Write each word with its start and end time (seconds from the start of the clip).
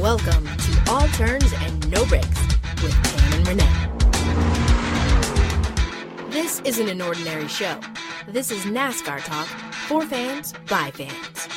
Welcome 0.00 0.46
to 0.46 0.82
All 0.88 1.08
Turns 1.08 1.52
and 1.54 1.90
No 1.90 2.06
Breaks 2.06 2.40
with 2.84 2.94
Tam 3.02 3.32
and 3.32 3.48
Renee. 3.48 3.88
This 6.30 6.60
isn't 6.60 6.88
an 6.88 7.02
ordinary 7.02 7.48
show. 7.48 7.80
This 8.28 8.52
is 8.52 8.64
NASCAR 8.64 9.24
talk 9.24 9.48
for 9.88 10.02
fans 10.02 10.54
by 10.68 10.92
fans. 10.92 11.48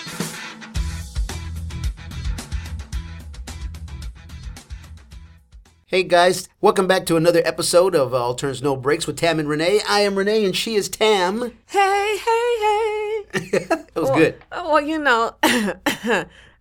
Hey 5.85 6.01
guys, 6.01 6.49
welcome 6.61 6.87
back 6.87 7.05
to 7.05 7.17
another 7.17 7.43
episode 7.45 7.93
of 7.93 8.11
All 8.15 8.33
Turns 8.33 8.63
No 8.63 8.75
Breaks 8.75 9.05
with 9.05 9.17
Tam 9.17 9.39
and 9.39 9.47
Renee. 9.47 9.81
I 9.87 9.99
am 9.99 10.17
Renee 10.17 10.45
and 10.45 10.55
she 10.55 10.73
is 10.73 10.89
Tam. 10.89 11.51
Hey, 11.67 12.17
hey, 12.17 12.55
hey. 12.59 13.25
that 13.69 13.91
was 13.93 14.09
well, 14.09 14.17
good. 14.17 14.35
Well, 14.51 14.81
you 14.81 14.97
know, 14.97 15.35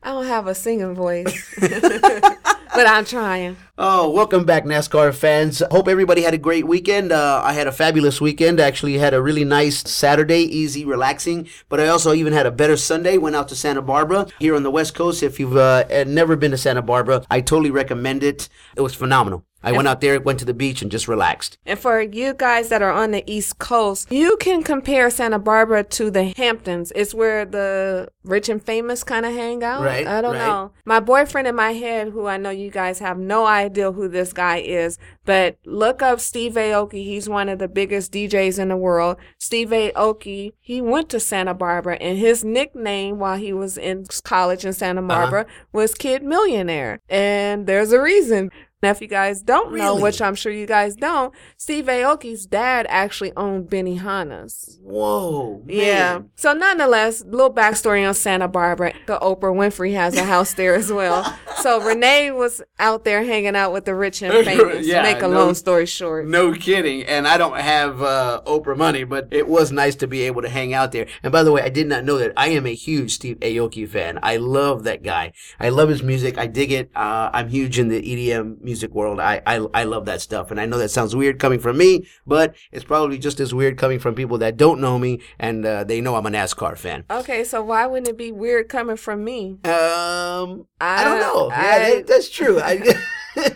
I 0.02 0.12
don't 0.12 0.27
have 0.27 0.46
a 0.46 0.54
singing 0.54 0.95
voice, 0.95 1.54
but 1.60 2.86
I'm 2.86 3.04
trying. 3.04 3.56
Oh, 3.77 4.09
welcome 4.10 4.45
back, 4.45 4.64
NASCAR 4.64 5.14
fans. 5.14 5.62
Hope 5.70 5.88
everybody 5.88 6.23
had 6.23 6.32
a 6.32 6.38
great 6.38 6.66
weekend. 6.66 7.12
Uh, 7.12 7.42
I 7.45 7.52
had 7.52 7.66
a 7.66 7.73
fabulous 7.73 8.18
weekend. 8.18 8.60
Actually, 8.60 8.96
had 8.96 9.12
a 9.12 9.20
really 9.20 9.45
nice 9.45 9.78
Saturday, 9.90 10.40
easy, 10.40 10.86
relaxing. 10.86 11.48
But 11.68 11.80
I 11.80 11.88
also 11.88 12.14
even 12.14 12.32
had 12.32 12.46
a 12.46 12.50
better 12.50 12.78
Sunday. 12.78 13.18
Went 13.18 13.36
out 13.36 13.48
to 13.48 13.56
Santa 13.56 13.82
Barbara 13.82 14.26
here 14.38 14.56
on 14.56 14.62
the 14.62 14.70
West 14.70 14.95
Coast. 14.95 15.23
If 15.23 15.38
you've 15.38 15.56
uh, 15.56 15.84
never 16.06 16.34
been 16.34 16.52
to 16.52 16.59
Santa 16.59 16.82
Barbara, 16.82 17.23
I 17.30 17.42
totally 17.42 17.70
recommend 17.70 18.23
it. 18.23 18.48
It 18.76 18.80
was 18.80 18.95
phenomenal. 18.95 19.45
I 19.62 19.73
went 19.73 19.88
out 19.88 20.00
there, 20.00 20.20
went 20.20 20.38
to 20.38 20.45
the 20.45 20.55
beach, 20.55 20.82
and 20.82 20.91
just 20.91 21.09
relaxed. 21.09 21.59
And 21.66 21.78
for 21.78 22.01
you 22.01 22.34
guys 22.34 22.68
that 22.70 22.82
are 22.82 22.92
on 22.92 23.10
the 23.10 23.23
East 23.30 23.59
Coast, 23.59 24.10
you 24.10 24.37
can 24.38 24.62
compare 24.62 25.10
Santa 25.10 25.38
Barbara 25.38 25.84
to 25.84 26.10
the 26.10 26.32
Hamptons. 26.37 26.92
It's 26.96 27.14
where 27.14 27.45
the 27.45 28.09
rich 28.24 28.48
and 28.48 28.62
famous 28.62 29.04
kind 29.04 29.27
of 29.27 29.32
hang 29.32 29.62
out. 29.62 29.82
Right, 29.82 30.06
I 30.06 30.20
don't 30.20 30.34
right. 30.34 30.46
know. 30.46 30.73
My 30.84 31.01
boyfriend 31.01 31.46
in 31.46 31.54
my 31.54 31.73
head, 31.73 32.09
who 32.09 32.26
I 32.26 32.37
know 32.37 32.51
you 32.51 32.71
guys 32.71 32.99
have 33.01 33.18
no 33.18 33.46
idea 33.46 33.93
who 33.93 34.09
this 34.09 34.32
guy 34.32 34.59
is, 34.59 34.99
but 35.24 35.59
look 35.65 36.02
up 36.02 36.21
Steve 36.21 36.54
Aoki. 36.54 37.04
He's 37.04 37.29
one 37.29 37.49
of 37.49 37.59
the 37.59 37.68
biggest 37.68 38.12
DJs 38.12 38.59
in 38.59 38.68
the 38.68 38.77
world. 38.77 39.16
Steve 39.38 39.68
Aoki, 39.68 40.52
he 40.60 40.80
went 40.80 41.09
to 41.10 41.21
Santa 41.21 41.54
Barbara, 41.54 41.96
and 41.96 42.18
his 42.18 42.45
nickname 42.45 43.18
while 43.18 43.37
he 43.37 43.52
was 43.52 43.77
in 43.77 44.06
college 44.24 44.65
in 44.65 44.73
Santa 44.73 45.01
uh-huh. 45.01 45.09
Barbara 45.09 45.46
was 45.73 45.95
Kid 45.95 46.23
Millionaire. 46.23 47.01
And 47.09 47.66
there's 47.66 47.93
a 47.93 48.01
reason. 48.01 48.51
Now, 48.82 48.90
if 48.90 49.02
you 49.02 49.09
guys 49.09 49.42
don't 49.42 49.74
know, 49.76 49.95
which 49.96 50.23
I'm 50.23 50.34
sure 50.34 50.50
you 50.50 50.66
guys 50.66 50.96
don't, 50.96 51.34
Steve 51.59 51.84
Aoki's 51.84 52.46
dad 52.46 52.87
actually 52.88 53.30
owned 53.37 53.68
Benihana's. 53.68 54.78
Whoa. 54.82 55.62
Yeah. 55.66 56.22
So, 56.37 56.54
nonetheless, 56.54 57.22
little 57.26 57.52
backstory 57.52 58.09
on 58.09 58.14
Santa 58.14 58.48
Barbara. 58.48 58.95
The 59.06 59.18
Oprah 59.18 59.52
Winfrey 59.54 59.92
has 59.95 60.16
a 60.16 60.24
house 60.24 60.54
there 60.54 60.74
as 60.74 60.90
well. 60.90 61.37
So 61.60 61.78
Renee 61.82 62.30
was 62.30 62.62
out 62.78 63.04
there 63.04 63.22
hanging 63.22 63.54
out 63.54 63.74
with 63.74 63.84
the 63.84 63.95
rich 63.95 64.22
and 64.22 64.32
famous. 64.47 64.87
Yeah, 64.87 65.03
Make 65.03 65.19
a 65.19 65.28
no- 65.28 65.44
long 65.44 65.54
story 65.54 65.84
short. 65.84 66.26
No 66.26 66.54
kidding. 66.54 67.03
And 67.03 67.28
I 67.28 67.37
don't 67.37 67.59
have 67.59 68.00
uh, 68.00 68.41
Oprah 68.47 68.78
money, 68.78 69.04
but 69.04 69.28
it 69.31 69.47
was 69.47 69.70
nice 69.70 69.94
to 69.97 70.06
be 70.06 70.22
able 70.22 70.41
to 70.41 70.48
hang 70.48 70.72
out 70.72 70.92
there. 70.92 71.06
And 71.22 71.31
by 71.31 71.42
the 71.42 71.53
way, 71.53 71.60
I 71.60 71.69
did 71.69 71.87
not 71.87 72.04
know 72.04 72.16
that 72.16 72.32
I 72.34 72.48
am 72.48 72.65
a 72.65 72.72
huge 72.72 73.12
Steve 73.12 73.37
Aoki 73.41 73.87
fan. 73.87 74.19
I 74.22 74.38
love 74.38 74.84
that 74.84 75.03
guy. 75.03 75.32
I 75.59 75.69
love 75.69 75.91
his 75.91 76.03
music. 76.03 76.38
I 76.38 76.47
dig 76.47 76.72
it. 76.72 76.91
Uh, 76.97 77.28
I'm 77.31 77.50
huge 77.50 77.78
in 77.78 77.88
the 77.88 78.00
EDM 78.00 78.62
music 78.62 78.69
world. 78.93 79.21
I, 79.21 79.43
I 79.47 79.56
I 79.75 79.84
love 79.84 80.06
that 80.06 80.21
stuff. 80.21 80.50
And 80.50 80.60
I 80.60 80.66
know 80.66 80.78
that 80.78 80.91
sounds 80.91 81.15
weird 81.15 81.38
coming 81.38 81.59
from 81.59 81.76
me, 81.78 82.06
but 82.26 82.54
it's 82.72 82.84
probably 82.84 83.19
just 83.19 83.41
as 83.41 83.53
weird 83.54 83.78
coming 83.78 83.99
from 83.99 84.15
people 84.15 84.38
that 84.38 84.56
don't 84.56 84.81
know 84.81 84.99
me 84.99 85.21
and 85.38 85.65
uh, 85.65 85.84
they 85.84 86.00
know 86.00 86.16
I'm 86.16 86.27
a 86.27 86.31
NASCAR 86.31 86.77
fan. 86.77 87.04
Okay, 87.10 87.44
so 87.44 87.62
why 87.62 87.87
wouldn't 87.87 88.09
it 88.09 88.16
be 88.16 88.32
weird 88.32 88.69
coming 88.69 88.97
from 88.97 89.25
me? 89.25 89.59
Um, 89.65 90.66
I, 90.81 91.04
don't 91.04 91.21
know. 91.21 91.49
yeah, 91.50 91.78
that, 91.91 92.06
that's 92.06 92.31
true. 92.31 92.60
I, 92.60 92.94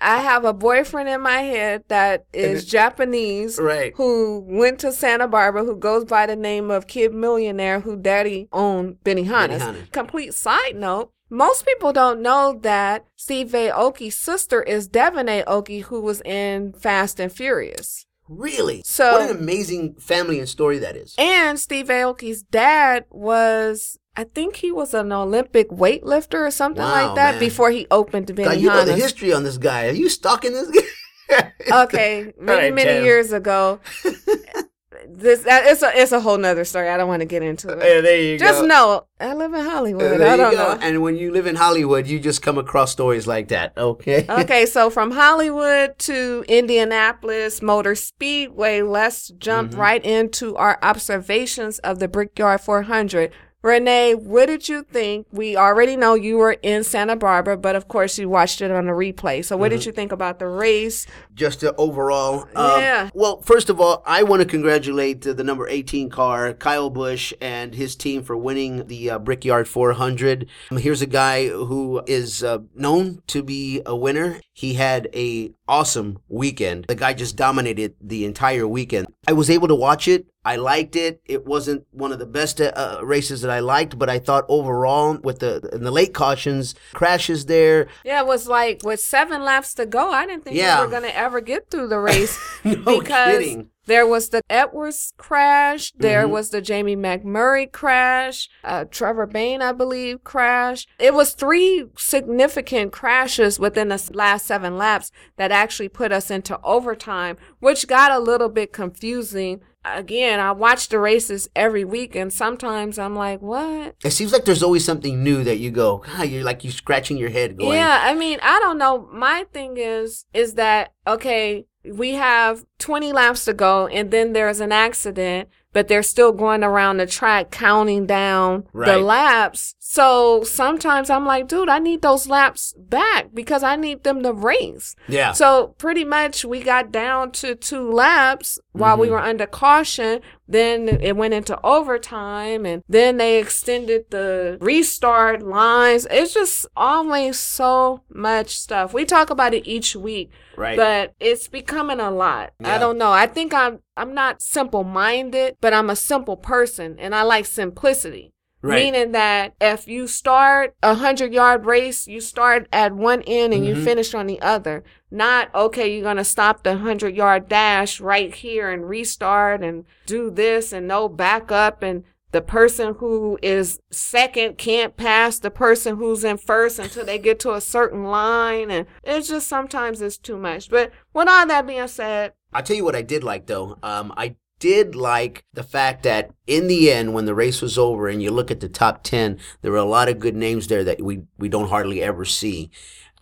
I 0.00 0.18
have 0.18 0.44
a 0.44 0.52
boyfriend 0.52 1.08
in 1.08 1.20
my 1.20 1.40
head 1.40 1.84
that 1.88 2.26
is 2.32 2.64
Japanese, 2.64 3.58
Right. 3.58 3.92
Who 3.96 4.44
went 4.46 4.78
to 4.80 4.92
Santa 4.92 5.26
Barbara, 5.26 5.64
who 5.64 5.76
goes 5.76 6.04
by 6.04 6.26
the 6.26 6.36
name 6.36 6.70
of 6.70 6.86
Kid 6.86 7.12
Millionaire, 7.12 7.80
who 7.80 7.96
daddy 7.96 8.48
owned 8.52 8.98
Benihana's. 9.04 9.62
Benihana. 9.62 9.92
Complete 9.92 10.34
side 10.34 10.76
note. 10.76 11.12
Most 11.30 11.66
people 11.66 11.92
don't 11.92 12.20
know 12.22 12.58
that 12.62 13.06
Steve 13.16 13.48
Aoki's 13.48 14.16
sister 14.16 14.62
is 14.62 14.88
Devin 14.88 15.26
Aoki, 15.26 15.82
who 15.82 16.00
was 16.00 16.22
in 16.22 16.72
Fast 16.72 17.20
and 17.20 17.30
Furious. 17.32 18.06
really? 18.28 18.82
So- 18.84 19.12
what 19.12 19.30
an 19.30 19.36
amazing 19.36 19.94
family 20.00 20.38
and 20.38 20.48
story 20.48 20.78
that 20.78 20.96
is. 20.96 21.14
And 21.18 21.58
Steve 21.58 21.86
Aoki's 21.88 22.42
dad 22.42 23.04
was, 23.10 23.98
I 24.16 24.24
think 24.24 24.56
he 24.56 24.70
was 24.72 24.92
an 24.94 25.12
Olympic 25.12 25.70
weightlifter 25.70 26.46
or 26.46 26.50
something 26.50 26.82
Wow, 26.82 27.06
like 27.06 27.14
that 27.16 27.32
man. 27.32 27.40
before 27.40 27.70
he 27.70 27.86
opened 27.90 28.34
God, 28.36 28.58
you 28.58 28.68
know 28.68 28.84
the 28.84 28.94
history 28.96 29.32
on 29.32 29.44
this 29.44 29.56
guy. 29.58 29.86
Are 29.88 29.92
you 29.92 30.08
stalking 30.10 30.52
this 30.52 30.70
guy? 30.70 31.52
okay, 31.84 32.32
many 32.40 32.58
right, 32.64 32.74
many 32.74 32.90
Tam. 32.90 33.04
years 33.04 33.32
ago. 33.32 33.80
this 35.08 35.40
that, 35.44 35.66
it's 35.66 35.82
a 35.82 35.90
it's 35.94 36.12
a 36.12 36.20
whole 36.20 36.38
nother 36.38 36.64
story. 36.64 36.88
I 36.88 36.96
don't 36.96 37.08
want 37.08 37.20
to 37.20 37.26
get 37.26 37.42
into 37.42 37.68
it. 37.68 37.78
Yeah, 37.78 38.00
there 38.00 38.20
you 38.20 38.38
Just 38.38 38.62
go. 38.62 38.66
know 38.66 39.06
I 39.20 39.34
live 39.34 39.52
in 39.52 39.60
Uh, 39.60 39.70
Hollywood. 39.70 40.20
there 40.20 40.32
I 40.32 40.36
don't 40.36 40.54
know. 40.54 40.78
And 40.80 41.02
when 41.02 41.16
you 41.16 41.32
live 41.32 41.46
in 41.46 41.56
Hollywood, 41.56 42.06
you 42.06 42.20
just 42.20 42.40
come 42.42 42.58
across 42.58 42.92
stories 42.92 43.26
like 43.26 43.48
that. 43.48 43.72
Okay. 43.76 44.24
okay, 44.30 44.64
so 44.66 44.90
from 44.90 45.10
Hollywood 45.10 45.98
to 46.00 46.44
Indianapolis 46.48 47.60
Motor 47.62 47.94
Speedway, 47.94 48.82
let's 48.82 49.28
jump 49.38 49.70
Mm-hmm. 49.72 49.80
right 49.80 50.04
into 50.04 50.56
our 50.56 50.78
observations 50.82 51.78
of 51.80 51.98
the 51.98 52.08
Brickyard 52.08 52.60
400. 52.60 53.32
Renee, 53.68 54.14
what 54.14 54.46
did 54.46 54.68
you 54.68 54.84
think? 54.84 55.26
We 55.32 55.56
already 55.56 55.96
know 55.96 56.14
you 56.14 56.36
were 56.36 56.52
in 56.62 56.84
Santa 56.84 57.16
Barbara, 57.16 57.56
but 57.56 57.74
of 57.74 57.88
course 57.88 58.16
you 58.16 58.28
watched 58.28 58.60
it 58.60 58.70
on 58.70 58.86
the 58.86 58.92
replay. 58.92 59.44
So, 59.44 59.56
what 59.56 59.72
Mm-hmm. 59.72 59.78
did 59.78 59.86
you 59.86 59.92
think 59.92 60.12
about 60.12 60.38
the 60.38 60.46
race? 60.46 61.06
just 61.34 61.60
the 61.60 61.74
overall. 61.76 62.42
um, 62.54 62.80
Yeah. 62.80 63.10
Well, 63.14 63.40
first 63.42 63.68
of 63.68 63.80
all, 63.80 64.02
I 64.06 64.22
want 64.22 64.42
to 64.42 64.46
congratulate 64.48 65.26
uh, 65.26 65.32
the 65.32 65.42
number 65.44 65.68
18 65.68 66.08
car, 66.08 66.52
Kyle 66.52 66.88
Busch, 66.90 67.32
and 67.40 67.74
his 67.74 67.96
team 67.96 68.22
for 68.22 68.36
winning 68.36 68.86
the 68.86 69.10
uh, 69.10 69.18
Brickyard 69.18 69.66
400. 69.68 70.46
Um, 70.70 70.78
here's 70.78 71.02
a 71.02 71.06
guy 71.06 71.48
who 71.48 72.00
is 72.06 72.42
uh, 72.44 72.58
known 72.76 73.22
to 73.28 73.42
be 73.42 73.82
a 73.86 73.94
winner. 73.96 74.40
He 74.52 74.74
had 74.74 75.08
a 75.14 75.52
awesome 75.68 76.18
weekend. 76.28 76.86
The 76.88 76.94
guy 76.94 77.12
just 77.12 77.36
dominated 77.36 77.94
the 78.00 78.24
entire 78.24 78.66
weekend. 78.66 79.06
I 79.26 79.32
was 79.32 79.50
able 79.50 79.68
to 79.68 79.74
watch 79.74 80.06
it. 80.08 80.26
I 80.52 80.56
liked 80.56 80.96
it. 80.96 81.20
It 81.26 81.42
wasn't 81.46 81.80
one 81.90 82.12
of 82.12 82.18
the 82.18 82.26
best 82.38 82.60
uh, 82.60 83.00
races 83.02 83.42
that 83.42 83.50
I 83.50 83.60
liked, 83.60 83.98
but 83.98 84.08
I 84.16 84.18
thought 84.18 84.44
overall, 84.48 85.18
with 85.22 85.38
the 85.40 85.52
in 85.72 85.82
the 85.84 85.90
late 86.00 86.14
cautions, 86.14 86.74
crashes 86.94 87.46
there, 87.46 87.88
Yeah, 88.04 88.20
it 88.22 88.26
was 88.26 88.48
like 88.48 88.76
with 88.84 89.00
seven 89.00 89.42
laps 89.50 89.74
to 89.74 89.84
go. 89.86 90.10
I 90.20 90.26
didn't 90.26 90.44
think 90.44 90.56
Yeah. 90.56 90.78
we 90.80 90.86
were 90.86 90.90
going 90.90 91.08
to 91.10 91.16
ever 91.26 91.40
get 91.40 91.70
through 91.70 91.88
the 91.88 91.98
race 91.98 92.34
No 92.64 93.00
because 93.00 93.38
kidding. 93.38 93.68
there 93.86 94.06
was 94.06 94.28
the 94.30 94.40
Edwards 94.50 95.12
crash, 95.16 95.92
there 96.06 96.26
Mhm. 96.26 96.30
was 96.30 96.50
the 96.50 96.60
Jamie 96.70 96.96
McMurray 97.06 97.70
crash, 97.70 98.48
uh, 98.64 98.84
Trevor 98.90 99.26
Bayne, 99.26 99.62
I 99.62 99.72
believe, 99.72 100.24
crash. 100.24 100.86
It 100.98 101.12
was 101.14 101.32
three 101.34 101.86
significant 101.96 102.92
crashes 102.92 103.58
within 103.60 103.88
the 103.88 104.10
last 104.14 104.46
seven 104.46 104.76
laps 104.78 105.10
that 105.36 105.50
actually 105.52 105.88
put 105.88 106.10
us 106.12 106.30
into 106.30 106.58
overtime, 106.62 107.36
which 107.60 107.86
got 107.86 108.10
a 108.12 108.18
little 108.18 108.48
bit 108.48 108.72
confusing. 108.72 109.60
Again, 109.96 110.40
I 110.40 110.52
watch 110.52 110.88
the 110.88 110.98
races 110.98 111.48
every 111.54 111.84
week, 111.84 112.14
and 112.14 112.32
sometimes 112.32 112.98
I'm 112.98 113.14
like, 113.14 113.40
"What?" 113.40 113.96
It 114.04 114.10
seems 114.12 114.32
like 114.32 114.44
there's 114.44 114.62
always 114.62 114.84
something 114.84 115.22
new 115.22 115.44
that 115.44 115.58
you 115.58 115.70
go, 115.70 115.98
God, 115.98 116.28
you're 116.28 116.44
like 116.44 116.64
you 116.64 116.70
scratching 116.70 117.16
your 117.16 117.30
head 117.30 117.56
going, 117.56 117.76
Yeah, 117.76 118.00
I 118.02 118.14
mean, 118.14 118.38
I 118.42 118.58
don't 118.60 118.78
know. 118.78 119.08
My 119.12 119.44
thing 119.52 119.76
is, 119.76 120.24
is 120.32 120.54
that 120.54 120.92
okay? 121.06 121.66
We 121.84 122.12
have 122.14 122.64
20 122.78 123.12
laps 123.12 123.44
to 123.46 123.54
go, 123.54 123.86
and 123.86 124.10
then 124.10 124.32
there's 124.32 124.60
an 124.60 124.72
accident, 124.72 125.48
but 125.72 125.88
they're 125.88 126.02
still 126.02 126.32
going 126.32 126.64
around 126.64 126.96
the 126.96 127.06
track 127.06 127.50
counting 127.50 128.06
down 128.06 128.66
the 128.72 128.98
laps. 128.98 129.74
So 129.78 130.42
sometimes 130.44 131.10
I'm 131.10 131.24
like, 131.26 131.48
dude, 131.48 131.68
I 131.68 131.78
need 131.78 132.02
those 132.02 132.26
laps 132.26 132.74
back 132.76 133.28
because 133.34 133.62
I 133.62 133.76
need 133.76 134.02
them 134.04 134.22
to 134.22 134.32
race. 134.32 134.94
Yeah. 135.08 135.32
So 135.32 135.74
pretty 135.78 136.04
much 136.04 136.44
we 136.44 136.60
got 136.62 136.92
down 136.92 137.32
to 137.32 137.54
two 137.54 137.90
laps 137.90 138.58
while 138.72 138.96
we 138.96 139.08
Mhm. 139.08 139.10
were 139.12 139.18
under 139.20 139.46
caution. 139.46 140.20
Then 140.48 140.88
it 140.88 141.14
went 141.14 141.34
into 141.34 141.58
overtime 141.64 142.64
and 142.64 142.82
then 142.88 143.18
they 143.18 143.38
extended 143.38 144.10
the 144.10 144.56
restart 144.60 145.42
lines. 145.42 146.06
It's 146.10 146.32
just 146.32 146.66
always 146.74 147.38
so 147.38 148.02
much 148.08 148.56
stuff. 148.56 148.94
We 148.94 149.04
talk 149.04 149.28
about 149.28 149.52
it 149.52 149.66
each 149.66 149.94
week, 149.94 150.30
right. 150.56 150.76
but 150.76 151.14
it's 151.20 151.48
becoming 151.48 152.00
a 152.00 152.10
lot. 152.10 152.54
I 152.64 152.78
don't 152.78 152.96
know. 152.96 153.12
I 153.12 153.26
think 153.26 153.52
I'm 153.52 153.80
I'm 153.96 154.14
not 154.14 154.40
simple 154.40 154.84
minded, 154.84 155.56
but 155.60 155.74
I'm 155.74 155.90
a 155.90 155.96
simple 155.96 156.36
person 156.36 156.96
and 156.98 157.14
I 157.14 157.22
like 157.22 157.44
simplicity. 157.44 158.32
Right. 158.60 158.84
Meaning 158.92 159.12
that 159.12 159.54
if 159.60 159.86
you 159.86 160.08
start 160.08 160.74
a 160.82 160.94
hundred 160.94 161.32
yard 161.32 161.64
race, 161.64 162.08
you 162.08 162.20
start 162.20 162.66
at 162.72 162.92
one 162.92 163.22
end 163.22 163.54
and 163.54 163.64
you 163.64 163.74
Mhm. 163.74 163.84
finish 163.84 164.14
on 164.14 164.26
the 164.26 164.40
other. 164.40 164.82
Not 165.10 165.54
okay, 165.54 165.92
you're 165.94 166.02
gonna 166.02 166.24
stop 166.24 166.64
the 166.64 166.78
hundred 166.78 167.14
yard 167.14 167.48
dash 167.48 168.00
right 168.00 168.34
here 168.34 168.68
and 168.68 168.88
restart 168.88 169.62
and 169.62 169.84
do 170.06 170.30
this 170.30 170.72
and 170.72 170.88
no 170.88 171.08
backup 171.08 171.82
and 171.82 172.02
the 172.30 172.42
person 172.42 172.94
who 172.98 173.38
is 173.42 173.80
second 173.90 174.58
can't 174.58 174.96
pass 174.98 175.38
the 175.38 175.50
person 175.50 175.96
who's 175.96 176.24
in 176.24 176.36
first 176.36 176.78
until 176.78 177.04
they 177.06 177.16
get 177.18 177.38
to 177.40 177.54
a 177.54 177.60
certain 177.60 178.04
line. 178.04 178.70
And 178.70 178.86
it's 179.02 179.28
just 179.28 179.48
sometimes 179.48 180.02
it's 180.02 180.18
too 180.18 180.36
much. 180.36 180.68
But 180.68 180.90
with 181.14 181.26
all 181.28 181.46
that 181.46 181.66
being 181.66 181.88
said, 181.88 182.34
I'll 182.52 182.62
tell 182.62 182.76
you 182.76 182.84
what 182.84 182.96
I 182.96 183.02
did 183.02 183.24
like 183.24 183.46
though. 183.46 183.78
Um, 183.82 184.12
I 184.16 184.34
did 184.58 184.94
like 184.96 185.44
the 185.52 185.62
fact 185.62 186.02
that 186.02 186.30
in 186.46 186.66
the 186.66 186.90
end, 186.90 187.14
when 187.14 187.24
the 187.26 187.34
race 187.34 187.60
was 187.62 187.78
over 187.78 188.08
and 188.08 188.22
you 188.22 188.30
look 188.30 188.50
at 188.50 188.60
the 188.60 188.68
top 188.68 189.02
10, 189.02 189.38
there 189.62 189.72
were 189.72 189.78
a 189.78 189.84
lot 189.84 190.08
of 190.08 190.18
good 190.18 190.36
names 190.36 190.66
there 190.68 190.84
that 190.84 191.00
we, 191.02 191.22
we 191.38 191.48
don't 191.48 191.68
hardly 191.68 192.02
ever 192.02 192.24
see. 192.24 192.70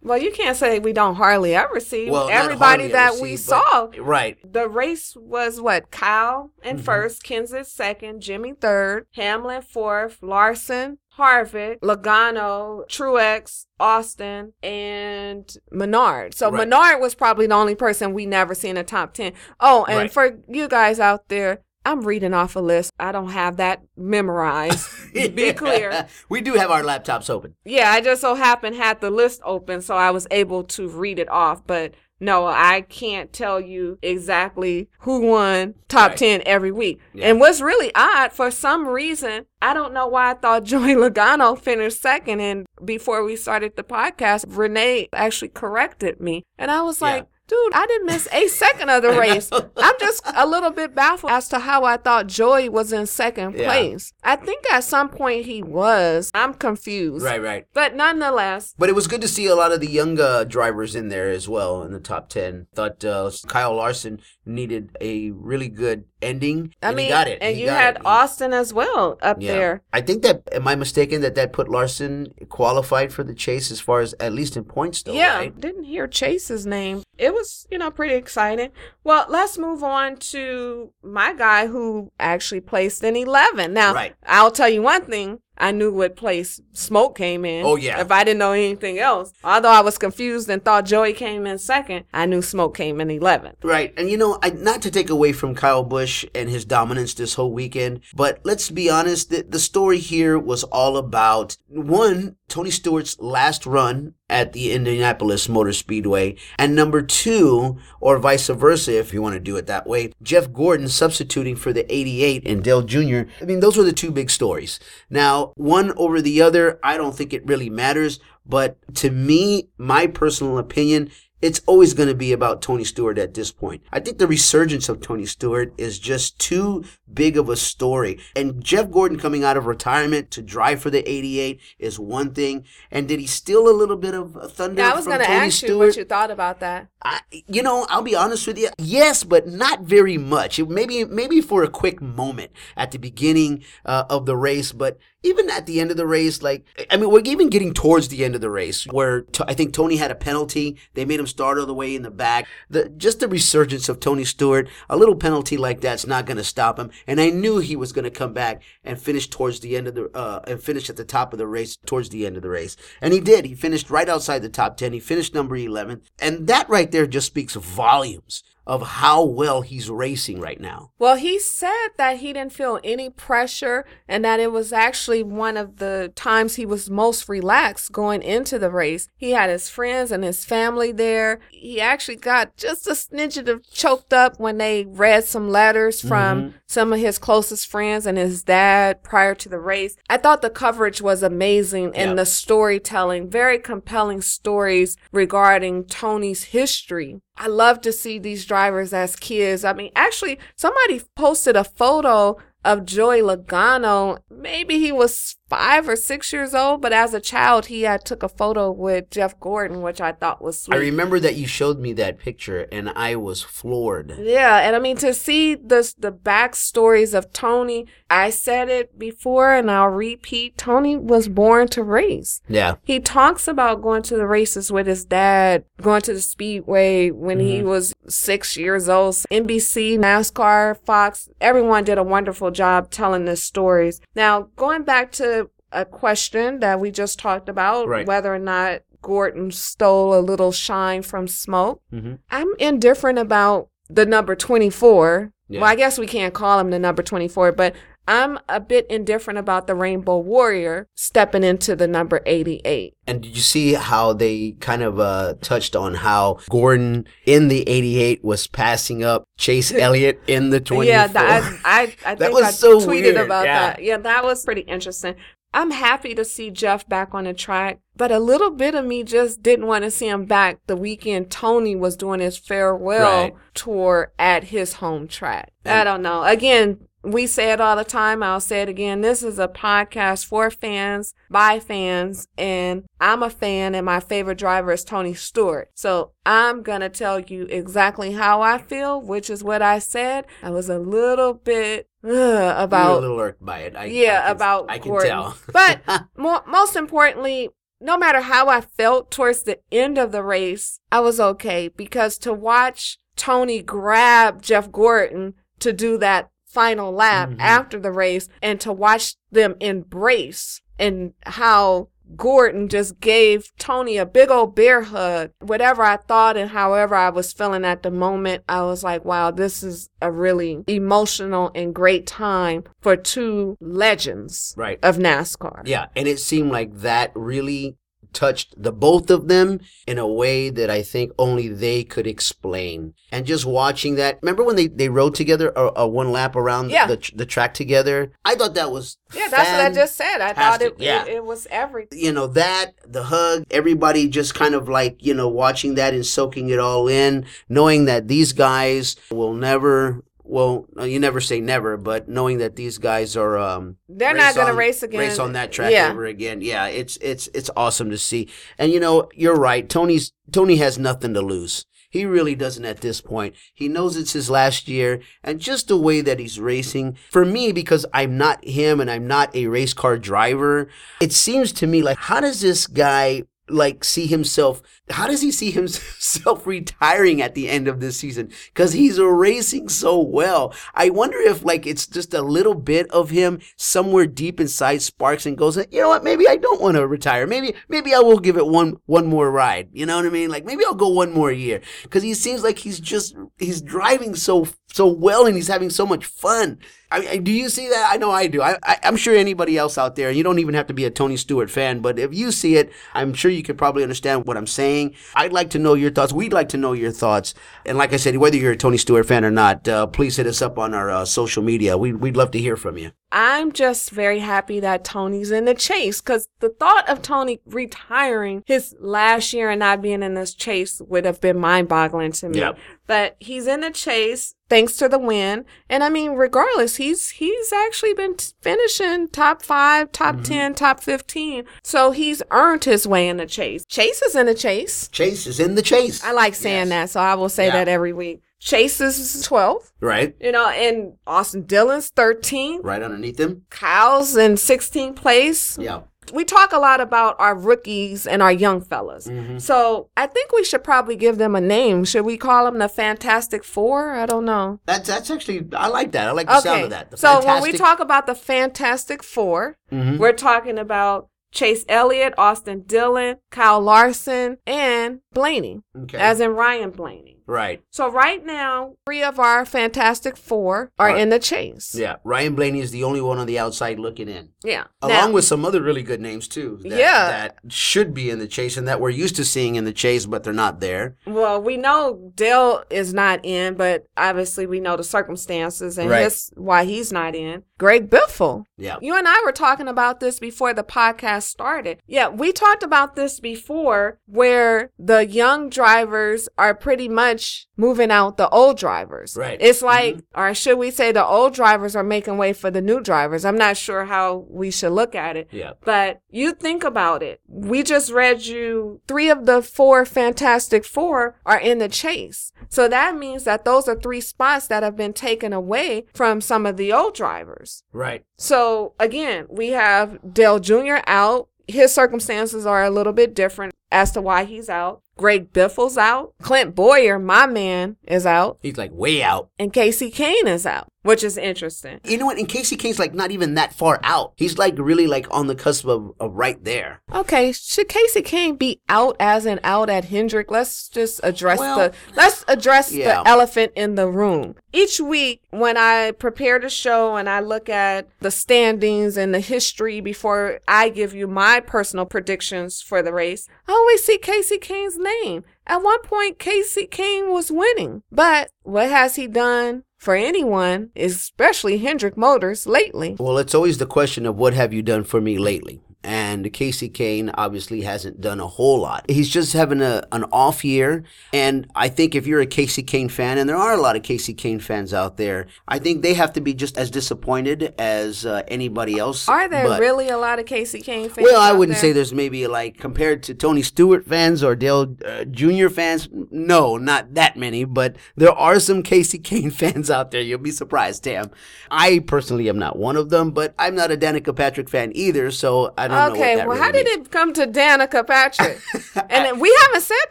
Well, 0.03 0.19
you 0.19 0.31
can't 0.31 0.57
say 0.57 0.79
we 0.79 0.93
don't 0.93 1.17
hardly 1.17 1.55
ever 1.57 1.81
see 1.81 2.09
Well, 2.09 2.29
everybody 2.31 2.89
that 2.89 3.19
we 3.21 3.37
saw. 3.37 3.89
Right. 3.99 4.39
The 4.45 4.69
race 4.69 5.17
was 5.17 5.61
what? 5.61 5.91
Kyle 5.91 6.53
in 6.63 6.77
Mhm. 6.79 6.83
first, 6.83 7.25
Kenseth 7.25 7.67
second, 7.67 8.21
Jimmy 8.21 8.53
third, 8.53 9.07
Hamlin 9.15 9.63
fourth, 9.63 10.19
Larson, 10.23 10.99
Harvick, 11.19 11.81
Logano, 11.81 12.87
Truex, 12.89 13.67
Austin, 13.81 14.53
and 14.63 15.57
Menard. 15.71 16.35
So 16.35 16.51
Right. 16.51 16.59
Menard 16.69 17.01
was 17.01 17.15
probably 17.15 17.47
the 17.47 17.55
only 17.55 17.75
person 17.75 18.13
we 18.13 18.27
never 18.27 18.55
seen 18.55 18.71
in 18.71 18.77
the 18.77 18.85
top 18.85 19.15
10. 19.15 19.33
Oh, 19.61 19.85
and 19.85 19.97
Right. 19.97 20.13
for 20.13 20.39
you 20.49 20.69
guys 20.69 21.01
out 21.01 21.29
there, 21.29 21.61
I'm 21.85 22.01
reading 22.03 22.35
off 22.35 22.57
a 22.57 22.61
list. 22.61 22.93
I 22.99 23.13
don't 23.13 23.31
have 23.31 23.59
that 23.59 23.81
memorized. 23.97 24.89
Be 25.15 25.53
clear. 25.53 26.09
we 26.29 26.41
do 26.41 26.55
have 26.55 26.71
our 26.71 26.83
laptops 26.83 27.31
open. 27.31 27.55
Yeah, 27.65 27.91
I 27.93 28.01
just 28.01 28.21
so 28.21 28.35
happened 28.35 28.75
had 28.77 29.01
the 29.01 29.11
list 29.11 29.41
open, 29.45 29.81
so 29.83 29.95
I 29.95 30.11
was 30.11 30.27
able 30.33 30.65
to 30.65 30.89
read 30.89 31.19
it 31.21 31.29
off. 31.29 31.65
But 31.65 31.95
no, 32.19 32.47
I 32.47 32.81
can't 32.83 33.33
tell 33.33 33.61
you 33.61 33.99
exactly 34.03 34.89
who 35.01 35.21
won 35.21 35.75
top 35.89 36.11
Right. 36.11 36.19
10 36.19 36.43
every 36.47 36.73
week. 36.73 37.01
Yeah. 37.13 37.29
And 37.29 37.41
what's 37.41 37.61
really 37.61 37.91
odd, 37.95 38.33
for 38.33 38.51
some 38.51 38.87
reason, 38.89 39.47
I 39.61 39.75
don't 39.75 39.93
know 39.93 40.07
why 40.07 40.31
I 40.31 40.35
thought 40.35 40.65
Joey 40.73 40.95
Logano 40.95 41.59
finished 41.61 42.01
second. 42.01 42.41
And 42.41 42.67
before 42.85 43.23
we 43.25 43.37
started 43.37 43.77
the 43.77 43.85
podcast, 43.85 44.45
Renee 44.49 45.09
actually 45.13 45.49
corrected 45.49 46.21
me. 46.21 46.45
And 46.59 46.71
I 46.71 46.83
was 46.83 47.01
Yeah. 47.01 47.07
Dude, 47.49 47.73
I 47.75 47.87
didn't 47.87 48.07
miss 48.07 48.29
a 48.33 48.49
second 48.49 48.91
of 48.91 49.03
the 49.03 49.11
race. 49.19 49.49
I'm 49.53 49.95
just 50.01 50.23
a 50.35 50.47
little 50.47 50.71
bit 50.71 50.95
baffled 50.95 51.31
as 51.33 51.49
to 51.51 51.59
how 51.61 51.85
I 51.85 51.97
thought 51.97 52.27
Joey 52.27 52.69
was 52.69 52.93
in 52.93 53.07
second 53.07 53.57
Yeah. 53.57 53.67
place. 53.73 54.13
I 54.25 54.37
think 54.37 54.65
at 54.73 54.83
some 54.85 55.09
point 55.09 55.47
he 55.47 55.63
was. 55.63 56.31
I'm 56.35 56.55
confused. 56.55 57.25
Right, 57.25 57.41
right. 57.43 57.67
But 57.73 57.95
nonetheless, 57.95 58.75
But 58.79 58.89
it 58.89 58.95
was 58.95 59.07
good 59.07 59.21
to 59.21 59.29
see 59.29 59.47
a 59.47 59.55
lot 59.55 59.71
of 59.73 59.81
the 59.81 59.87
young 59.87 60.19
uh, 60.21 60.45
drivers 60.45 60.97
in 60.97 61.09
there 61.09 61.31
as 61.31 61.49
well 61.49 61.83
in 61.83 61.93
the 61.93 62.01
top 62.01 62.29
10. 62.31 62.67
Thought 62.75 63.05
uh, 63.05 63.31
Kyle 63.47 63.75
Larson 63.77 64.21
needed 64.45 64.97
a 65.01 65.31
really 65.31 65.69
good 65.69 66.05
ending. 66.23 66.75
I 66.83 66.89
and 66.89 66.97
mean, 66.97 67.07
he 67.07 67.11
got 67.13 67.29
it. 67.29 67.39
and 67.41 67.55
He 67.57 67.63
you 67.63 67.69
had 67.69 67.97
it. 67.97 68.03
Austin 68.07 68.53
as 68.53 68.73
well 68.75 69.19
up 69.23 69.37
Yeah. 69.41 69.53
there. 69.53 69.83
I 69.93 70.01
think 70.01 70.23
that, 70.23 70.43
am 70.53 70.67
I 70.67 70.75
mistaken 70.75 71.21
that 71.21 71.35
that 71.37 71.53
put 71.53 71.69
Larson 71.69 72.33
qualified 72.49 73.13
for 73.13 73.23
the 73.23 73.35
chase 73.35 73.71
as 73.71 73.81
far 73.81 74.01
as, 74.01 74.15
at 74.19 74.33
least 74.33 74.57
in 74.57 74.65
points 74.65 75.03
though, 75.03 75.13
yeah, 75.13 75.37
right? 75.39 75.61
didn't 75.61 75.85
hear 75.85 76.07
Chase's 76.09 76.67
name. 76.67 77.03
It 77.19 77.33
was, 77.35 77.67
you 77.71 77.79
know, 77.79 77.91
pretty 77.91 78.15
exciting. 78.15 78.71
Well, 79.05 79.27
let's 79.29 79.59
move 79.59 79.83
on 79.83 80.17
to 80.17 80.93
my 81.03 81.33
guy 81.35 81.67
who 81.67 82.13
actually 82.21 82.61
placed 82.61 83.03
in 83.03 83.17
11. 83.17 83.73
Now, 83.73 83.95
Right. 83.95 84.15
I'll 84.27 84.51
tell 84.51 84.69
you 84.69 84.83
one 84.83 85.05
thing. 85.05 85.41
I 85.59 85.73
knew 85.73 85.93
what 85.93 86.17
place 86.17 86.61
Smoke 86.73 87.17
came 87.17 87.45
in. 87.45 87.65
Oh, 87.65 87.77
yeah. 87.77 88.01
If 88.01 88.11
I 88.11 88.25
didn't 88.25 88.39
know 88.39 88.53
anything 88.53 88.99
else. 88.99 89.33
Although 89.43 89.71
I 89.71 89.81
was 89.81 89.99
confused 89.99 90.49
and 90.49 90.65
thought 90.65 90.85
Joey 90.85 91.13
came 91.13 91.47
in 91.47 91.59
second, 91.59 92.05
I 92.13 92.27
knew 92.27 92.43
Smoke 92.43 92.77
came 92.77 93.01
in 93.01 93.09
11th. 93.09 93.57
Right. 93.63 93.93
And 93.97 94.11
you 94.11 94.17
know, 94.17 94.39
I, 94.43 94.51
not 94.51 94.83
to 94.83 94.91
take 94.91 95.11
away 95.11 95.33
from 95.33 95.55
Kyle 95.55 95.83
Busch 95.83 96.25
and 96.35 96.49
his 96.49 96.65
dominance 96.65 97.15
this 97.15 97.35
whole 97.35 97.53
weekend, 97.53 98.01
but 98.15 98.41
let's 98.45 98.71
be 98.71 98.91
honest, 98.91 99.31
the, 99.31 99.43
the 99.43 99.59
story 99.59 99.99
here 99.99 100.39
was 100.39 100.65
all 100.65 100.97
about 100.97 101.57
one, 101.69 102.37
Tony 102.49 102.71
Stewart's 102.71 103.19
last 103.19 103.67
run 103.67 104.15
at 104.29 104.53
the 104.53 104.73
Indianapolis 104.73 105.49
Motor 105.49 105.73
Speedway, 105.73 106.37
and 106.59 106.75
number 106.75 107.01
two, 107.01 107.79
or 108.01 108.19
vice 108.19 108.49
versa, 108.49 108.99
if 108.99 109.13
you 109.13 109.23
want 109.23 109.35
to 109.35 109.41
do 109.41 109.57
it 109.57 109.67
that 109.67 109.87
way, 109.87 110.13
Jeff 110.23 110.53
Gordon 110.53 110.89
substituting 110.89 111.55
for 111.57 111.73
the 111.73 111.93
88 111.93 112.47
and 112.47 112.63
Dale 112.63 112.83
Jr. 112.83 113.23
I 113.41 113.45
mean, 113.45 113.61
those 113.61 113.77
were 113.77 113.85
the 113.85 113.93
two 113.93 114.11
big 114.11 114.31
stories. 114.31 114.81
Now, 115.09 115.46
one 115.57 115.93
over 115.97 116.21
the 116.21 116.43
other, 116.43 116.79
I 116.83 116.97
don't 116.97 117.15
think 117.17 117.33
it 117.33 117.47
really 117.47 117.71
matters, 117.71 118.19
but 118.45 118.77
to 118.97 119.11
me, 119.11 119.69
my 119.79 120.07
personal 120.07 120.59
opinion, 120.59 121.11
it's 121.43 121.61
always 121.67 121.95
going 121.95 122.09
to 122.09 122.15
be 122.15 122.33
about 122.33 122.63
Tony 122.63 122.85
Stewart 122.85 123.19
at 123.19 123.35
this 123.35 123.53
point. 123.53 123.83
I 123.93 124.01
think 124.01 124.19
the 124.19 124.27
resurgence 124.27 124.89
of 124.89 125.01
Tony 125.01 125.27
Stewart 125.27 125.73
is 125.77 125.99
just 125.99 126.39
too 126.39 126.85
big 127.13 127.37
of 127.37 127.49
a 127.49 127.57
story. 127.57 128.19
And 128.35 128.63
Jeff 128.63 128.91
Gordon 128.91 129.19
coming 129.19 129.45
out 129.45 129.57
of 129.57 129.67
retirement 129.67 130.31
to 130.33 130.43
drive 130.43 130.81
for 130.81 130.91
the 130.91 131.09
88 131.09 131.61
is 131.79 131.99
one 131.99 132.33
thing. 132.33 132.65
And 132.91 133.07
did 133.07 133.21
he 133.21 133.27
steal 133.27 133.69
a 133.69 133.71
little 133.71 133.97
bit 133.97 134.15
of 134.15 134.53
thunder 134.53 134.83
Yeah, 134.83 134.93
I 134.93 134.97
was 134.97 135.07
going 135.07 135.21
to 135.21 135.27
Tony 135.27 135.39
ask 135.39 135.63
you 135.63 135.79
what 135.79 135.97
you 135.97 136.05
thought 136.05 136.31
about 136.31 136.61
that. 136.61 136.89
I, 137.03 137.21
you 137.31 137.63
know, 137.63 137.87
I'll 137.89 138.03
be 138.03 138.17
honest 138.17 138.47
with 138.47 138.59
you. 138.59 138.71
Yes, 138.79 139.23
but 139.23 139.47
not 139.47 139.83
very 139.83 140.19
much. 140.19 140.59
It, 140.59 140.69
maybe, 140.69 141.05
maybe 141.05 141.41
for 141.41 141.63
a 141.63 141.69
quick 141.69 142.01
moment 142.01 142.51
at 142.77 142.91
the 142.91 142.99
beginning 142.99 143.63
uh, 143.85 144.05
of 144.09 144.27
the 144.27 144.37
race, 144.37 144.73
but 144.73 144.99
even 145.23 145.51
at 145.51 145.67
the 145.67 145.81
end 145.81 145.91
of 145.91 145.97
the 145.97 146.07
race, 146.07 146.43
like 146.43 146.65
I 146.91 146.97
mean, 146.97 147.11
we're 147.11 147.21
even 147.25 147.51
getting 147.51 147.75
towards 147.75 148.09
the 148.09 148.25
end 148.25 148.35
of 148.35 148.41
the 148.41 148.51
race 148.51 148.85
where 148.85 149.23
t- 149.23 149.45
I 149.47 149.55
think 149.55 149.73
Tony 149.73 149.97
had 149.97 150.11
a 150.11 150.15
penalty. 150.15 150.79
They 150.95 151.05
made 151.05 151.21
him 151.21 151.26
start 151.27 151.59
all 151.59 151.67
the 151.67 151.75
way 151.75 151.95
in 151.95 152.03
the 152.03 152.11
back. 152.11 152.47
The 152.71 152.89
just 152.89 153.21
the 153.21 153.29
resurgence 153.29 153.89
of 153.89 154.01
Tony 154.01 154.25
Stewart, 154.25 154.69
a 154.89 154.97
little 154.97 155.17
penalty 155.17 155.57
like 155.57 155.81
that's 155.81 156.07
not 156.07 156.27
going 156.27 156.37
to 156.37 156.45
stop 156.45 156.79
him. 156.79 156.91
And 157.07 157.21
I 157.21 157.31
knew 157.31 157.59
he 157.59 157.77
was 157.77 157.93
going 157.93 158.05
to 158.05 158.11
come 158.11 158.33
back 158.33 158.63
and 158.85 159.01
finish 159.01 159.29
towards 159.29 159.61
the 159.61 159.77
end 159.77 159.89
of 159.89 159.95
the 159.95 160.11
uh, 160.15 160.41
and 160.47 160.63
finish 160.63 160.91
at 160.91 160.97
the 160.97 161.05
top 161.05 161.33
of 161.33 161.39
the 161.39 161.47
race 161.47 161.77
towards 161.87 162.09
the 162.11 162.27
end 162.27 162.37
of 162.37 162.43
the 162.43 162.51
race. 162.51 162.77
And 163.01 163.13
he 163.13 163.21
did. 163.21 163.45
He 163.45 163.55
finished 163.55 163.91
right 163.91 164.09
outside 164.09 164.43
the 164.43 164.49
top 164.49 164.77
ten. 164.77 164.93
He 164.93 165.01
finished 165.01 165.35
number 165.35 165.57
eleven, 165.57 166.03
and 166.19 166.47
that 166.47 166.69
right 166.69 166.91
there 166.91 167.07
just 167.07 167.27
speaks 167.27 167.55
volumes 167.55 168.43
of 168.67 168.83
how 168.83 169.23
well 169.23 169.63
he's 169.63 169.89
racing 169.89 170.41
right 170.41 170.61
now. 170.61 170.91
Well, 170.99 171.17
he 171.17 171.39
said 171.39 171.89
that 171.99 172.19
he 172.19 172.33
didn't 172.33 172.53
feel 172.53 172.81
any 172.83 173.11
pressure 173.11 173.85
and 174.09 174.25
that 174.25 174.41
it 174.41 174.51
was 174.51 174.73
actually 174.73 175.23
one 175.23 175.57
of 175.57 175.77
the 175.77 176.13
times 176.15 176.57
he 176.57 176.67
was 176.67 176.91
most 176.91 177.29
relaxed 177.29 177.93
going 177.93 178.23
into 178.23 178.59
the 178.59 178.71
race. 178.71 179.09
He 179.17 179.31
had 179.31 179.51
his 179.51 179.69
friends 179.69 180.11
and 180.11 180.25
his 180.25 180.45
family 180.45 180.91
there. 180.91 181.41
He 181.51 181.81
actually 181.81 182.17
got 182.17 182.57
just 182.57 182.87
a 182.87 182.93
snidget 182.93 183.49
of 183.49 183.71
choked 183.71 184.13
up 184.13 184.41
when 184.41 184.59
they 184.59 184.85
read 184.85 185.25
some 185.25 185.49
letters 185.49 186.01
from 186.01 186.41
mm-hmm. 186.41 186.57
some 186.67 186.93
of 186.93 186.99
his 186.99 187.19
closest 187.19 187.69
friends 187.69 188.07
and 188.07 188.19
his 188.19 188.43
dad 188.43 189.03
prior 189.03 189.35
to 189.37 189.49
the 189.49 189.61
race. 189.61 189.97
I 190.11 190.17
thought 190.17 190.43
the 190.43 190.51
coverage 190.51 191.01
was 191.01 191.23
amazing 191.23 191.93
and 191.95 192.11
Yeah. 192.11 192.15
the 192.15 192.27
storytelling, 192.27 193.31
very 193.31 193.59
compelling 193.59 194.23
stories 194.23 194.97
regarding 195.13 195.85
Tony's 195.85 196.45
history. 196.45 197.21
I 197.39 197.49
love 197.49 197.81
to 197.83 197.93
see 197.93 198.19
these 198.19 198.47
drivers 198.47 198.93
as 198.93 199.17
kids. 199.17 199.65
I 199.65 199.73
mean, 199.73 199.93
actually, 199.95 200.39
somebody 200.57 201.03
posted 201.15 201.57
a 201.57 201.65
photo 201.65 202.39
of 202.65 202.85
Joey 202.85 203.21
Logano. 203.21 204.19
Maybe 204.31 204.79
he 204.79 204.93
was 204.93 205.37
five 205.49 205.89
or 205.89 205.97
six 205.97 206.33
years 206.33 206.55
old, 206.55 206.83
but 206.83 206.93
as 206.93 207.15
a 207.15 207.21
child, 207.21 207.67
he 207.67 207.83
had 207.83 208.05
took 208.05 208.23
a 208.23 208.29
photo 208.29 208.71
with 208.71 209.11
Jeff 209.11 209.39
Gordon, 209.39 209.83
which 209.83 210.01
I 210.01 210.13
thought 210.13 210.43
was 210.43 210.59
sweet. 210.59 210.77
I 210.77 210.81
remember 210.81 211.21
that 211.21 211.37
you 211.37 211.47
showed 211.47 211.79
me 211.79 211.93
that 211.95 212.19
picture, 212.19 212.67
and 212.73 212.91
I 212.91 213.17
was 213.17 213.43
floored. 213.43 214.15
Yeah, 214.19 214.59
and 214.59 214.75
I 214.75 214.79
mean 214.79 214.97
to 214.99 215.15
see 215.15 215.55
the 215.55 215.93
the 215.99 216.13
backstories 216.13 217.15
of 217.17 217.33
Tony. 217.33 217.87
I 218.11 218.31
said 218.31 218.69
it 218.69 218.99
before, 218.99 219.53
and 219.53 219.71
I'll 219.71 219.89
repeat. 219.89 220.59
Tony 220.59 220.97
was 220.97 221.29
born 221.29 221.69
to 221.69 221.83
race. 221.83 222.41
Yeah. 222.49 222.77
He 222.85 223.01
talks 223.01 223.49
about 223.49 223.83
going 223.83 224.03
to 224.05 224.17
the 224.17 224.27
races 224.27 224.71
with 224.71 224.87
his 224.87 225.05
dad, 225.05 225.65
going 225.83 226.03
to 226.03 226.13
the 226.13 226.21
speedway 226.21 227.11
when 227.11 227.41
he 227.41 227.59
mm-hmm. 227.59 227.69
was 227.69 227.95
six 228.09 228.57
years 228.57 228.89
old. 228.89 229.15
NBC, 229.31 229.99
NASCAR, 229.99 230.77
Fox, 230.85 231.29
everyone 231.41 231.85
did 231.85 231.99
a 231.99 232.03
wonderful 232.03 232.51
job 232.57 232.91
telling 232.91 233.25
the 233.27 233.37
stories. 233.37 234.01
Now, 234.15 234.49
going 234.57 234.83
back 234.83 235.13
to 235.13 235.51
a 235.73 235.85
question 235.85 236.61
that 236.61 236.81
we 236.81 236.91
just 236.91 237.19
talked 237.19 237.49
about, 237.49 237.87
Right. 237.89 238.07
whether 238.07 238.35
or 238.35 238.39
not 238.39 238.81
Gordon 239.03 239.51
stole 239.53 240.19
a 240.19 240.21
little 240.21 240.51
shine 240.53 241.03
from 241.03 241.29
smoke. 241.29 241.81
Mm-hmm. 241.93 242.15
I'm 242.31 242.49
indifferent 242.59 243.19
about 243.19 243.69
the 243.89 244.07
number 244.07 244.35
24. 244.35 245.33
Yeah. 245.49 245.61
Well, 245.61 245.71
I 245.71 245.77
guess 245.77 245.99
we 245.99 246.07
can't 246.09 246.35
call 246.35 246.59
him 246.59 246.71
the 246.71 246.79
number 246.79 247.03
24, 247.05 247.53
but 247.53 247.75
I'm 248.09 248.39
a 248.49 248.61
bit 248.61 248.87
indifferent 248.89 249.39
about 249.39 249.67
the 249.67 249.75
Rainbow 249.75 250.19
Warrior 250.19 250.87
stepping 250.95 251.43
into 251.43 251.75
the 251.75 251.89
number 251.89 252.23
88. 252.27 252.95
And 253.07 253.21
did 253.23 253.37
you 253.37 253.43
see 253.43 253.75
how 253.75 254.13
they 254.13 254.53
kind 254.61 254.83
of 254.83 255.01
uh, 255.01 255.35
touched 255.41 255.75
on 255.75 255.95
how 255.95 256.39
Gordon 256.51 257.07
in 257.25 257.49
the 257.49 257.69
88 257.69 258.25
was 258.25 258.47
passing 258.47 259.03
up 259.03 259.25
Chase 259.39 259.73
Elliott 259.75 260.21
in 260.27 260.51
the 260.51 260.61
24? 260.61 260.85
Yeah, 260.85 261.07
that, 261.09 261.61
I, 261.65 261.83
I, 261.83 261.97
I 262.13 262.15
That 262.17 262.33
was 262.33 262.45
I 262.45 262.51
so 262.51 262.79
tweeted 262.81 262.87
weird, 263.15 263.17
about 263.17 263.45
yeah. 263.45 263.59
that. 263.71 263.83
Yeah, 263.83 263.97
that 263.99 264.25
was 264.25 264.45
pretty 264.45 264.63
interesting. 264.63 265.17
I'm 265.55 265.71
happy 265.71 266.15
to 266.15 266.25
see 266.25 266.51
Jeff 266.51 266.87
back 266.87 267.15
on 267.15 267.25
the 267.25 267.33
track, 267.33 267.81
but 267.97 268.13
a 268.13 268.19
little 268.19 268.51
bit 268.51 268.75
of 268.75 268.85
me 268.85 269.03
just 269.05 269.43
didn't 269.43 269.67
want 269.67 269.85
to 269.85 269.91
see 269.91 270.07
him 270.09 270.27
back 270.27 270.59
the 270.67 270.77
weekend 270.77 271.31
Tony 271.31 271.75
was 271.75 271.97
doing 271.97 272.21
his 272.21 272.37
farewell 272.37 273.23
Right. 273.23 273.35
tour 273.55 274.13
at 274.19 274.45
his 274.45 274.75
home 274.75 275.09
track. 275.09 275.53
I 275.65 275.83
don't 275.83 276.03
know. 276.03 276.23
Again, 276.25 276.81
we 277.03 277.27
say 277.27 277.53
it 277.53 277.61
all 277.61 277.77
the 277.77 277.85
time. 277.85 278.23
I'll 278.23 278.41
say 278.41 278.63
it 278.63 278.69
again. 278.69 279.01
This 279.01 279.23
is 279.23 279.39
a 279.39 279.49
podcast 279.49 280.27
for 280.27 280.51
fans, 280.51 281.15
by 281.31 281.61
fans, 281.61 282.27
and 282.37 282.85
I'm 283.01 283.23
a 283.23 283.31
fan, 283.31 283.75
and 283.75 283.87
my 283.87 284.01
favorite 284.01 284.39
driver 284.39 284.73
is 284.73 284.85
Tony 284.85 285.15
Stewart. 285.15 285.71
So 285.75 286.13
I'm 286.25 286.63
going 286.63 286.81
to 286.81 286.89
tell 286.89 287.21
you 287.21 287.45
exactly 287.45 288.13
how 288.13 288.43
I 288.43 288.59
feel, 288.59 289.01
which 289.01 289.31
is 289.31 289.45
what 289.45 289.63
I 289.63 289.79
said. 289.79 290.27
I 290.43 290.51
was 290.51 290.69
a 290.69 290.79
little 290.79 291.35
bit 291.35 291.89
uh, 292.05 292.55
about 292.59 292.99
a 292.99 293.01
little 293.01 293.21
irked 293.21 293.45
by 293.45 293.61
it. 293.61 293.77
I, 293.77 293.85
yeah, 293.87 294.21
I 294.21 294.27
can, 294.27 294.37
about 294.37 294.67
I 294.69 294.79
can 294.79 294.91
Gordon. 294.91 295.11
tell. 295.11 295.39
but 295.53 295.81
more, 296.17 296.43
most 296.47 296.77
importantly, 296.77 297.51
no 297.81 297.97
matter 297.97 298.21
how 298.23 298.49
I 298.49 298.61
felt 298.63 299.11
towards 299.11 299.43
the 299.43 299.61
end 299.71 299.99
of 299.99 300.11
the 300.11 300.23
race, 300.23 300.81
I 300.91 301.01
was 301.01 301.21
okay 301.21 301.69
because 301.69 302.19
to 302.19 302.33
watch 302.33 302.99
Tony 303.17 303.63
grab 303.63 304.43
Jeff 304.43 304.73
Gordon 304.73 305.35
to 305.61 305.73
do 305.73 305.99
that 305.99 306.31
final 306.57 306.91
lap 306.91 307.29
Mhm. 307.29 307.37
after 307.39 307.79
the 307.79 307.93
race 307.93 308.29
and 308.41 308.59
to 308.63 308.73
watch 308.73 309.15
them 309.31 309.57
embrace 309.61 310.63
and 310.79 311.13
how 311.27 311.89
Gordon 312.17 312.69
just 312.69 312.99
gave 313.01 313.51
Tony 313.59 313.99
a 313.99 314.07
big 314.07 314.31
old 314.31 314.55
bear 314.55 314.83
hug. 314.83 315.33
Whatever 315.41 315.83
I 315.83 315.97
thought 315.97 316.37
and 316.37 316.51
however 316.51 316.95
I 316.95 317.11
was 317.11 317.33
feeling 317.35 317.65
at 317.65 317.83
the 317.83 317.91
moment, 317.91 318.45
I 318.49 318.63
was 318.63 318.83
like, 318.85 319.05
wow, 319.05 319.31
this 319.33 319.63
is 319.63 319.91
a 320.01 320.11
really 320.11 320.63
emotional 320.69 321.51
and 321.55 321.75
great 321.75 322.07
time 322.07 322.65
for 322.81 322.97
two 322.97 323.57
legends 323.61 324.55
right. 324.57 324.79
of 324.83 324.97
NASCAR. 324.97 325.63
Yeah, 325.67 325.87
and 325.97 326.07
it 326.09 326.21
seemed 326.21 326.53
like 326.53 326.73
that 326.77 327.11
really 327.15 327.77
touched 328.17 328.55
the 328.61 328.73
both 328.73 329.11
of 329.11 329.29
them 329.29 329.61
in 329.87 329.99
a 329.99 330.07
way 330.07 330.49
that 330.51 330.71
I 330.71 330.83
think 330.83 331.13
only 331.19 331.49
they 331.49 331.85
could 331.85 332.07
explain. 332.07 332.95
And 333.13 333.27
just 333.27 333.45
watching 333.47 333.95
that, 333.97 334.19
remember 334.23 334.43
when 334.43 334.57
they, 334.57 334.67
they 334.69 334.89
rode 334.89 335.15
together 335.15 335.53
a, 335.55 335.71
a 335.85 335.89
one 335.89 336.11
lap 336.11 336.35
around 336.35 336.71
Yeah. 336.71 336.87
the, 336.87 336.99
the 337.15 337.27
track 337.27 337.55
together? 337.55 338.11
I 338.25 338.35
thought 338.35 338.55
that 338.55 338.73
was 338.73 338.97
Yeah, 339.15 339.29
that's 339.29 339.51
what 339.51 339.61
I 339.61 339.71
just 339.73 339.97
said. 339.97 340.21
I 340.21 340.33
thought 340.33 340.63
it, 340.63 340.75
yeah. 340.79 341.05
it, 341.05 341.17
it 341.17 341.25
was 341.25 341.47
everything. 341.51 341.99
you 341.99 342.13
know 342.13 342.27
that 342.29 342.73
the 342.87 343.05
hug 343.05 343.45
everybody 343.51 344.09
just 344.09 344.35
kind 344.35 344.55
of 344.55 344.69
like 344.69 345.05
you 345.05 345.15
know 345.15 345.29
watching 345.29 345.75
that 345.77 345.95
and 345.95 346.05
soaking 346.07 346.49
it 346.49 346.59
all 346.59 346.89
in 346.89 347.27
knowing 347.49 347.85
that 347.85 348.09
these 348.09 348.33
guys 348.33 348.97
will 349.11 349.35
never 349.35 350.03
well 350.29 350.67
you 350.83 350.99
never 351.01 351.21
say 351.21 351.41
never 351.41 351.77
but 351.77 352.09
knowing 352.09 352.39
that 352.39 352.57
these 352.57 352.79
guys 352.79 353.17
are 353.17 353.39
um 353.39 353.77
They're 353.89 354.15
not 354.15 354.35
going 354.35 354.49
to 354.49 354.55
race 354.55 354.83
again. 354.83 355.01
race 355.01 355.19
on 355.19 355.33
that 355.33 355.53
track 355.53 355.73
Yeah. 355.73 355.89
ever 355.91 356.05
again 356.07 356.41
yeah 356.41 356.67
it's 356.67 356.97
it's 356.99 357.29
it's 357.35 357.51
awesome 357.57 357.91
to 357.91 357.99
see 357.99 358.29
and 358.59 358.73
you 358.73 358.81
know 358.81 359.09
you're 359.15 359.37
right 359.37 359.69
tony's 359.69 360.13
tony 360.33 360.57
has 360.57 360.79
nothing 360.79 361.15
to 361.15 361.21
lose 361.23 361.65
he 361.89 362.05
really 362.05 362.35
doesn't 362.35 362.65
at 362.67 362.83
this 362.83 363.01
point. 363.01 363.35
He 363.55 363.69
knows 363.69 363.97
it's 363.97 364.13
his 364.13 364.29
last 364.29 364.69
year, 364.69 365.01
and 365.23 365.41
just 365.41 365.69
the 365.69 365.79
way 365.79 366.03
that 366.03 366.19
he's 366.19 366.39
racing, 366.39 366.99
for 367.11 367.25
me, 367.25 367.53
because 367.53 367.87
I'm 367.95 368.19
not 368.19 368.45
him 368.45 368.81
and 368.81 368.91
I'm 368.91 369.07
not 369.07 369.35
a 369.35 369.47
race 369.47 369.73
car 369.73 369.97
driver, 369.97 370.69
it 371.01 371.13
seems 371.13 371.53
to 371.53 371.67
me 371.67 371.83
like, 371.83 371.97
how 371.97 372.21
does 372.21 372.41
this 372.43 372.67
guy 372.67 373.23
like 373.49 373.83
see 373.85 374.07
himself 374.09 374.61
how 374.91 375.07
does 375.07 375.21
he 375.21 375.33
see 375.33 375.51
himself 375.51 376.47
retiring 376.47 377.21
at 377.21 377.35
the 377.35 377.49
end 377.49 377.69
of 377.69 377.81
this 377.81 377.97
season? 377.97 378.31
Because 378.47 378.73
he's 378.73 379.01
racing 379.01 379.69
so 379.69 380.01
well. 380.01 380.55
I 380.75 380.91
wonder 380.91 381.19
if 381.19 381.45
like 381.45 381.67
it's 381.67 381.87
just 381.87 382.15
a 382.15 382.23
little 382.23 382.55
bit 382.55 382.91
of 382.91 383.11
him 383.11 383.41
somewhere 383.57 384.07
deep 384.07 384.41
inside 384.41 384.83
sparks 384.83 385.27
and 385.27 385.37
goes 385.37 385.57
you 385.57 385.81
know 385.81 385.89
what? 385.89 386.05
Maybe 386.05 386.29
i 386.29 386.37
don't 386.37 386.61
want 386.61 386.77
to 386.77 386.87
retire. 386.87 387.27
Maybe 387.27 387.55
maybe 387.69 387.95
i 387.95 387.99
will 387.99 388.19
give 388.19 388.37
it 388.37 388.47
one 388.47 388.77
one 388.87 389.07
more 389.07 389.31
ride. 389.31 389.69
You 389.73 389.87
know 389.87 389.97
what 389.97 390.07
i 390.07 390.11
mean? 390.11 390.31
Like 390.31 390.45
maybe 390.45 390.65
i'll 390.65 390.75
go 390.75 390.89
one 390.89 391.13
more 391.13 391.33
year. 391.33 391.61
Because 391.83 392.03
he 392.03 392.15
seems 392.15 392.43
like 392.43 392.59
he's 392.59 392.79
just 392.79 393.17
he's 393.39 393.61
driving 393.61 394.15
so 394.15 394.47
so 394.77 394.87
well 394.87 395.27
and 395.27 395.35
he's 395.35 395.49
having 395.49 395.71
so 395.71 395.87
much 395.87 396.05
fun. 396.05 396.59
I 396.91 397.01
mean, 397.01 397.25
do 397.25 397.33
you 397.33 397.49
see 397.49 397.69
that? 397.69 397.89
I 397.91 397.97
know 397.97 398.11
I 398.11 398.27
do. 398.27 398.43
I, 398.43 398.59
I, 398.63 398.79
I'm 398.85 398.97
sure 398.97 399.17
anybody 399.17 399.57
else 399.59 399.77
out 399.77 399.97
there, 399.97 400.09
and 400.09 400.17
you 400.17 400.23
don't 400.23 400.39
even 400.39 400.55
have 400.55 400.69
to 400.69 400.75
be 400.75 400.85
a 400.85 400.91
Tony 400.91 401.17
Stewart 401.17 401.51
fan, 401.51 401.81
but 401.81 401.99
if 401.99 402.15
you 402.15 402.31
see 402.31 402.57
it, 402.57 402.71
I'm 402.95 403.13
sure 403.13 403.31
you 403.31 403.43
could 403.43 403.59
probably 403.59 403.83
understand 403.83 404.27
what 404.27 404.37
I'm 404.37 404.47
saying. 404.47 404.76
I'd 405.15 405.33
like 405.33 405.51
to 405.51 405.59
know 405.59 405.75
your 405.75 405.91
thoughts. 405.91 406.13
We'd 406.13 406.33
like 406.33 406.49
to 406.51 406.57
know 406.57 406.73
your 406.73 406.93
thoughts. 406.93 407.35
And 407.65 407.79
like 407.79 407.93
I 407.93 407.97
said, 407.97 408.17
whether 408.17 408.37
you're 408.37 408.53
a 408.53 408.57
Tony 408.57 408.79
Stewart 408.79 409.07
fan 409.07 409.25
or 409.25 409.31
not, 409.31 409.67
uh, 409.69 409.87
please 409.87 410.17
hit 410.17 410.27
us 410.27 410.43
up 410.43 410.59
on 410.59 410.75
our 410.75 410.91
uh, 410.91 411.05
social 411.05 411.43
media. 411.43 411.77
We, 411.77 411.93
we'd 411.93 412.17
love 412.17 412.31
to 412.33 412.39
hear 412.39 412.57
from 412.57 412.77
you. 412.79 412.91
I'm 413.13 413.53
just 413.53 413.91
very 413.91 414.19
happy 414.19 414.61
that 414.61 414.85
Tony's 414.85 415.31
in 415.31 415.45
the 415.45 415.55
chase 415.55 416.01
because 416.01 416.29
the 416.41 416.49
thought 416.49 416.89
of 416.89 417.03
Tony 417.03 417.41
retiring 417.47 418.43
his 418.47 418.75
last 418.81 419.33
year 419.33 419.51
and 419.51 419.61
not 419.61 419.81
being 419.81 420.03
in 420.03 420.15
this 420.15 420.35
chase 420.35 420.83
would 420.87 421.05
have 421.05 421.21
been 421.21 421.39
mind 421.39 421.69
boggling 421.69 422.13
to 422.13 422.29
me. 422.29 422.41
Yep. 422.41 422.59
But 422.87 423.17
he's 423.21 423.47
in 423.47 423.61
the 423.61 423.71
chase 423.71 424.35
thanks 424.49 424.77
to 424.77 424.89
the 424.89 424.99
win. 424.99 425.45
And 425.69 425.83
I 425.83 425.89
mean, 425.89 426.13
regardless, 426.13 426.77
he's 426.77 427.11
he's 427.11 427.53
actually 427.53 427.95
been 427.95 428.17
t- 428.17 428.33
finishing 428.41 429.09
top 429.09 429.43
five, 429.43 429.93
top 429.93 430.17
mm-hmm. 430.17 430.25
10, 430.25 430.55
top 430.55 430.83
15. 430.83 431.45
So 431.63 431.93
he's 431.93 432.23
earned 432.31 432.65
his 432.65 432.87
way 432.87 433.09
in 433.09 433.17
the 433.17 433.27
chase. 433.27 433.65
Chase 433.67 434.03
is 434.03 434.15
in 434.15 434.27
the 434.27 434.35
chase. 434.35 434.89
Chase 434.89 435.27
is 435.27 435.41
in 435.41 435.55
the 435.55 435.63
chase. 435.63 436.03
I 436.05 436.13
like 436.13 436.35
saying 436.35 436.69
that, 436.71 436.91
so 436.91 437.01
I 437.01 437.15
will 437.15 437.29
say 437.29 437.47
Yeah. 437.47 437.53
that 437.53 437.69
every 437.69 437.93
week. 437.93 438.23
Chase 438.47 438.81
is 438.81 439.21
12, 439.23 439.73
Right? 439.81 440.15
you 440.21 440.31
know, 440.31 440.49
and 440.49 440.93
Austin 441.05 441.43
Dillon's 441.47 441.89
13. 441.91 442.61
Right 442.63 442.81
underneath 442.81 443.19
him. 443.19 443.43
Kyle's 443.51 444.17
in 444.17 444.37
16th 444.37 444.95
place. 444.95 445.59
Yeah. 445.59 445.81
We 446.13 446.25
talk 446.25 446.53
a 446.53 446.59
lot 446.61 446.81
about 446.81 447.17
our 447.19 447.35
rookies 447.37 448.07
and 448.07 448.23
our 448.23 448.31
young 448.31 448.61
fellas. 448.61 449.09
Mhm. 449.09 449.41
So 449.43 449.89
I 449.97 450.07
think 450.07 450.31
we 450.31 450.45
should 450.45 450.63
probably 450.63 450.95
give 450.95 451.19
them 451.19 451.35
a 451.35 451.41
name. 451.41 451.85
Should 451.85 452.05
we 452.05 452.17
call 452.17 452.45
them 452.45 452.59
the 452.59 452.69
Fantastic 452.69 453.43
Four? 453.43 453.91
I 453.97 454.07
don't 454.07 454.25
know. 454.25 454.61
That's, 454.67 454.87
that's 454.89 455.11
actually, 455.11 455.49
I 455.57 455.67
like 455.67 455.91
that. 455.93 456.07
I 456.07 456.13
like 456.13 456.29
the 456.29 456.41
sound 456.41 456.63
of 456.63 456.71
that. 456.71 456.93
The 456.93 456.97
So 456.99 457.27
when 457.27 457.43
we 457.43 457.51
talk 457.53 457.81
about 457.81 458.07
the 458.07 458.15
Fantastic 458.15 459.03
4 459.03 459.57
Mhm. 459.73 459.99
we're 459.99 460.13
talking 460.13 460.57
about 460.61 461.09
Chase 461.33 461.65
Elliott, 461.69 462.15
Austin 462.17 462.63
Dillon, 462.65 463.17
Kyle 463.33 463.61
Larson, 463.61 464.39
and 464.47 465.01
Blaney, 465.13 465.63
Okay. 465.83 465.99
as 465.99 466.21
in 466.21 466.31
Ryan 466.31 466.71
Blaney. 466.71 467.16
Right. 467.27 467.63
So 467.71 467.91
right 467.91 468.25
now, 468.25 468.75
three 468.87 469.03
of 469.03 469.19
our 469.19 469.45
Fantastic 469.45 470.17
Four 470.17 470.71
are 470.79 470.89
Right. 470.89 470.99
in 470.99 471.09
the 471.11 471.19
chase. 471.19 471.75
Yeah. 471.75 471.97
Ryan 472.05 472.35
Blaney 472.35 472.61
is 472.61 472.71
the 472.71 472.85
only 472.85 473.01
one 473.01 473.19
on 473.19 473.27
the 473.27 473.39
outside 473.39 473.79
looking 473.79 474.09
in. 474.09 474.31
Yeah. 474.45 474.65
along 474.81 475.09
Now- 475.09 475.11
with 475.15 475.25
some 475.25 475.45
other 475.45 475.61
really 475.61 475.83
good 475.83 476.01
names 476.01 476.29
too. 476.29 476.59
That, 476.63 476.79
Yeah. 476.79 477.07
that 477.09 477.37
should 477.49 477.93
be 477.93 478.11
in 478.11 478.21
the 478.21 478.29
chase 478.29 478.57
and 478.57 478.69
that 478.69 478.81
we're 478.81 478.91
used 478.91 479.17
to 479.17 479.25
seeing 479.25 479.57
in 479.57 479.65
the 479.65 479.73
chase, 479.73 480.07
but 480.07 480.23
they're 480.23 480.33
not 480.33 480.61
there. 480.61 480.95
Well, 481.07 481.43
we 481.43 481.57
know 481.57 482.13
Dale 482.15 482.63
is 482.71 482.95
not 482.95 483.25
in, 483.25 483.55
but 483.55 483.87
obviously 483.97 484.47
we 484.47 484.61
know 484.61 484.77
the 484.77 484.85
circumstances 484.85 485.79
and 485.79 485.91
Right. 485.91 486.05
his, 486.05 486.31
why 486.37 486.65
he's 486.65 486.93
not 486.93 487.15
in. 487.17 487.43
Greg 487.59 487.89
Biffle. 487.91 488.45
Yeah, 488.59 488.77
You 488.81 488.97
and 488.97 489.09
I 489.09 489.21
were 489.25 489.33
talking 489.33 489.67
about 489.69 489.99
this 490.01 490.19
before 490.21 490.53
the 490.55 490.63
podcast 490.63 491.25
started. 491.25 491.79
Yeah, 491.87 492.09
we 492.09 492.31
talked 492.33 492.63
about 492.63 492.95
this 492.97 493.19
before 493.19 493.99
where 494.07 494.71
the 494.79 495.07
young 495.07 495.49
drivers 495.49 496.29
are 496.39 496.55
pretty 496.55 496.89
much 496.89 497.16
moving 497.57 497.91
out 497.91 498.17
the 498.17 498.29
old 498.31 498.59
drivers. 498.59 499.17
Right. 499.17 499.39
It's 499.41 499.63
like, 499.63 499.97
mm-hmm. 499.97 500.21
or 500.21 500.35
should 500.35 500.59
we 500.59 500.71
say 500.71 500.93
the 500.93 501.05
old 501.05 501.35
drivers 501.35 501.75
are 501.75 501.83
making 501.83 502.19
way 502.19 502.33
for 502.33 502.51
the 502.51 502.61
new 502.61 502.81
drivers? 502.81 503.25
I'm 503.25 503.39
not 503.39 503.57
sure 503.57 503.85
how 503.87 504.27
we 504.29 504.51
should 504.51 504.73
look 504.73 504.95
at 504.95 505.17
it. 505.17 505.29
yeah, 505.31 505.53
But 505.65 506.01
you 506.11 506.33
think 506.33 506.65
about 506.65 507.03
it. 507.03 507.21
We 507.27 507.63
just 507.63 507.91
read 507.91 508.27
you 508.27 508.81
three 508.87 509.11
of 509.11 509.27
the 509.27 509.43
four 509.43 509.85
Fantastic 509.85 510.65
Four 510.65 511.19
are 511.25 511.41
in 511.41 511.59
the 511.59 511.69
chase. 511.69 512.33
So 512.49 512.69
that 512.69 512.97
means 512.97 513.25
that 513.25 513.45
those 513.45 513.69
are 513.69 513.75
three 513.79 514.01
spots 514.01 514.47
that 514.49 514.63
have 514.63 514.77
been 514.77 514.93
taken 514.93 515.33
away 515.33 515.87
from 515.95 516.21
some 516.21 516.47
of 516.47 516.57
the 516.57 516.73
old 516.73 516.95
drivers. 516.95 517.65
right. 517.73 518.05
So 518.19 518.75
again, 518.81 519.27
we 519.29 519.51
have 519.51 520.15
Dale 520.15 520.39
Jr. 520.41 520.79
out. 520.87 521.29
His 521.47 521.73
circumstances 521.73 522.47
are 522.47 522.65
a 522.65 522.71
little 522.71 522.93
bit 522.93 523.15
different 523.15 523.55
as 523.71 523.93
to 523.93 524.01
why 524.01 524.25
he's 524.25 524.49
out. 524.49 524.83
Greg 524.97 525.33
Biffle's 525.33 525.77
out. 525.77 526.15
Clint 526.23 526.55
Bowyer, 526.55 526.99
my 526.99 527.27
man, 527.27 527.77
is 527.87 528.07
out. 528.07 528.39
He's 528.41 528.57
like 528.57 528.73
way 528.73 529.03
out. 529.03 529.31
And 529.39 529.53
Kasey 529.53 529.93
Kahne 529.93 530.27
is 530.27 530.47
out, 530.47 530.69
which 530.87 531.03
is 531.05 531.19
interesting. 531.19 531.81
You 531.85 531.99
know 531.99 532.07
what? 532.07 532.19
And 532.19 532.29
Kasey 532.29 532.57
Kahne's 532.57 532.79
like 532.79 532.95
not 532.95 533.11
even 533.11 533.35
that 533.35 533.53
far 533.53 533.81
out. 533.83 534.13
He's 534.17 534.39
like 534.39 534.55
really 534.59 534.87
like 534.87 535.07
on 535.11 535.27
the 535.27 535.35
cusp 535.35 535.67
of, 535.67 535.93
of 536.01 536.15
right 536.15 536.43
there. 536.43 536.81
Okay, 536.95 537.33
should 537.33 537.69
Kasey 537.69 538.03
Kahne 538.05 538.39
be 538.39 538.61
out 538.69 538.97
as 539.01 539.27
in 539.27 539.41
out 539.43 539.69
at 539.69 539.87
Hendrick? 539.87 540.31
Let's 540.31 540.69
just 540.69 541.01
address 541.03 541.41
Well, 541.41 541.57
the 541.57 541.75
let's 541.95 542.25
address 542.29 542.73
yeah. 542.73 543.03
the 543.03 543.09
elephant 543.09 543.53
in 543.57 543.75
the 543.75 543.89
room. 543.89 544.37
Each 544.53 544.81
week 544.81 545.23
when 545.31 545.57
I 545.57 545.91
prepare 545.91 546.39
the 546.39 546.49
show 546.49 546.97
and 546.97 547.09
I 547.09 547.21
look 547.21 547.49
at 547.49 547.89
the 548.01 548.11
standings 548.11 548.97
and 548.97 549.13
the 549.13 549.21
history 549.21 549.81
before 549.81 550.41
I 550.49 550.69
give 550.69 550.95
you 550.95 551.07
my 551.07 551.41
personal 551.41 551.85
predictions 551.85 552.63
for 552.63 552.81
the 552.81 552.93
race, 552.93 553.29
I 553.49 553.53
always 553.53 553.85
see 553.85 553.99
Kasey 553.99 554.41
Kahne's 554.41 554.79
name. 554.79 555.25
At 555.47 555.63
one 555.63 555.83
point 555.83 556.19
Kasey 556.19 556.69
Kahne 556.69 557.13
was 557.13 557.31
winning. 557.31 557.83
But 557.93 558.31
what 558.43 558.69
has 558.71 558.97
he 558.97 559.07
done 559.07 559.65
for 559.77 559.95
anyone, 559.95 560.71
especially 560.77 561.59
Hendrick 561.59 561.97
Motors 561.97 562.47
lately? 562.47 562.97
Well, 562.99 563.19
it's 563.19 563.35
always 563.35 563.59
the 563.59 563.67
question 563.67 564.07
of 564.07 564.17
what 564.17 564.35
have 564.35 564.53
you 564.53 564.63
done 564.63 564.85
for 564.85 565.01
me 565.01 565.19
lately? 565.19 565.61
And 565.87 566.25
Kasey 566.33 566.69
Kahne 566.73 567.13
obviously 567.15 567.61
hasn't 567.61 568.01
done 568.01 568.19
a 568.19 568.27
whole 568.27 568.59
lot. 568.59 568.85
He's 568.91 569.09
just 569.09 569.33
having 569.35 569.63
a, 569.63 569.87
an 569.93 570.03
off 570.11 570.45
year. 570.45 570.83
And 571.13 571.47
I 571.55 571.69
think 571.69 571.95
if 571.95 572.09
you're 572.09 572.21
a 572.21 572.27
Kasey 572.27 572.65
Kahne 572.65 572.91
fan, 572.91 573.19
and 573.19 573.29
there 573.29 573.37
are 573.37 573.55
a 573.55 573.61
lot 573.61 573.77
of 573.77 573.83
Kasey 573.83 574.13
Kahne 574.17 574.43
fans 574.43 574.75
out 574.75 574.97
there, 574.97 575.29
I 575.47 575.61
think 575.61 575.83
they 575.83 575.95
have 575.95 576.13
to 576.15 576.21
be 576.21 576.35
just 576.35 576.59
as 576.59 576.73
disappointed 576.73 577.55
as 577.57 578.05
uh, 578.05 578.23
anybody 578.27 578.79
else. 578.81 579.09
Are 579.09 579.29
there 579.29 579.47
But- 579.47 579.61
really 579.61 579.89
a 579.89 579.97
lot 579.97 580.19
of 580.19 580.25
Kasey 580.25 580.61
Kahne 580.61 580.91
fans? 580.91 581.05
well, 581.05 581.21
I 581.21 581.31
wouldn't 581.31 581.55
there? 581.55 581.61
say 581.71 581.73
there's 581.73 581.95
maybe 581.95 582.27
like 582.27 582.59
compared 582.59 583.05
to 583.05 583.15
Tony 583.15 583.43
Stewart 583.43 583.87
fans 583.87 584.25
or 584.25 584.35
Dale 584.35 584.75
uh, 584.85 585.05
Jr. 585.05 585.49
fans. 585.51 585.89
No, 586.11 586.57
not 586.57 586.95
that 586.95 587.17
many, 587.17 587.45
but 587.45 587.77
there 587.95 588.11
are 588.11 588.41
some 588.41 588.65
Kasey 588.65 589.01
Kahne 589.01 589.33
fans 589.41 589.71
out 589.71 589.93
there. 589.93 590.01
You'll 590.01 590.19
be 590.19 590.33
surprised, 590.33 590.83
Tam. 590.83 591.13
I 591.49 591.79
personally 591.87 592.29
am 592.29 592.41
not 592.41 592.59
one 592.59 592.75
of 592.75 592.91
them, 592.91 593.13
but 593.13 593.35
I'm 593.39 593.55
not 593.55 593.71
a 593.71 593.77
Danica 593.77 594.17
Patrick 594.17 594.49
fan 594.49 594.73
either, 594.75 595.13
so 595.13 595.55
I 595.57 595.69
don't 595.69 595.76
what 595.77 595.93
Okay, 595.93 596.17
well, 596.17 596.29
really 596.29 596.41
how 596.41 596.51
did 596.53 596.67
means. 596.67 596.87
it 596.87 596.91
come 596.91 597.13
to 597.15 597.27
Danica 597.27 597.87
Patrick? 597.87 598.41
and 598.91 599.21
we 599.21 599.37
haven't 599.43 599.63
said 599.63 599.77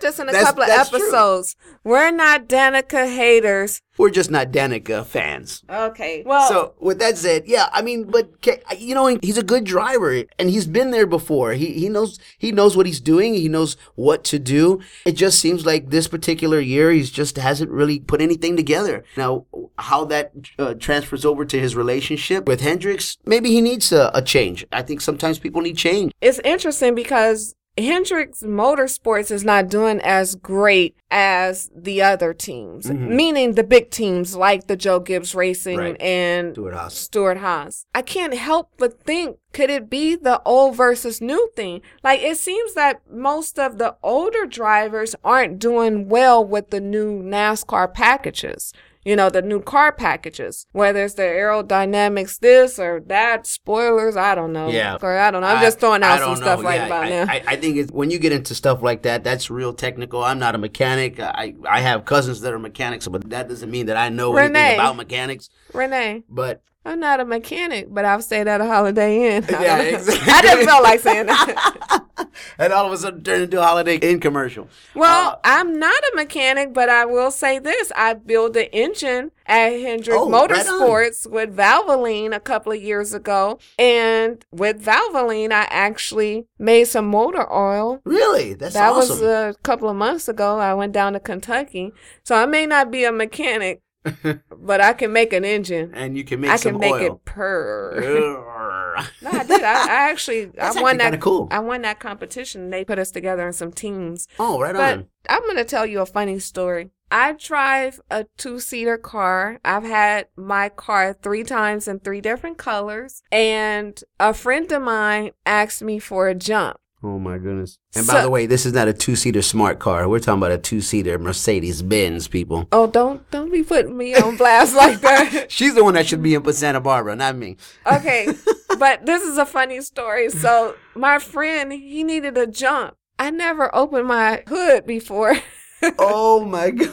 this 0.01 0.19
in 0.19 0.27
a 0.29 0.31
That's- 0.31 0.47
couple 0.47 0.63
of 0.63 0.69
that's 0.69 0.89
true. 0.89 0.99
episodes. 0.99 1.55
We're 1.83 2.11
not 2.11 2.47
Danica 2.47 3.13
haters. 3.13 3.81
We're 3.97 4.09
just 4.09 4.29
not 4.31 4.51
Danica 4.51 5.05
fans. 5.05 5.63
Okay, 5.69 6.23
well, 6.25 6.47
So 6.49 6.73
with 6.79 6.99
that 6.99 7.17
said, 7.17 7.43
yeah, 7.47 7.69
I 7.71 7.81
mean, 7.81 8.03
but 8.03 8.29
you 8.77 8.93
know, 8.93 9.17
he's 9.21 9.37
a 9.37 9.43
good 9.43 9.63
driver, 9.63 10.23
and 10.37 10.49
he's 10.49 10.67
been 10.67 10.91
there 10.91 11.07
before. 11.07 11.53
He 11.53 11.73
he 11.73 11.89
knows 11.89 12.19
he 12.37 12.51
knows 12.51 12.75
what 12.75 12.85
he's 12.85 12.99
doing. 12.99 13.33
He 13.35 13.47
knows 13.47 13.77
what 13.95 14.23
to 14.25 14.39
do. 14.39 14.81
It 15.05 15.13
just 15.13 15.39
seems 15.39 15.65
like 15.65 15.89
this 15.89 16.07
particular 16.07 16.59
year, 16.59 16.91
he's 16.91 17.11
just 17.11 17.37
hasn't 17.37 17.71
really 17.71 17.99
put 17.99 18.21
anything 18.21 18.55
together. 18.55 19.03
Now, 19.15 19.45
how 19.77 20.05
that 20.05 20.31
uh, 20.59 20.73
transfers 20.75 21.25
over 21.25 21.45
to 21.45 21.59
his 21.59 21.75
relationship 21.75 22.47
with 22.47 22.61
Hendricks, 22.61 23.17
maybe 23.25 23.49
he 23.49 23.61
needs 23.61 23.91
a, 23.91 24.11
a 24.13 24.21
change. 24.21 24.65
I 24.71 24.81
think 24.81 25.01
sometimes 25.01 25.39
people 25.39 25.61
need 25.61 25.77
change. 25.77 26.11
it's 26.21 26.39
interesting 26.39 26.95
because 26.95 27.55
Hendrix 27.77 28.41
Motorsports 28.41 29.32
is 29.32 29.44
not 29.44 29.67
doing 29.67 30.00
as 30.01 30.36
great 30.36 30.96
as 31.12 31.70
the 31.75 32.01
other 32.01 32.34
teams, 32.34 32.86
Mhm. 32.86 33.10
meaning 33.10 33.53
the 33.55 33.63
big 33.65 33.89
teams 33.91 34.34
like 34.36 34.67
the 34.67 34.77
Joe 34.77 35.00
Gibbs 35.01 35.36
Racing 35.36 35.77
Right. 35.77 36.01
and 36.01 36.53
Stewart-Haas. 36.53 36.94
Stuart 36.94 37.38
Haas. 37.38 37.86
I 37.94 38.01
can't 38.01 38.34
help 38.34 38.70
but 38.77 39.03
think, 39.03 39.38
could 39.51 39.70
it 39.70 39.89
be 39.89 40.15
the 40.15 40.41
old 40.46 40.75
versus 40.75 41.20
new 41.20 41.50
thing? 41.55 41.82
Like, 42.03 42.22
it 42.24 42.38
seems 42.38 42.75
that 42.75 43.01
most 43.12 43.60
of 43.60 43.77
the 43.77 43.96
older 44.01 44.46
drivers 44.46 45.13
aren't 45.24 45.60
doing 45.60 46.08
well 46.08 46.44
with 46.46 46.70
the 46.70 46.79
new 46.82 47.22
NASCAR 47.22 47.94
packages. 47.94 48.72
You 49.05 49.15
know, 49.15 49.29
the 49.29 49.43
new 49.43 49.62
car 49.62 49.91
packages, 49.91 50.65
whether 50.71 51.05
it's 51.05 51.13
the 51.13 51.21
aerodynamics, 51.21 52.39
this 52.39 52.79
or 52.79 53.01
that, 53.07 53.45
spoilers, 53.45 54.17
I 54.17 54.33
don't 54.35 54.51
know. 54.51 54.69
Yeah. 54.69 54.97
Or 55.01 55.15
I 55.17 55.29
don't 55.31 55.41
know. 55.41 55.47
I'm 55.47 55.59
I- 55.59 55.62
just 55.62 55.79
throwing 55.79 56.01
out 56.03 56.19
some 56.19 56.35
stuff 56.35 56.63
right 56.63 56.75
Yeah, 56.81 56.85
about 56.88 57.03
I, 57.05 57.09
now. 57.09 57.25
I, 57.29 57.43
I 57.47 57.55
think 57.55 57.77
it's, 57.77 57.91
when 57.91 58.09
you 58.09 58.17
get 58.19 58.31
into 58.31 58.55
stuff 58.55 58.81
like 58.81 59.03
that, 59.03 59.24
that's 59.24 59.50
real 59.51 59.74
technical. 59.74 60.24
I'm 60.24 60.39
not 60.39 60.55
a 60.55 60.57
mechanic. 60.57 61.19
I, 61.19 61.53
I 61.69 61.81
have 61.81 62.05
cousins 62.05 62.41
that 62.41 62.51
are 62.51 62.59
mechanics, 62.59 63.07
but 63.07 63.29
that 63.29 63.47
doesn't 63.47 63.69
mean 63.69 63.85
that 63.85 63.97
I 63.97 64.09
know 64.09 64.33
Renee. 64.33 64.59
anything 64.59 64.79
about 64.79 64.95
mechanics. 64.95 65.50
Renee, 65.74 66.24
But 66.27 66.63
I'm 66.85 66.99
not 66.99 67.19
a 67.19 67.25
mechanic, 67.25 67.87
but 67.93 68.05
I've 68.05 68.23
stayed 68.23 68.47
at 68.47 68.61
a 68.61 68.65
Holiday 68.65 69.35
Inn. 69.37 69.45
I 69.49 69.63
Yeah, 69.63 69.81
exactly. 69.81 70.31
I 70.31 70.41
just 70.43 70.67
felt 70.69 70.83
like 70.83 70.99
saying 70.99 71.25
that. 71.25 72.01
and 72.59 72.71
all 72.73 72.85
of 72.85 72.93
a 72.93 72.97
sudden 72.97 73.23
turned 73.23 73.43
into 73.43 73.59
a 73.59 73.63
Holiday 73.63 73.97
Inn 73.97 74.19
commercial. 74.19 74.69
Well, 74.93 75.31
Uh, 75.31 75.37
I'm 75.43 75.79
not 75.79 75.95
a 76.13 76.15
mechanic, 76.15 76.73
but 76.73 76.89
I 76.89 77.05
will 77.05 77.31
say 77.31 77.59
this. 77.59 77.91
I 77.95 78.13
built 78.13 78.53
the 78.53 78.73
engine 78.73 79.31
at 79.47 79.69
Hendrick 79.69 80.17
Oh, 80.19 80.29
right. 80.29 80.49
Motorsports 80.49 81.29
with 81.29 81.55
Valvoline 81.55 82.35
a 82.35 82.39
couple 82.39 82.71
of 82.71 82.81
years 82.81 83.13
ago. 83.13 83.59
And 83.79 84.43
with 84.51 84.83
Valvoline, 84.83 85.51
I 85.51 85.67
actually 85.69 86.45
made 86.59 86.85
some 86.85 87.07
motor 87.07 87.51
oil. 87.51 87.99
really, 88.05 88.53
that's 88.53 88.73
that 88.75 88.91
awesome. 88.91 89.19
was 89.19 89.21
a 89.21 89.55
couple 89.63 89.89
of 89.89 89.95
months 89.95 90.27
ago. 90.27 90.59
I 90.59 90.73
went 90.73 90.93
down 90.93 91.13
to 91.13 91.19
Kentucky. 91.19 91.91
So 92.23 92.35
I 92.35 92.45
may 92.45 92.65
not 92.65 92.91
be 92.91 93.03
a 93.05 93.11
mechanic, 93.11 93.81
but 94.57 94.81
I 94.81 94.93
can 94.93 95.12
make 95.13 95.33
an 95.33 95.43
engine. 95.45 95.91
and 95.93 96.17
you 96.17 96.24
can 96.24 96.39
make 96.41 96.51
I 96.51 96.57
can 96.57 96.77
make 96.79 96.93
oil. 96.93 97.15
it 97.15 97.25
purr. 97.25 98.41
No, 99.21 99.29
I 99.29 99.43
did. 99.43 99.62
I, 99.62 99.74
I 99.74 100.09
actually, 100.09 100.45
That's 100.55 100.77
I 100.77 100.81
won 100.81 100.97
that. 101.00 101.19
cool. 101.19 101.50
I 101.51 101.59
won 101.59 101.81
that 101.81 102.00
competition. 102.00 102.69
They 102.69 102.85
put 102.85 102.97
us 102.97 103.11
together 103.11 103.46
in 103.46 103.51
some 103.51 103.74
teams. 103.74 104.27
oh, 104.39 104.57
right 104.61 104.74
But 104.74 104.94
on. 105.00 105.07
I'm 105.27 105.41
going 105.41 105.57
to 105.57 105.65
tell 105.65 105.85
you 105.85 106.00
a 106.00 106.05
funny 106.05 106.39
story. 106.39 106.91
I 107.11 107.33
drive 107.33 108.00
a 108.09 108.25
two 108.37 108.57
seater 108.61 108.98
car. 108.98 109.59
I've 109.65 109.83
had 109.83 110.27
my 110.37 110.70
car 110.70 111.13
three 111.13 111.44
times 111.44 111.89
in 111.89 112.00
three 112.00 112.22
different 112.22 112.57
colors. 112.57 113.22
And 113.33 114.01
a 114.18 114.33
friend 114.33 114.72
of 114.72 114.81
mine 114.81 115.31
asked 115.46 115.83
me 115.83 116.00
for 116.00 116.29
a 116.29 116.33
jump. 116.35 116.77
Oh 117.07 117.20
my 117.20 117.37
goodness. 117.37 117.77
And 117.96 118.03
So- 118.03 118.13
by 118.13 118.22
the 118.24 118.31
way, 118.31 118.48
this 118.48 118.65
is 118.65 118.74
not 118.74 118.87
a 118.87 118.94
two-seater 118.94 119.44
smart 119.44 119.77
car. 119.77 120.09
We're 120.09 120.18
talking 120.20 120.39
about 120.39 120.51
a 120.51 120.57
two-seater 120.57 121.20
Mercedes 121.20 121.83
Benz, 121.83 122.27
people. 122.27 122.68
Oh, 122.72 122.87
don't 122.87 123.29
don't 123.29 123.51
be 123.51 123.61
putting 123.61 123.96
me 123.96 124.15
on 124.15 124.37
blast 124.37 124.75
like 124.75 125.01
that. 125.01 125.46
She's 125.51 125.75
the 125.75 125.83
one 125.83 125.94
that 125.94 126.07
should 126.07 126.24
be 126.24 126.33
in 126.33 126.53
Santa 126.53 126.81
Barbara, 126.81 127.15
not 127.15 127.35
me. 127.35 127.57
Okay, 127.85 128.27
but 128.79 129.05
this 129.05 129.22
is 129.22 129.37
a 129.37 129.46
funny 129.46 129.81
story. 129.81 130.29
So 130.29 130.75
my 130.96 131.20
friend, 131.20 131.72
he 131.72 132.03
needed 132.03 132.39
a 132.39 132.48
jump. 132.48 132.96
I 133.20 133.29
never 133.29 133.74
opened 133.75 134.07
my 134.07 134.44
hood 134.48 134.87
before. 134.87 135.35
oh 136.00 136.44
my 136.44 136.72
god. 136.72 136.91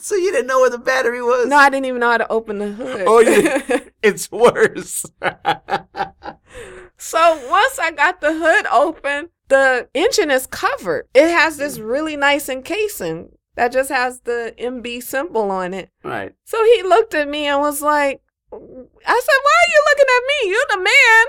so 0.00 0.16
you 0.16 0.32
didn't 0.32 0.48
know 0.48 0.58
where 0.58 0.70
the 0.70 0.78
battery 0.78 1.22
was? 1.22 1.46
no, 1.46 1.56
I 1.56 1.70
didn't 1.70 1.86
even 1.86 2.00
know 2.00 2.10
how 2.10 2.18
to 2.18 2.32
open 2.32 2.58
the 2.58 2.72
hood. 2.72 3.04
Oh, 3.06 3.20
yeah. 3.20 3.78
It's 4.02 4.30
worse. 4.32 5.06
So 6.98 7.48
once 7.48 7.78
I 7.78 7.90
got 7.90 8.20
the 8.20 8.32
hood 8.32 8.66
open, 8.72 9.30
the 9.48 9.88
engine 9.94 10.30
is 10.30 10.46
covered. 10.46 11.08
It 11.14 11.28
has 11.28 11.56
this 11.56 11.78
mm. 11.78 11.88
really 11.88 12.16
nice 12.16 12.48
encasing 12.48 13.30
that 13.54 13.72
just 13.72 13.90
has 13.90 14.20
the 14.20 14.54
MB 14.58 15.02
symbol 15.02 15.50
on 15.50 15.74
it. 15.74 15.90
right. 16.02 16.34
So 16.44 16.62
he 16.64 16.82
looked 16.82 17.14
at 17.14 17.28
me 17.28 17.46
and 17.46 17.60
was 17.60 17.80
like, 17.82 18.20
I 18.52 18.56
said, 18.56 19.40
Why 19.42 19.56
are 19.62 19.72
you 19.72 19.82
looking 19.88 20.10
at 20.16 20.22
me? 20.28 20.50
You're 20.50 20.66
the 20.70 20.82
man. 20.84 21.26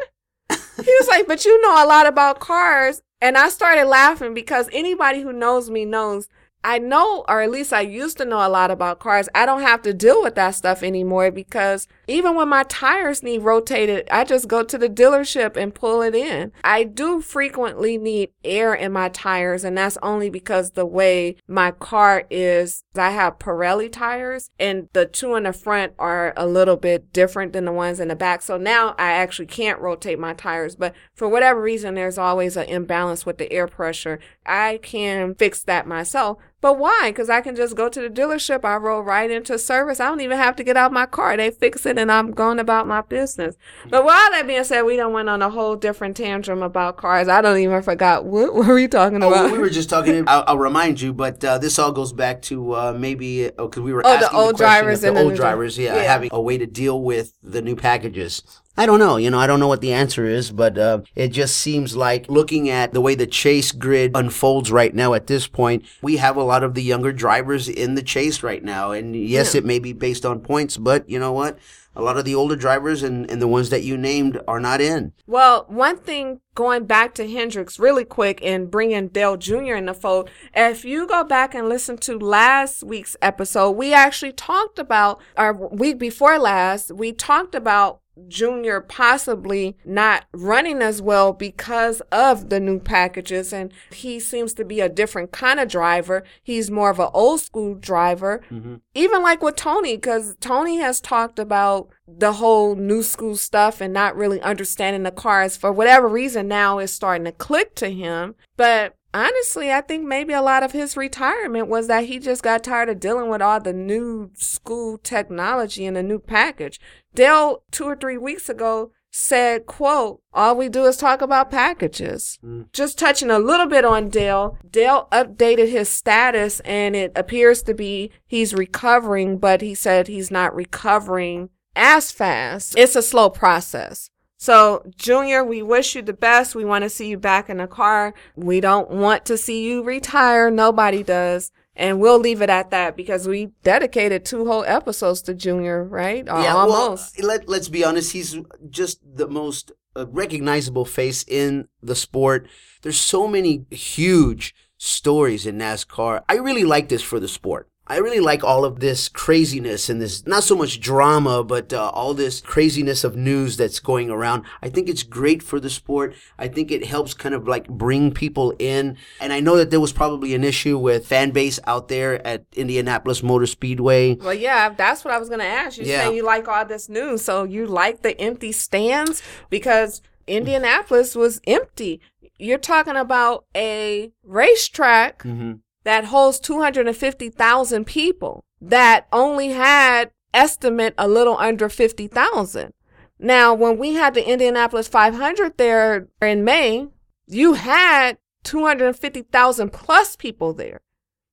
He 0.86 0.96
was 1.00 1.08
like, 1.08 1.28
But 1.28 1.46
you 1.46 1.60
know 1.62 1.84
a 1.84 1.88
lot 1.88 2.06
about 2.06 2.40
cars. 2.40 3.02
And 3.20 3.38
I 3.38 3.50
started 3.50 3.86
laughing 3.86 4.34
because 4.34 4.70
anybody 4.72 5.22
who 5.22 5.34
knows 5.34 5.72
me 5.72 5.86
knows 5.86 6.28
I 6.64 6.80
know, 6.80 7.24
or 7.30 7.42
at 7.42 7.52
least 7.52 7.72
I 7.72 7.82
used 7.82 8.18
to 8.18 8.26
know 8.26 8.46
a 8.46 8.50
lot 8.50 8.72
about 8.72 9.00
cars. 9.00 9.30
I 9.34 9.46
don't 9.46 9.62
have 9.62 9.82
to 9.84 9.94
deal 9.94 10.22
with 10.22 10.36
that 10.36 10.56
stuff 10.56 10.84
anymore 10.84 11.32
because 11.32 11.88
even 12.08 12.36
when 12.36 12.50
my 12.50 12.64
tires 12.64 13.24
need 13.24 13.40
rotated, 13.40 14.08
I 14.12 14.24
just 14.24 14.48
go 14.48 14.64
to 14.64 14.78
the 14.78 14.90
dealership 14.90 15.56
and 15.56 15.74
pull 15.74 16.02
it 16.02 16.16
in. 16.16 16.52
I 16.64 16.84
do 16.84 17.22
frequently 17.22 17.98
need 17.98 18.32
air 18.44 18.74
in 18.74 18.92
my 18.92 19.10
tires, 19.10 19.64
and 19.64 19.78
that's 19.78 19.98
only 20.04 20.30
because 20.30 20.72
the 20.72 20.86
way 20.86 21.38
my 21.48 21.72
car 21.72 22.26
is, 22.30 22.84
I 22.96 23.12
have 23.12 23.40
Pirelli 23.40 23.92
tires, 23.92 24.50
and 24.60 24.90
the 24.94 25.06
two 25.06 25.36
in 25.36 25.44
the 25.44 25.54
front 25.54 25.94
are 26.00 26.34
a 26.36 26.48
little 26.48 26.78
bit 26.78 27.14
different 27.14 27.54
than 27.54 27.66
the 27.66 27.72
ones 27.72 28.00
in 28.00 28.08
the 28.10 28.16
back. 28.16 28.42
So 28.42 28.58
now 28.58 28.96
I 28.98 29.12
actually 29.12 29.46
can't 29.46 29.80
rotate 29.80 30.20
my 30.20 30.34
tires, 30.34 30.76
but 30.76 30.94
for 31.14 31.30
whatever 31.30 31.62
reason, 31.62 31.96
there's 31.96 32.18
always 32.18 32.58
an 32.58 32.68
imbalance 32.68 33.26
with 33.26 33.38
the 33.38 33.52
air 33.54 33.68
pressure. 33.68 34.20
I 34.46 34.80
can 34.82 35.36
fix 35.36 35.64
that 35.64 35.88
myself. 35.88 36.38
But 36.60 36.80
why? 36.80 37.12
Because 37.12 37.30
I 37.30 37.42
can 37.42 37.56
just 37.56 37.76
go 37.76 37.88
to 37.88 38.02
the 38.02 38.10
dealership. 38.10 38.66
I 38.66 38.78
roll 38.78 39.02
right 39.02 39.30
into 39.30 39.60
service. 39.60 40.00
I 40.00 40.08
don't 40.08 40.22
even 40.22 40.38
have 40.38 40.56
to 40.56 40.64
get 40.64 40.76
out 40.76 40.92
my 40.92 41.06
car. 41.06 41.38
They 41.38 41.52
fix 41.52 41.86
it 41.86 42.00
and 42.00 42.12
I'm 42.12 42.32
going 42.32 42.58
about 42.58 42.88
my 42.88 43.02
business. 43.02 43.56
But 43.90 44.04
with 44.04 44.14
all 44.14 44.32
that 44.32 44.48
being 44.48 44.64
said, 44.64 44.82
we 44.82 44.96
don't 44.96 45.14
went 45.14 45.30
on 45.30 45.44
a 45.44 45.52
whole 45.52 45.76
different 45.76 46.18
tantrum 46.18 46.64
about 46.64 46.98
cars. 46.98 47.28
I 47.28 47.42
don't 47.42 47.60
even 47.60 47.84
forgot 47.84 48.26
what 48.26 48.56
were 48.56 48.74
we 48.74 48.88
talking 48.88 49.22
Oh, 49.24 49.30
about. 49.32 49.52
we 49.52 49.60
were 49.60 49.70
just 49.70 49.90
talking. 49.90 50.24
I'll, 50.28 50.44
I'll 50.48 50.58
remind 50.58 51.00
you, 51.00 51.14
but 51.14 51.44
uh, 51.46 51.60
this 51.60 51.78
all 51.78 51.92
goes 51.92 52.12
back 52.12 52.42
to 52.44 52.74
uh, 52.74 52.96
maybe 52.98 53.44
because 53.44 53.84
we 53.84 53.94
were 53.94 54.02
Oh, 54.04 54.18
the 54.18 54.32
old 54.32 54.56
question 54.56 54.66
drivers 54.66 55.02
the 55.02 55.10
and 55.10 55.18
old 55.20 55.28
dri- 55.30 55.38
drivers, 55.38 55.78
yeah, 55.78 55.96
yeah. 55.96 56.02
having 56.04 56.30
a 56.34 56.42
way 56.42 56.58
to 56.58 56.66
deal 56.66 57.02
with 57.04 57.34
the 57.44 57.62
new 57.62 57.76
packages. 57.76 58.42
I 58.80 58.86
don't 58.86 59.00
know. 59.00 59.18
You 59.18 59.32
know, 59.32 59.40
I 59.40 59.48
don't 59.48 59.60
know 59.60 59.68
what 59.68 59.82
the 59.82 59.92
answer 59.94 60.26
is, 60.26 60.52
but 60.52 60.78
uh, 60.78 61.02
it 61.16 61.30
just 61.30 61.58
seems 61.58 61.96
like 61.96 62.30
looking 62.30 62.70
at 62.70 62.94
the 62.94 63.02
way 63.02 63.16
the 63.16 63.26
chase 63.26 63.72
grid 63.72 64.12
unfolds 64.16 64.72
right 64.72 64.94
now 64.94 65.14
at 65.16 65.26
this 65.28 65.48
point, 65.48 65.84
we 66.02 66.18
have 66.18 66.38
a 66.38 66.44
lot 66.44 66.64
of 66.64 66.76
the 66.76 66.84
younger 66.84 67.12
drivers 67.12 67.68
in 67.68 67.96
the 67.96 68.04
chase 68.04 68.44
right 68.44 68.64
now. 68.64 68.92
And 68.92 69.16
yes, 69.16 69.54
Yeah. 69.56 69.60
it 69.60 69.66
may 69.66 69.80
be 69.80 69.94
based 69.94 70.26
on 70.26 70.42
points, 70.42 70.78
but 70.78 71.10
you 71.10 71.18
know 71.18 71.32
what? 71.32 71.58
A 71.96 72.02
lot 72.04 72.18
of 72.18 72.26
the 72.26 72.36
older 72.36 72.56
drivers 72.56 73.02
and, 73.02 73.28
and 73.32 73.42
the 73.42 73.48
ones 73.48 73.72
that 73.72 73.82
you 73.82 73.98
named 73.98 74.40
are 74.48 74.60
not 74.60 74.80
in. 74.80 75.14
Well, 75.26 75.66
one 75.68 75.98
thing 75.98 76.42
going 76.54 76.86
back 76.86 77.16
to 77.16 77.28
Hendrix 77.28 77.80
really 77.80 78.06
quick 78.06 78.40
and 78.44 78.70
bringing 78.70 79.08
Dale 79.08 79.36
Jr. 79.38 79.74
in 79.74 79.88
the 79.88 79.96
fold, 79.96 80.30
if 80.54 80.86
you 80.86 81.08
go 81.08 81.24
back 81.24 81.56
and 81.56 81.68
listen 81.68 81.98
to 81.98 82.20
last 82.20 82.84
week's 82.84 83.16
episode, 83.24 83.72
we 83.72 83.96
actually 83.96 84.34
talked 84.34 84.78
about, 84.78 85.20
our 85.36 85.52
week 85.54 85.98
before 85.98 86.38
last, 86.38 86.92
we 86.92 87.12
talked 87.12 87.56
about 87.56 88.02
Junior 88.28 88.82
possibly 88.82 89.78
not 89.86 90.26
running 90.34 90.82
as 90.82 91.02
well 91.02 91.34
because 91.34 92.02
of 92.12 92.50
the 92.50 92.60
new 92.60 92.80
packages. 92.80 93.54
And 93.54 93.72
he 93.92 94.20
seems 94.20 94.54
to 94.56 94.66
be 94.66 94.82
a 94.82 94.90
different 94.90 95.32
kind 95.32 95.60
of 95.60 95.70
driver. 95.70 96.24
He's 96.44 96.72
more 96.72 96.90
of 96.90 97.00
an 97.00 97.10
old 97.14 97.42
school 97.42 97.76
driver. 97.76 98.42
Mm-hmm. 98.52 98.76
Even 98.94 99.22
like 99.22 99.42
with 99.42 99.56
Tony, 99.56 99.96
because 99.96 100.36
Tony 100.40 100.78
has 100.78 101.00
talked 101.00 101.40
about 101.40 101.90
the 102.08 102.34
whole 102.34 102.76
new 102.76 103.04
school 103.04 103.36
stuff 103.36 103.82
and 103.82 103.94
not 103.94 104.16
really 104.16 104.42
understanding 104.42 105.04
the 105.04 105.12
cars 105.12 105.58
for 105.58 105.72
whatever 105.72 106.08
reason 106.08 106.48
now 106.48 106.78
it's 106.80 106.94
starting 106.94 107.26
to 107.26 107.32
click 107.32 107.76
to 107.76 107.90
him. 107.90 108.36
But 108.56 108.97
honestly, 109.14 109.72
I 109.72 109.82
think 109.82 110.06
maybe 110.06 110.34
a 110.34 110.42
lot 110.42 110.64
of 110.64 110.72
his 110.72 110.98
retirement 110.98 111.68
was 111.68 111.88
that 111.88 112.06
he 112.06 112.20
just 112.20 112.44
got 112.44 112.64
tired 112.64 112.90
of 112.90 113.00
dealing 113.00 113.30
with 113.30 113.42
all 113.42 113.60
the 113.60 113.74
new 113.74 114.32
school 114.36 114.98
technology 114.98 115.86
and 115.86 115.96
the 115.96 116.04
new 116.04 116.20
package. 116.20 116.80
Dale, 117.14 117.64
two 117.72 117.86
or 117.86 117.96
three 117.96 118.18
weeks 118.18 118.50
ago, 118.50 118.92
said, 119.10 119.66
quote, 119.66 120.22
all 120.34 120.56
we 120.56 120.70
do 120.70 120.86
is 120.86 120.98
talk 120.98 121.22
about 121.22 121.50
packages. 121.50 122.38
Mm. 122.44 122.72
Just 122.72 123.00
touching 123.00 123.32
a 123.32 123.40
little 123.40 123.66
bit 123.66 123.84
on 123.84 124.10
Dale, 124.10 124.58
Dale 124.70 125.08
updated 125.12 125.70
his 125.70 125.90
status 125.90 126.60
and 126.62 126.96
it 126.96 127.12
appears 127.16 127.64
to 127.64 127.74
be 127.74 128.12
he's 128.28 128.54
recovering, 128.54 129.38
but 129.40 129.62
he 129.62 129.74
said 129.74 130.08
he's 130.08 130.30
not 130.30 130.56
recovering 130.56 131.50
as 131.76 132.12
fast. 132.12 132.78
It's 132.78 132.96
a 132.96 133.02
slow 133.02 133.30
process. 133.30 134.10
So, 134.38 134.84
Junior, 134.96 135.44
we 135.44 135.64
wish 135.64 135.96
you 135.96 136.04
the 136.04 136.14
best. 136.14 136.54
We 136.54 136.64
want 136.64 136.84
to 136.84 136.90
see 136.90 137.08
you 137.08 137.18
back 137.18 137.50
in 137.50 137.58
the 137.58 137.68
car. 137.68 138.14
We 138.36 138.62
don't 138.62 138.90
want 138.90 139.26
to 139.26 139.38
see 139.38 139.68
you 139.68 139.84
retire. 139.84 140.52
Nobody 140.52 141.02
does. 141.04 141.52
And 141.76 142.00
we'll 142.00 142.20
leave 142.20 142.42
it 142.42 142.50
at 142.50 142.72
that 142.72 142.96
because 142.96 143.28
we 143.28 143.52
dedicated 143.64 144.26
two 144.26 144.46
whole 144.46 144.64
episodes 144.66 145.22
to 145.24 145.34
Junior, 145.34 145.84
right? 145.84 146.26
Yeah, 146.26 146.56
almost. 146.56 147.18
well, 147.20 147.28
let, 147.28 147.50
let's 147.50 147.70
be 147.70 147.84
honest. 147.84 148.14
He's 148.14 148.36
just 148.70 149.00
the 149.04 149.28
most 149.28 149.72
uh, 149.96 150.08
recognizable 150.08 150.86
face 150.86 151.24
in 151.28 151.68
the 151.82 151.96
sport. 151.96 152.48
There's 152.82 153.00
so 153.00 153.28
many 153.28 153.66
huge 153.70 154.56
stories 154.78 155.46
in 155.46 155.58
NASCAR. 155.58 156.24
I 156.30 156.36
really 156.36 156.64
like 156.64 156.90
this 156.90 157.02
for 157.02 157.20
the 157.20 157.28
sport. 157.28 157.70
I 157.90 157.98
really 157.98 158.20
like 158.20 158.44
all 158.44 158.66
of 158.66 158.80
this 158.82 159.08
craziness 159.08 159.90
and 159.90 160.02
this, 160.02 160.26
not 160.28 160.44
so 160.44 160.56
much 160.56 160.80
drama, 160.82 161.44
but 161.44 161.72
uh, 161.72 161.90
all 161.94 162.14
this 162.14 162.42
craziness 162.42 163.04
of 163.04 163.16
news 163.16 163.56
that's 163.56 163.80
going 163.80 164.10
around. 164.10 164.44
I 164.62 164.68
think 164.70 164.90
it's 164.90 165.04
great 165.04 165.42
for 165.42 165.60
the 165.60 165.70
sport. 165.70 166.14
I 166.38 166.50
think 166.50 166.70
it 166.70 166.86
helps 166.86 167.14
kind 167.14 167.34
of 167.34 167.48
like 167.48 167.68
bring 167.70 168.12
people 168.12 168.54
in. 168.60 168.98
And 169.22 169.32
I 169.32 169.40
know 169.40 169.56
that 169.56 169.72
there 169.72 169.80
was 169.80 169.94
probably 169.94 170.36
an 170.36 170.44
issue 170.44 170.78
with 170.78 171.08
fan 171.08 171.32
base 171.32 171.60
out 171.66 171.88
there 171.88 172.26
at 172.28 172.44
Indianapolis 172.56 173.24
Motor 173.24 173.46
Speedway. 173.46 174.16
Well, 174.16 174.34
yeah, 174.34 174.70
that's 174.70 175.06
what 175.06 175.14
I 175.14 175.18
was 175.18 175.30
going 175.30 175.40
to 175.40 175.46
ask. 175.46 175.78
You 175.78 175.86
Yeah. 175.86 176.08
say 176.08 176.16
you 176.16 176.24
like 176.24 176.48
all 176.48 176.66
this 176.66 176.90
news. 176.90 177.22
So 177.24 177.46
you 177.46 177.66
like 177.68 178.02
the 178.02 178.20
empty 178.20 178.52
stands 178.52 179.22
because 179.50 180.02
Indianapolis 180.28 181.16
was 181.16 181.40
empty. 181.48 182.02
You're 182.38 182.58
talking 182.60 182.96
about 182.98 183.46
a 183.56 184.12
racetrack 184.24 185.24
Mm-hmm. 185.24 185.54
That 185.88 186.04
holds 186.04 186.38
250,000 186.42 187.86
people 187.86 188.44
that 188.60 189.08
only 189.14 189.52
had 189.52 190.12
estimate 190.34 190.94
a 190.98 191.08
little 191.08 191.38
under 191.38 191.70
50,000. 191.70 192.74
Now, 193.18 193.54
when 193.54 193.78
we 193.78 193.94
had 193.94 194.14
the 194.14 194.30
Indianapolis 194.30 194.90
500 194.90 195.58
there 195.58 196.10
in 196.22 196.44
May, 196.44 196.90
you 197.26 197.54
had 197.54 198.18
250,000 198.44 199.70
plus 199.72 200.18
people 200.18 200.54
there. 200.54 200.82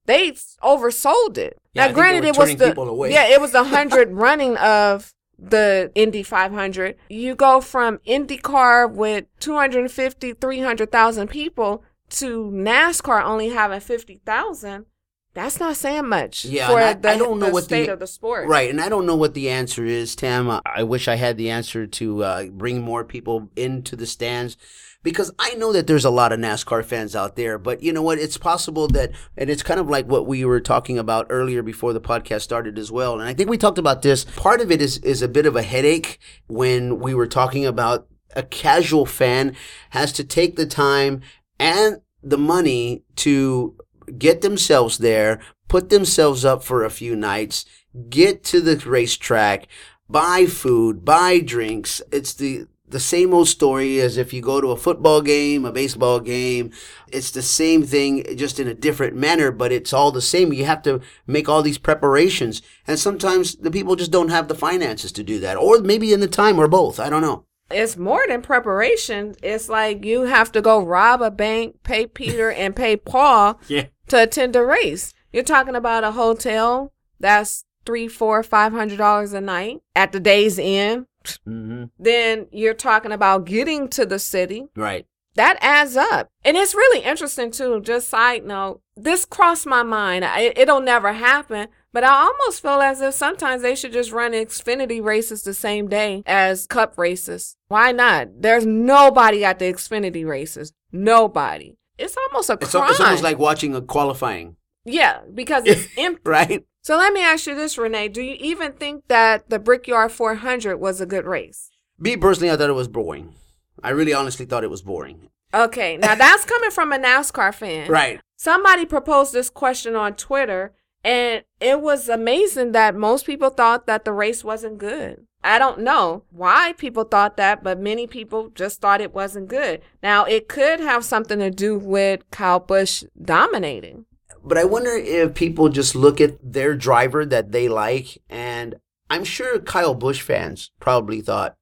They 0.06 0.30
oversold 0.62 1.36
it. 1.36 1.60
Yeah, 1.72 1.88
now, 1.88 1.92
granted, 1.92 2.24
it 2.24 2.38
was 2.38 2.54
the 2.54 3.08
yeah, 3.10 3.26
it 3.26 3.40
was 3.40 3.50
the 3.50 3.64
hundred 3.74 4.12
running 4.12 4.56
of 4.58 5.12
the 5.36 5.90
Indy 5.96 6.22
500. 6.22 6.94
You 7.08 7.34
go 7.34 7.60
from 7.60 7.98
IndyCar 8.06 8.88
with 8.88 9.24
250, 9.40 10.34
300,000 10.34 11.28
people 11.28 11.82
to 12.14 12.50
NASCAR 12.52 13.22
only 13.24 13.50
having 13.50 13.80
50,000. 13.80 14.86
That's 15.34 15.58
not 15.58 15.76
saying 15.76 16.06
much 16.08 16.44
Yeah, 16.44 16.68
for 16.68 16.78
I- 16.78 16.92
the, 16.94 17.08
I 17.10 17.18
don't 17.18 17.40
know 17.40 17.46
the 17.46 17.52
what 17.52 17.60
the- 17.62 17.64
state 17.64 17.88
of 17.88 17.98
the 17.98 18.06
sport. 18.06 18.46
Right, 18.46 18.70
and 18.70 18.80
I 18.80 18.88
don't 18.88 19.04
know 19.06 19.16
what 19.16 19.34
the 19.34 19.50
answer 19.50 19.84
is, 19.84 20.14
Tam. 20.14 20.60
I 20.64 20.84
wish 20.84 21.08
I 21.08 21.16
had 21.16 21.36
the 21.36 21.50
answer 21.50 21.86
to 21.88 22.22
uh, 22.22 22.44
bring 22.46 22.82
more 22.82 23.02
people 23.04 23.50
into 23.56 23.96
the 23.96 24.06
stands 24.06 24.56
because 25.02 25.32
I 25.40 25.54
know 25.54 25.72
that 25.72 25.88
there's 25.88 26.04
a 26.04 26.10
lot 26.10 26.30
of 26.32 26.38
NASCAR 26.38 26.84
fans 26.84 27.16
out 27.16 27.34
there. 27.34 27.58
But 27.58 27.82
you 27.82 27.92
know 27.92 28.00
what? 28.00 28.18
It's 28.20 28.38
possible 28.38 28.86
that, 28.88 29.10
and 29.36 29.50
it's 29.50 29.64
kind 29.64 29.80
of 29.80 29.90
like 29.90 30.06
what 30.06 30.24
we 30.28 30.44
were 30.44 30.60
talking 30.60 30.98
about 31.00 31.26
earlier 31.30 31.64
before 31.64 31.92
the 31.92 32.00
podcast 32.00 32.42
started 32.42 32.78
as 32.78 32.92
well. 32.92 33.14
And 33.18 33.28
I 33.28 33.34
think 33.34 33.50
we 33.50 33.58
talked 33.58 33.78
about 33.78 34.02
this. 34.02 34.24
Part 34.36 34.60
of 34.60 34.70
it 34.70 34.80
is 34.80 34.98
is 34.98 35.20
a 35.20 35.26
bit 35.28 35.46
of 35.46 35.56
a 35.56 35.62
headache 35.62 36.20
when 36.46 37.00
we 37.00 37.12
were 37.12 37.26
talking 37.26 37.66
about 37.66 38.06
a 38.36 38.44
casual 38.44 39.04
fan 39.04 39.56
has 39.90 40.12
to 40.12 40.22
take 40.22 40.54
the 40.54 40.66
time 40.66 41.22
and 41.58 42.00
the 42.24 42.38
money 42.38 43.04
to 43.16 43.76
get 44.18 44.40
themselves 44.40 44.98
there, 44.98 45.40
put 45.68 45.90
themselves 45.90 46.44
up 46.44 46.62
for 46.62 46.84
a 46.84 46.90
few 46.90 47.14
nights, 47.14 47.64
get 48.08 48.42
to 48.44 48.60
the 48.60 48.76
racetrack, 48.88 49.66
buy 50.08 50.46
food, 50.46 51.04
buy 51.04 51.40
drinks. 51.40 52.02
It's 52.12 52.34
the 52.34 52.66
the 52.86 53.00
same 53.00 53.32
old 53.34 53.48
story 53.48 53.98
as 54.00 54.16
if 54.16 54.32
you 54.32 54.40
go 54.40 54.60
to 54.60 54.70
a 54.70 54.76
football 54.76 55.20
game, 55.20 55.64
a 55.64 55.72
baseball 55.72 56.20
game. 56.20 56.70
It's 57.08 57.30
the 57.30 57.42
same 57.42 57.82
thing, 57.82 58.24
just 58.36 58.60
in 58.60 58.68
a 58.68 58.74
different 58.74 59.16
manner, 59.16 59.50
but 59.50 59.72
it's 59.72 59.92
all 59.92 60.12
the 60.12 60.22
same. 60.22 60.52
You 60.52 60.64
have 60.66 60.82
to 60.82 61.00
make 61.26 61.48
all 61.48 61.62
these 61.62 61.78
preparations. 61.78 62.62
And 62.86 62.98
sometimes 62.98 63.56
the 63.56 63.70
people 63.70 63.96
just 63.96 64.12
don't 64.12 64.28
have 64.28 64.46
the 64.46 64.54
finances 64.54 65.10
to 65.12 65.24
do 65.24 65.40
that. 65.40 65.56
Or 65.56 65.80
maybe 65.80 66.12
in 66.12 66.20
the 66.20 66.28
time 66.28 66.60
or 66.60 66.68
both. 66.68 67.00
I 67.00 67.10
don't 67.10 67.22
know. 67.22 67.46
It's 67.70 67.96
more 67.96 68.22
than 68.28 68.42
preparation. 68.42 69.34
It's 69.42 69.68
like 69.68 70.04
you 70.04 70.22
have 70.22 70.52
to 70.52 70.60
go 70.62 70.84
rob 70.84 71.22
a 71.22 71.30
bank, 71.30 71.82
pay 71.82 72.06
Peter, 72.06 72.50
and 72.50 72.76
pay 72.76 72.96
Paul 72.96 73.58
Yeah. 73.68 73.86
to 74.08 74.22
attend 74.22 74.54
a 74.56 74.64
race. 74.64 75.14
You're 75.32 75.42
talking 75.44 75.74
about 75.74 76.04
a 76.04 76.12
hotel 76.12 76.92
that's 77.18 77.64
three, 77.86 78.06
four, 78.08 78.42
five 78.42 78.72
hundred 78.72 78.98
dollars 78.98 79.32
a 79.32 79.40
night 79.40 79.80
at 79.96 80.12
the 80.12 80.20
day's 80.20 80.58
end. 80.58 81.06
Mm-hmm. 81.24 81.84
Then 81.98 82.46
you're 82.52 82.74
talking 82.74 83.12
about 83.12 83.46
getting 83.46 83.88
to 83.88 84.04
the 84.06 84.18
city. 84.18 84.66
Right. 84.76 85.06
That 85.36 85.56
adds 85.60 85.96
up. 85.96 86.30
And 86.44 86.56
it's 86.56 86.74
really 86.74 87.00
interesting 87.04 87.50
too. 87.50 87.80
Just 87.80 88.08
side 88.08 88.44
note, 88.44 88.82
this 88.96 89.24
crossed 89.24 89.66
my 89.66 89.82
mind. 89.82 90.24
I, 90.24 90.52
it'll 90.56 90.80
never 90.80 91.12
happen, 91.12 91.68
but 91.92 92.04
I 92.04 92.08
almost 92.12 92.62
feel 92.62 92.80
as 92.80 93.00
if 93.00 93.14
sometimes 93.14 93.62
they 93.62 93.74
should 93.74 93.92
just 93.92 94.12
run 94.12 94.32
Xfinity 94.32 95.02
races 95.02 95.42
the 95.42 95.54
same 95.54 95.88
day 95.88 96.22
as 96.26 96.66
Cup 96.66 96.96
races. 96.98 97.56
Why 97.68 97.92
not? 97.92 98.28
There's 98.40 98.66
nobody 98.66 99.44
at 99.44 99.58
the 99.58 99.66
Xfinity 99.72 100.26
races. 100.26 100.72
Nobody. 100.92 101.76
It's 101.98 102.16
almost 102.16 102.50
a 102.50 102.56
crime. 102.56 102.90
it's 102.90 103.00
almost 103.00 103.22
like 103.22 103.38
watching 103.38 103.74
a 103.74 103.80
qualifying, 103.80 104.56
yeah, 104.84 105.20
because 105.32 105.64
it's 105.66 105.86
empty. 105.96 106.22
right? 106.24 106.64
So 106.82 106.96
let 106.96 107.12
me 107.12 107.22
ask 107.22 107.46
you 107.46 107.54
this, 107.54 107.78
Renee. 107.78 108.08
Do 108.08 108.20
you 108.20 108.36
even 108.40 108.72
think 108.72 109.04
that 109.08 109.48
the 109.48 109.58
Brickyard 109.58 110.12
400 110.12 110.76
was 110.76 111.00
a 111.00 111.06
good 111.06 111.24
race? 111.24 111.70
Me 111.98 112.16
personally, 112.16 112.50
I 112.50 112.56
thought 112.56 112.68
it 112.68 112.74
was 112.74 112.88
boring. 112.88 113.34
I 113.82 113.90
really 113.90 114.12
honestly 114.12 114.44
thought 114.44 114.64
it 114.64 114.70
was 114.70 114.82
boring. 114.82 115.30
Okay, 115.54 115.96
now 115.96 116.14
that's 116.16 116.44
coming 116.44 116.70
from 116.70 116.92
a 116.92 116.98
NASCAR 116.98 117.54
fan. 117.54 117.88
Right. 117.90 118.20
Somebody 118.36 118.84
proposed 118.84 119.32
this 119.32 119.50
question 119.50 119.94
on 119.94 120.14
Twitter, 120.14 120.74
and 121.02 121.44
it 121.60 121.80
was 121.80 122.08
amazing 122.08 122.72
that 122.72 122.96
most 122.96 123.26
people 123.26 123.50
thought 123.50 123.86
that 123.86 124.04
the 124.04 124.12
race 124.12 124.42
wasn't 124.42 124.78
good. 124.78 125.26
I 125.42 125.58
don't 125.58 125.80
know 125.80 126.24
why 126.30 126.72
people 126.78 127.04
thought 127.04 127.36
that, 127.36 127.62
but 127.62 127.78
many 127.78 128.06
people 128.06 128.48
just 128.54 128.80
thought 128.80 129.02
it 129.02 129.12
wasn't 129.12 129.48
good. 129.48 129.82
Now, 130.02 130.24
it 130.24 130.48
could 130.48 130.80
have 130.80 131.04
something 131.04 131.38
to 131.38 131.50
do 131.50 131.78
with 131.78 132.28
Kyle 132.30 132.60
Busch 132.60 133.04
dominating. 133.22 134.06
But 134.42 134.56
I 134.56 134.64
wonder 134.64 134.90
if 134.90 135.34
people 135.34 135.68
just 135.68 135.94
look 135.94 136.20
at 136.20 136.38
their 136.42 136.74
driver 136.74 137.26
that 137.26 137.52
they 137.52 137.68
like, 137.68 138.18
and 138.30 138.76
I'm 139.10 139.24
sure 139.24 139.58
Kyle 139.58 139.94
Busch 139.94 140.22
fans 140.22 140.70
probably 140.80 141.20
thought 141.20 141.56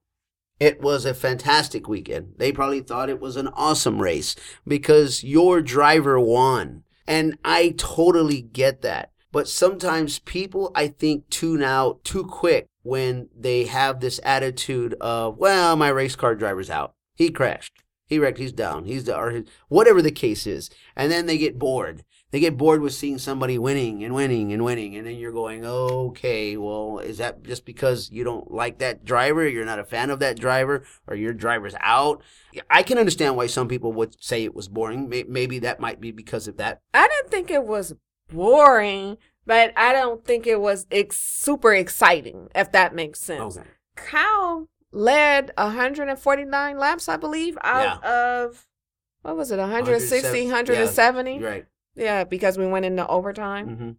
it 0.62 0.80
was 0.80 1.04
a 1.04 1.12
fantastic 1.12 1.88
weekend. 1.88 2.34
They 2.36 2.52
probably 2.52 2.82
thought 2.82 3.10
it 3.10 3.18
was 3.18 3.34
an 3.34 3.48
awesome 3.48 4.00
race 4.00 4.36
because 4.64 5.24
your 5.24 5.60
driver 5.60 6.20
won. 6.20 6.84
And 7.04 7.36
I 7.44 7.74
totally 7.76 8.40
get 8.40 8.80
that. 8.82 9.10
But 9.32 9.48
sometimes 9.48 10.20
people, 10.20 10.70
I 10.76 10.86
think, 10.86 11.28
tune 11.30 11.64
out 11.64 12.04
too 12.04 12.22
quick 12.22 12.68
when 12.84 13.28
they 13.36 13.64
have 13.64 13.98
this 13.98 14.20
attitude 14.22 14.94
of, 15.00 15.36
well, 15.36 15.74
my 15.74 15.88
race 15.88 16.14
car 16.14 16.36
driver's 16.36 16.70
out. 16.70 16.94
He 17.16 17.30
crashed. 17.30 17.82
He 18.06 18.20
wrecked. 18.20 18.38
He's 18.38 18.52
down. 18.52 18.84
He's 18.84 19.08
or 19.08 19.30
his, 19.32 19.44
whatever 19.66 20.00
the 20.00 20.12
case 20.12 20.46
is. 20.46 20.70
And 20.94 21.10
then 21.10 21.26
they 21.26 21.38
get 21.38 21.58
bored. 21.58 22.04
They 22.32 22.40
get 22.40 22.56
bored 22.56 22.80
with 22.80 22.94
seeing 22.94 23.18
somebody 23.18 23.58
winning 23.58 24.02
and 24.02 24.14
winning 24.14 24.54
and 24.54 24.64
winning. 24.64 24.96
And 24.96 25.06
then 25.06 25.16
you're 25.16 25.32
going, 25.32 25.66
okay, 25.66 26.56
well, 26.56 26.98
is 26.98 27.18
that 27.18 27.42
just 27.42 27.66
because 27.66 28.10
you 28.10 28.24
don't 28.24 28.50
like 28.50 28.78
that 28.78 29.04
driver? 29.04 29.46
You're 29.46 29.66
not 29.66 29.78
a 29.78 29.84
fan 29.84 30.08
of 30.08 30.18
that 30.20 30.40
driver 30.40 30.82
or 31.06 31.14
your 31.14 31.34
driver's 31.34 31.74
out? 31.80 32.22
I 32.70 32.82
can 32.82 32.96
understand 32.96 33.36
why 33.36 33.48
some 33.48 33.68
people 33.68 33.92
would 33.92 34.16
say 34.22 34.44
it 34.44 34.54
was 34.54 34.66
boring. 34.66 35.10
Maybe 35.28 35.58
that 35.58 35.78
might 35.78 36.00
be 36.00 36.10
because 36.10 36.48
of 36.48 36.56
that. 36.56 36.80
I 36.94 37.06
didn't 37.06 37.30
think 37.30 37.50
it 37.50 37.66
was 37.66 37.94
boring, 38.32 39.18
but 39.44 39.74
I 39.76 39.92
don't 39.92 40.24
think 40.24 40.46
it 40.46 40.58
was 40.60 40.86
ex- 40.90 41.18
super 41.18 41.74
exciting, 41.74 42.48
if 42.54 42.72
that 42.72 42.94
makes 42.94 43.20
sense. 43.20 43.40
Kyle 43.94 44.70
led 44.90 45.52
149 45.58 46.78
laps, 46.78 47.08
I 47.10 47.18
believe, 47.18 47.58
out 47.62 48.02
of 48.04 48.66
what 49.20 49.36
was 49.36 49.50
it, 49.50 49.58
160, 49.58 50.46
170? 50.46 51.38
Yeah, 51.38 51.46
right. 51.46 51.66
Yeah, 51.94 52.24
because 52.24 52.56
we 52.58 52.66
went 52.66 52.84
into 52.84 53.06
overtime. 53.06 53.66
hmm 53.76 53.90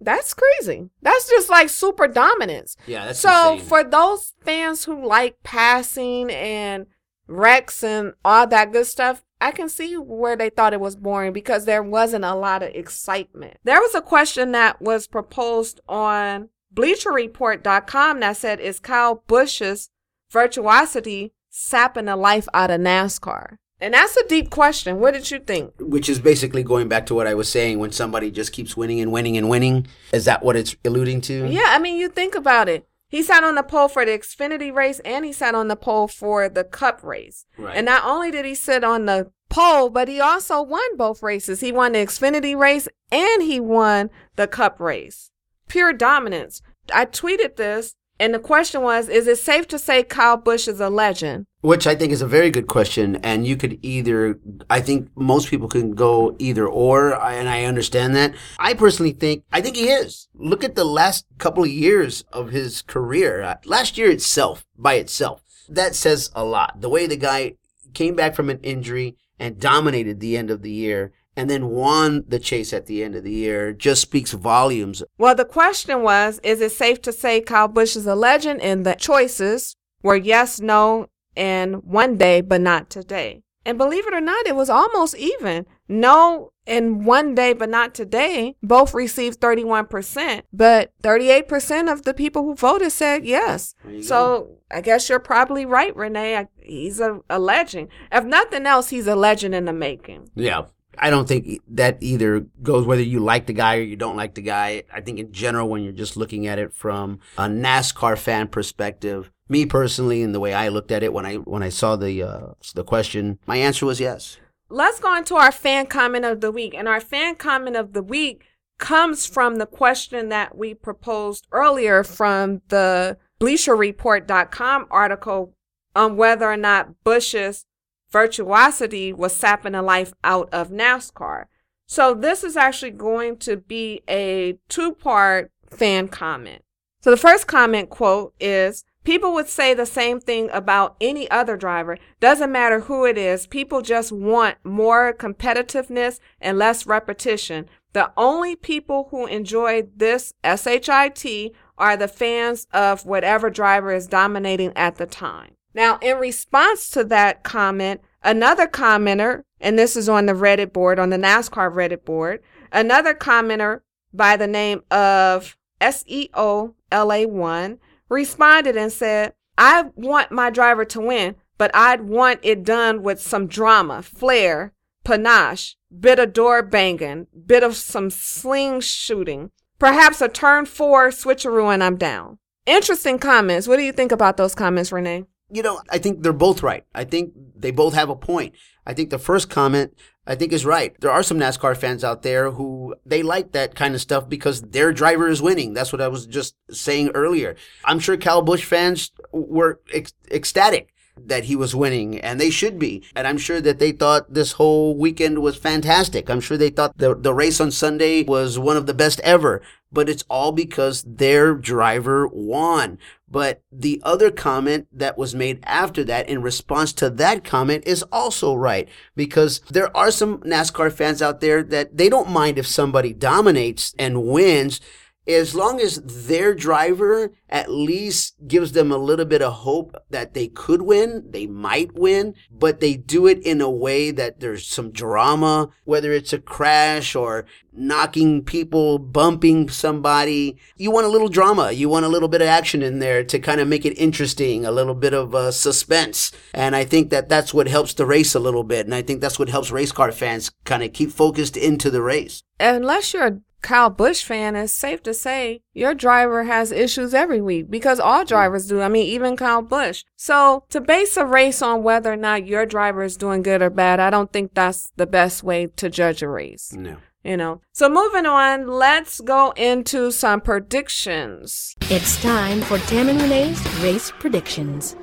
That's 0.00 0.34
crazy. 0.34 0.90
That's 1.00 1.28
just 1.28 1.48
like 1.50 1.68
super 1.68 2.08
dominance. 2.08 2.76
Yeah, 2.86 3.06
that's 3.06 3.20
so 3.20 3.54
insane. 3.54 3.68
for 3.68 3.84
those 3.84 4.34
fans 4.44 4.84
who 4.84 5.06
like 5.06 5.42
passing 5.42 6.30
and 6.30 6.86
wrecks 7.28 7.82
and 7.84 8.14
all 8.24 8.46
that 8.48 8.72
good 8.72 8.86
stuff, 8.86 9.24
I 9.40 9.50
can 9.52 9.68
see 9.68 9.94
where 9.96 10.36
they 10.36 10.50
thought 10.50 10.72
it 10.72 10.80
was 10.80 10.96
boring 10.96 11.32
because 11.32 11.64
there 11.64 11.82
wasn't 11.82 12.24
a 12.24 12.34
lot 12.34 12.62
of 12.62 12.70
excitement. 12.74 13.56
There 13.64 13.80
was 13.80 13.94
a 13.94 14.00
question 14.02 14.52
that 14.52 14.80
was 14.80 15.06
proposed 15.06 15.80
on 15.88 16.48
BleacherReport.com 16.74 18.20
that 18.20 18.36
said, 18.36 18.60
"Is 18.60 18.80
Kyle 18.80 19.22
Busch's 19.26 19.90
virtuosity 20.30 21.32
sapping 21.50 22.06
the 22.06 22.16
life 22.16 22.48
out 22.54 22.70
of 22.70 22.80
NASCAR?" 22.80 23.58
And 23.82 23.94
that's 23.94 24.16
a 24.16 24.24
deep 24.28 24.48
question. 24.48 25.00
What 25.00 25.12
did 25.12 25.28
you 25.32 25.40
think? 25.40 25.74
Which 25.80 26.08
is 26.08 26.20
basically 26.20 26.62
going 26.62 26.88
back 26.88 27.04
to 27.06 27.14
what 27.16 27.26
I 27.26 27.34
was 27.34 27.48
saying 27.48 27.80
when 27.80 27.90
somebody 27.90 28.30
just 28.30 28.52
keeps 28.52 28.76
winning 28.76 29.00
and 29.00 29.10
winning 29.10 29.36
and 29.36 29.48
winning. 29.48 29.88
Is 30.12 30.24
that 30.26 30.44
what 30.44 30.54
it's 30.54 30.76
alluding 30.84 31.20
to? 31.22 31.48
Yeah, 31.48 31.66
I 31.66 31.80
mean, 31.80 31.96
you 31.98 32.08
think 32.08 32.36
about 32.36 32.68
it. 32.68 32.86
He 33.08 33.24
sat 33.24 33.42
on 33.42 33.56
the 33.56 33.64
pole 33.64 33.88
for 33.88 34.04
the 34.04 34.12
Xfinity 34.12 34.72
race 34.72 35.00
and 35.00 35.24
he 35.24 35.32
sat 35.32 35.56
on 35.56 35.66
the 35.66 35.74
pole 35.74 36.06
for 36.06 36.48
the 36.48 36.62
Cup 36.62 37.02
race. 37.02 37.44
Right. 37.58 37.76
And 37.76 37.84
not 37.84 38.04
only 38.04 38.30
did 38.30 38.44
he 38.44 38.54
sit 38.54 38.84
on 38.84 39.06
the 39.06 39.32
pole, 39.48 39.90
but 39.90 40.06
he 40.06 40.20
also 40.20 40.62
won 40.62 40.96
both 40.96 41.20
races. 41.20 41.58
He 41.58 41.72
won 41.72 41.92
the 41.92 42.06
Xfinity 42.06 42.56
race 42.56 42.86
and 43.10 43.42
he 43.42 43.58
won 43.58 44.10
the 44.36 44.46
Cup 44.46 44.78
race. 44.78 45.32
Pure 45.66 45.94
dominance. 45.94 46.62
I 46.94 47.04
tweeted 47.04 47.56
this 47.56 47.96
and 48.22 48.32
the 48.32 48.38
question 48.38 48.82
was 48.82 49.08
Is 49.08 49.26
it 49.26 49.38
safe 49.38 49.66
to 49.68 49.78
say 49.80 50.04
Kyle 50.04 50.36
Busch 50.36 50.68
is 50.68 50.78
a 50.78 50.88
legend? 50.88 51.46
Which 51.60 51.88
I 51.88 51.96
think 51.96 52.12
is 52.12 52.22
a 52.22 52.26
very 52.26 52.50
good 52.50 52.68
question. 52.68 53.16
And 53.16 53.44
you 53.44 53.56
could 53.56 53.80
either, 53.82 54.38
I 54.70 54.80
think 54.80 55.10
most 55.16 55.50
people 55.50 55.68
can 55.68 55.96
go 55.96 56.36
either 56.38 56.66
or, 56.66 57.20
and 57.20 57.48
I 57.48 57.64
understand 57.64 58.14
that. 58.14 58.34
I 58.60 58.74
personally 58.74 59.10
think, 59.10 59.42
I 59.52 59.60
think 59.60 59.74
he 59.74 59.88
is. 59.88 60.28
Look 60.34 60.62
at 60.62 60.76
the 60.76 60.84
last 60.84 61.26
couple 61.38 61.64
of 61.64 61.70
years 61.70 62.24
of 62.32 62.50
his 62.50 62.82
career. 62.82 63.42
Uh, 63.42 63.56
Last 63.64 63.98
year 63.98 64.10
itself, 64.10 64.64
by 64.78 64.94
itself, 64.94 65.42
that 65.68 65.96
says 65.96 66.30
a 66.32 66.44
lot. 66.44 66.80
The 66.80 66.88
way 66.88 67.08
the 67.08 67.16
guy 67.16 67.54
came 67.92 68.14
back 68.14 68.36
from 68.36 68.50
an 68.50 68.60
injury 68.62 69.16
and 69.36 69.58
dominated 69.58 70.20
the 70.20 70.36
end 70.36 70.50
of 70.50 70.62
the 70.62 70.70
year 70.70 71.12
and 71.36 71.48
then 71.48 71.68
won 71.68 72.24
the 72.26 72.38
chase 72.38 72.72
at 72.72 72.86
the 72.86 73.02
end 73.02 73.14
of 73.14 73.24
the 73.24 73.32
year 73.32 73.72
just 73.72 74.02
speaks 74.02 74.32
volumes. 74.32 75.02
Well, 75.18 75.34
the 75.34 75.44
question 75.44 76.02
was 76.02 76.40
Is 76.42 76.60
it 76.60 76.72
safe 76.72 77.00
to 77.02 77.12
say 77.12 77.40
Kyle 77.40 77.68
Busch 77.68 77.96
is 77.96 78.06
a 78.06 78.14
legend? 78.14 78.60
And 78.60 78.84
the 78.84 78.94
choices 78.94 79.76
were 80.02 80.16
yes, 80.16 80.60
no, 80.60 81.08
and 81.36 81.82
one 81.84 82.16
day, 82.16 82.40
but 82.40 82.60
not 82.60 82.90
today. 82.90 83.42
And 83.64 83.78
believe 83.78 84.06
it 84.06 84.14
or 84.14 84.20
not, 84.20 84.46
it 84.46 84.56
was 84.56 84.68
almost 84.68 85.16
even. 85.16 85.66
No, 85.88 86.50
and 86.66 87.06
one 87.06 87.34
day, 87.34 87.52
but 87.52 87.68
not 87.68 87.94
today, 87.94 88.56
both 88.62 88.92
received 88.92 89.40
31%, 89.40 90.42
but 90.52 90.92
38% 91.02 91.92
of 91.92 92.02
the 92.02 92.14
people 92.14 92.42
who 92.42 92.54
voted 92.54 92.90
said 92.90 93.24
yes. 93.24 93.74
So 94.02 94.58
I 94.70 94.80
guess 94.80 95.08
you're 95.08 95.20
probably 95.20 95.64
right, 95.64 95.94
Renee. 95.94 96.36
I, 96.36 96.48
he's 96.60 96.98
a, 96.98 97.20
a 97.30 97.38
legend. 97.38 97.88
If 98.10 98.24
nothing 98.24 98.66
else, 98.66 98.88
he's 98.88 99.06
a 99.06 99.14
legend 99.14 99.54
in 99.54 99.64
the 99.66 99.72
making. 99.72 100.30
Yeah. 100.34 100.62
I 100.98 101.10
don't 101.10 101.26
think 101.26 101.60
that 101.68 101.98
either 102.00 102.40
goes 102.62 102.86
whether 102.86 103.02
you 103.02 103.20
like 103.20 103.46
the 103.46 103.52
guy 103.52 103.78
or 103.78 103.82
you 103.82 103.96
don't 103.96 104.16
like 104.16 104.34
the 104.34 104.42
guy. 104.42 104.84
I 104.92 105.00
think 105.00 105.18
in 105.18 105.32
general, 105.32 105.68
when 105.68 105.82
you're 105.82 105.92
just 105.92 106.16
looking 106.16 106.46
at 106.46 106.58
it 106.58 106.72
from 106.72 107.20
a 107.38 107.44
NASCAR 107.44 108.18
fan 108.18 108.48
perspective, 108.48 109.30
me 109.48 109.66
personally, 109.66 110.22
and 110.22 110.34
the 110.34 110.40
way 110.40 110.54
I 110.54 110.68
looked 110.68 110.92
at 110.92 111.02
it 111.02 111.12
when 111.12 111.26
I 111.26 111.36
when 111.36 111.62
I 111.62 111.68
saw 111.68 111.96
the 111.96 112.22
uh, 112.22 112.46
the 112.74 112.84
question, 112.84 113.38
my 113.46 113.56
answer 113.56 113.86
was 113.86 114.00
yes. 114.00 114.38
Let's 114.68 115.00
go 115.00 115.14
into 115.16 115.34
our 115.34 115.52
fan 115.52 115.86
comment 115.86 116.24
of 116.24 116.40
the 116.40 116.50
week. 116.50 116.74
And 116.74 116.88
our 116.88 117.00
fan 117.00 117.36
comment 117.36 117.76
of 117.76 117.92
the 117.92 118.02
week 118.02 118.46
comes 118.78 119.26
from 119.26 119.56
the 119.56 119.66
question 119.66 120.30
that 120.30 120.56
we 120.56 120.72
proposed 120.72 121.46
earlier 121.52 122.02
from 122.02 122.62
the 122.68 123.18
BleacherReport.com 123.40 124.86
article 124.90 125.54
on 125.94 126.16
whether 126.16 126.50
or 126.50 126.56
not 126.56 126.94
Busch's 127.04 127.66
virtuosity 128.12 129.12
was 129.12 129.34
sapping 129.34 129.72
the 129.72 129.82
life 129.82 130.12
out 130.22 130.48
of 130.52 130.70
NASCAR. 130.70 131.46
So 131.86 132.14
this 132.14 132.44
is 132.44 132.56
actually 132.56 132.92
going 132.92 133.38
to 133.38 133.56
be 133.56 134.02
a 134.08 134.58
two-part 134.68 135.50
fan 135.70 136.08
comment. 136.08 136.62
So 137.00 137.10
the 137.10 137.16
first 137.16 137.46
comment 137.46 137.90
quote 137.90 138.34
is 138.38 138.84
People 139.04 139.34
would 139.34 139.48
say 139.48 139.74
the 139.74 139.86
same 139.86 140.20
thing 140.20 140.48
about 140.52 140.96
any 141.00 141.28
other 141.28 141.56
driver. 141.56 141.98
Doesn't 142.20 142.52
matter 142.52 142.80
who 142.80 143.04
it 143.04 143.18
is. 143.18 143.48
People 143.48 143.82
just 143.82 144.12
want 144.12 144.58
more 144.62 145.12
competitiveness 145.12 146.20
and 146.40 146.56
less 146.56 146.86
repetition. 146.86 147.68
The 147.94 148.12
only 148.16 148.54
people 148.54 149.08
who 149.10 149.26
enjoy 149.26 149.88
this 149.94 150.32
SHIT 150.44 151.52
are 151.76 151.96
the 151.96 152.08
fans 152.08 152.68
of 152.72 153.04
whatever 153.04 153.50
driver 153.50 153.92
is 153.92 154.06
dominating 154.06 154.72
at 154.76 154.96
the 154.96 155.06
time. 155.06 155.56
Now, 155.74 155.98
in 156.00 156.18
response 156.18 156.90
to 156.90 157.04
that 157.04 157.42
comment, 157.42 158.00
another 158.22 158.66
commenter, 158.66 159.44
and 159.60 159.78
this 159.78 159.96
is 159.96 160.08
on 160.08 160.26
the 160.26 160.32
Reddit 160.32 160.72
board, 160.72 160.98
on 160.98 161.10
the 161.10 161.16
NASCAR 161.16 161.72
Reddit 161.72 162.04
board, 162.04 162.42
another 162.70 163.14
commenter 163.14 163.80
by 164.12 164.36
the 164.36 164.46
name 164.46 164.82
of 164.90 165.56
SEOLA1 165.80 167.78
responded 168.08 168.76
and 168.76 168.92
said, 168.92 169.32
I 169.56 169.90
want 169.94 170.30
my 170.30 170.50
driver 170.50 170.84
to 170.86 171.00
win, 171.00 171.36
but 171.58 171.70
I'd 171.74 172.02
want 172.02 172.40
it 172.42 172.64
done 172.64 173.02
with 173.02 173.20
some 173.20 173.46
drama, 173.46 174.02
flair, 174.02 174.72
panache, 175.04 175.76
bit 175.98 176.18
of 176.18 176.32
door 176.32 176.62
banging, 176.62 177.26
bit 177.46 177.62
of 177.62 177.76
some 177.76 178.10
sling 178.10 178.80
shooting, 178.80 179.50
perhaps 179.78 180.20
a 180.20 180.28
turn 180.28 180.66
four 180.66 181.08
switcheroo 181.08 181.72
and 181.72 181.82
I'm 181.82 181.96
down. 181.96 182.38
Interesting 182.66 183.18
comments. 183.18 183.66
What 183.66 183.76
do 183.76 183.82
you 183.82 183.92
think 183.92 184.12
about 184.12 184.36
those 184.36 184.54
comments, 184.54 184.92
Renee? 184.92 185.24
You 185.52 185.62
know, 185.62 185.80
I 185.90 185.98
think 185.98 186.22
they're 186.22 186.32
both 186.32 186.62
right. 186.62 186.84
I 186.94 187.04
think 187.04 187.34
they 187.54 187.70
both 187.70 187.94
have 187.94 188.08
a 188.08 188.16
point. 188.16 188.54
I 188.86 188.94
think 188.94 189.10
the 189.10 189.18
first 189.18 189.50
comment 189.50 189.94
I 190.26 190.34
think 190.34 190.52
is 190.52 190.64
right. 190.64 190.98
There 191.00 191.10
are 191.10 191.22
some 191.22 191.38
NASCAR 191.38 191.76
fans 191.76 192.04
out 192.04 192.22
there 192.22 192.52
who 192.52 192.94
they 193.04 193.22
like 193.22 193.52
that 193.52 193.74
kind 193.74 193.94
of 193.94 194.00
stuff 194.00 194.28
because 194.28 194.62
their 194.62 194.92
driver 194.92 195.28
is 195.28 195.42
winning. 195.42 195.74
That's 195.74 195.92
what 195.92 196.00
I 196.00 196.08
was 196.08 196.26
just 196.26 196.54
saying 196.70 197.10
earlier. 197.14 197.56
I'm 197.84 197.98
sure 197.98 198.16
Cal 198.16 198.40
Busch 198.40 198.64
fans 198.64 199.10
were 199.32 199.80
ec- 199.92 200.12
ecstatic 200.30 200.92
that 201.16 201.44
he 201.44 201.56
was 201.56 201.74
winning 201.74 202.18
and 202.20 202.40
they 202.40 202.50
should 202.50 202.78
be. 202.78 203.04
And 203.14 203.26
I'm 203.26 203.38
sure 203.38 203.60
that 203.60 203.78
they 203.78 203.92
thought 203.92 204.32
this 204.32 204.52
whole 204.52 204.96
weekend 204.96 205.40
was 205.40 205.56
fantastic. 205.56 206.30
I'm 206.30 206.40
sure 206.40 206.56
they 206.56 206.70
thought 206.70 206.96
the, 206.98 207.14
the 207.14 207.34
race 207.34 207.60
on 207.60 207.70
Sunday 207.70 208.22
was 208.22 208.58
one 208.58 208.76
of 208.76 208.86
the 208.86 208.94
best 208.94 209.20
ever, 209.20 209.60
but 209.90 210.08
it's 210.08 210.24
all 210.30 210.52
because 210.52 211.02
their 211.02 211.54
driver 211.54 212.28
won. 212.28 212.98
But 213.32 213.62
the 213.72 213.98
other 214.04 214.30
comment 214.30 214.88
that 214.92 215.16
was 215.16 215.34
made 215.34 215.60
after 215.62 216.04
that 216.04 216.28
in 216.28 216.42
response 216.42 216.92
to 216.94 217.08
that 217.08 217.44
comment 217.44 217.84
is 217.86 218.04
also 218.12 218.54
right 218.54 218.86
because 219.16 219.60
there 219.70 219.94
are 219.96 220.10
some 220.10 220.38
NASCAR 220.40 220.92
fans 220.92 221.22
out 221.22 221.40
there 221.40 221.62
that 221.62 221.96
they 221.96 222.10
don't 222.10 222.28
mind 222.28 222.58
if 222.58 222.66
somebody 222.66 223.14
dominates 223.14 223.94
and 223.98 224.24
wins 224.26 224.82
as 225.26 225.54
long 225.54 225.80
as 225.80 226.02
their 226.26 226.54
driver 226.54 227.32
at 227.48 227.70
least 227.70 228.34
gives 228.48 228.72
them 228.72 228.90
a 228.90 228.96
little 228.96 229.24
bit 229.24 229.42
of 229.42 229.52
hope 229.52 229.94
that 230.10 230.34
they 230.34 230.48
could 230.48 230.82
win, 230.82 231.24
they 231.30 231.46
might 231.46 231.94
win, 231.94 232.34
but 232.50 232.80
they 232.80 232.96
do 232.96 233.26
it 233.26 233.38
in 233.44 233.60
a 233.60 233.70
way 233.70 234.10
that 234.10 234.40
there's 234.40 234.66
some 234.66 234.90
drama, 234.90 235.68
whether 235.84 236.12
it's 236.12 236.32
a 236.32 236.38
crash 236.38 237.14
or 237.14 237.44
knocking 237.72 238.42
people, 238.42 238.98
bumping 238.98 239.68
somebody. 239.68 240.58
You 240.76 240.90
want 240.90 241.06
a 241.06 241.10
little 241.10 241.28
drama. 241.28 241.72
You 241.72 241.88
want 241.88 242.04
a 242.04 242.08
little 242.08 242.28
bit 242.28 242.42
of 242.42 242.48
action 242.48 242.82
in 242.82 242.98
there 242.98 243.22
to 243.24 243.38
kind 243.38 243.60
of 243.60 243.68
make 243.68 243.86
it 243.86 243.98
interesting, 243.98 244.64
a 244.64 244.72
little 244.72 244.94
bit 244.94 245.14
of 245.14 245.34
uh, 245.34 245.52
suspense. 245.52 246.32
And 246.52 246.74
I 246.74 246.84
think 246.84 247.10
that 247.10 247.28
that's 247.28 247.54
what 247.54 247.68
helps 247.68 247.94
the 247.94 248.06
race 248.06 248.34
a 248.34 248.40
little 248.40 248.64
bit. 248.64 248.86
And 248.86 248.94
I 248.94 249.02
think 249.02 249.20
that's 249.20 249.38
what 249.38 249.48
helps 249.48 249.70
race 249.70 249.92
car 249.92 250.10
fans 250.10 250.50
kind 250.64 250.82
of 250.82 250.92
keep 250.92 251.12
focused 251.12 251.56
into 251.56 251.90
the 251.90 252.02
race. 252.02 252.42
Unless 252.58 253.14
you're 253.14 253.26
a 253.26 253.40
Kyle 253.62 253.90
Busch 253.90 254.24
fan, 254.24 254.56
it's 254.56 254.72
safe 254.72 255.02
to 255.04 255.14
say 255.14 255.62
your 255.72 255.94
driver 255.94 256.44
has 256.44 256.72
issues 256.72 257.14
every 257.14 257.40
week 257.40 257.70
because 257.70 258.00
all 258.00 258.24
drivers 258.24 258.66
do. 258.66 258.80
I 258.80 258.88
mean, 258.88 259.06
even 259.06 259.36
Kyle 259.36 259.62
Busch. 259.62 260.04
So 260.16 260.64
to 260.70 260.80
base 260.80 261.16
a 261.16 261.24
race 261.24 261.62
on 261.62 261.82
whether 261.82 262.12
or 262.12 262.16
not 262.16 262.46
your 262.46 262.66
driver 262.66 263.02
is 263.02 263.16
doing 263.16 263.42
good 263.42 263.62
or 263.62 263.70
bad, 263.70 264.00
I 264.00 264.10
don't 264.10 264.32
think 264.32 264.54
that's 264.54 264.92
the 264.96 265.06
best 265.06 265.42
way 265.42 265.68
to 265.76 265.88
judge 265.88 266.22
a 266.22 266.28
race. 266.28 266.72
No. 266.72 266.96
You 267.24 267.36
know. 267.36 267.60
So 267.72 267.88
moving 267.88 268.26
on, 268.26 268.66
let's 268.66 269.20
go 269.20 269.52
into 269.52 270.10
some 270.10 270.40
predictions. 270.40 271.76
It's 271.82 272.20
time 272.20 272.62
for 272.62 272.78
Tam 272.78 273.08
and 273.08 273.20
Renee's 273.20 273.62
race 273.80 274.10
predictions. 274.18 274.96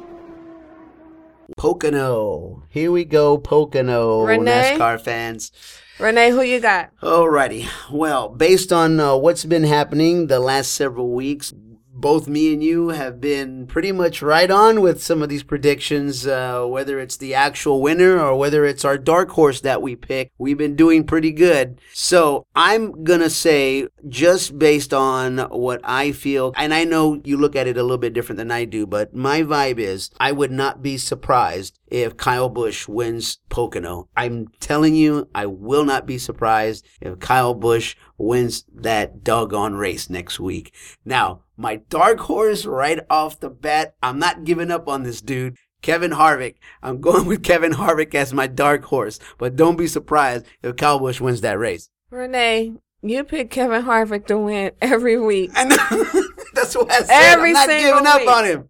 Pocono. 1.58 2.64
Here 2.70 2.92
we 2.92 3.06
go, 3.06 3.38
Pocono. 3.38 4.24
Renee? 4.24 4.78
NASCAR 4.78 5.02
fans. 5.02 5.52
Renee, 6.00 6.32
who 6.32 6.42
you 6.42 6.60
got? 6.60 6.92
Alrighty. 7.02 7.68
Well, 7.92 8.30
based 8.30 8.72
on 8.72 9.00
uh, 9.00 9.16
what's 9.18 9.44
been 9.46 9.66
happening 9.66 10.28
the 10.28 10.40
last 10.40 10.72
several 10.72 11.12
weeks, 11.12 11.54
both 12.00 12.28
me 12.28 12.54
and 12.54 12.64
you 12.64 12.90
have 12.90 13.20
been 13.20 13.68
pretty 13.68 13.92
much 13.92 14.22
right 14.22 14.50
on 14.50 14.82
with 14.82 15.04
some 15.04 15.22
of 15.22 15.30
these 15.30 15.44
predictions, 15.44 16.26
uh, 16.26 16.66
whether 16.66 17.00
it's 17.00 17.18
the 17.18 17.34
actual 17.34 17.82
winner 17.82 18.20
or 18.20 18.38
whether 18.38 18.66
it's 18.66 18.86
our 18.86 18.98
dark 18.98 19.30
horse 19.32 19.62
that 19.62 19.82
we 19.82 19.96
pick. 19.96 20.32
We've 20.38 20.58
been 20.58 20.76
doing 20.76 21.04
pretty 21.04 21.32
good. 21.32 21.80
So 21.94 22.46
I'm 22.56 23.04
going 23.04 23.20
to 23.20 23.30
say, 23.30 23.88
just 24.08 24.58
based 24.58 24.94
on 24.94 25.40
what 25.50 25.82
I 25.84 26.12
feel, 26.12 26.54
and 26.56 26.74
I 26.74 26.84
know 26.84 27.22
you 27.24 27.38
look 27.38 27.56
at 27.56 27.68
it 27.68 27.78
a 27.78 27.84
little 27.84 27.98
bit 27.98 28.14
different 28.14 28.38
than 28.38 28.52
I 28.52 28.66
do, 28.66 28.86
but 28.86 29.14
my 29.14 29.42
vibe 29.42 29.80
is 29.80 30.10
I 30.20 30.32
would 30.32 30.52
not 30.52 30.82
be 30.82 30.98
surprised 30.98 31.80
if 31.88 32.18
Kyle 32.18 32.50
Busch 32.50 32.88
wins 32.88 33.40
Pocono. 33.50 34.08
I'm 34.16 34.48
telling 34.60 34.96
you, 34.96 35.28
I 35.34 35.48
will 35.48 35.86
not 35.86 36.06
be 36.06 36.18
surprised 36.18 36.86
if 37.02 37.20
Kyle 37.20 37.54
Busch 37.54 37.96
wins 38.18 38.66
that 38.74 39.24
doggone 39.24 39.76
race 39.76 40.10
next 40.10 40.40
week. 40.40 40.74
Now, 41.06 41.42
my 41.60 41.76
dark 41.90 42.20
horse 42.22 42.66
right 42.66 43.00
off 43.10 43.42
the 43.42 43.50
bat, 43.50 43.94
I'm 44.02 44.18
not 44.18 44.46
giving 44.46 44.72
up 44.72 44.88
on 44.88 45.04
this 45.04 45.20
dude. 45.20 45.58
Kevin 45.82 46.12
Harvick. 46.12 46.56
I'm 46.82 47.02
going 47.08 47.26
with 47.26 47.44
Kevin 47.44 47.74
Harvick 47.74 48.16
as 48.16 48.34
my 48.34 48.48
dark 48.48 48.86
horse, 48.86 49.20
but 49.38 49.56
don't 49.56 49.78
be 49.78 49.88
surprised 49.88 50.46
if 50.64 50.78
Kyle 50.78 51.00
Busch 51.00 51.20
wins 51.20 51.42
that 51.42 51.60
race. 51.60 51.90
Renee, 52.10 52.74
you 53.02 53.24
pick 53.26 53.50
Kevin 53.50 53.84
Harvick 53.84 54.26
to 54.28 54.38
win 54.38 54.72
every 54.82 55.20
week. 55.20 55.52
And 55.56 55.72
that's 56.54 56.76
what 56.76 56.92
I 56.92 57.02
said. 57.02 57.34
Every 57.34 57.50
I'm 57.50 57.54
not 57.54 57.68
giving 57.68 58.08
up 58.08 58.20
week. 58.22 58.30
on 58.30 58.46
him. 58.46 58.70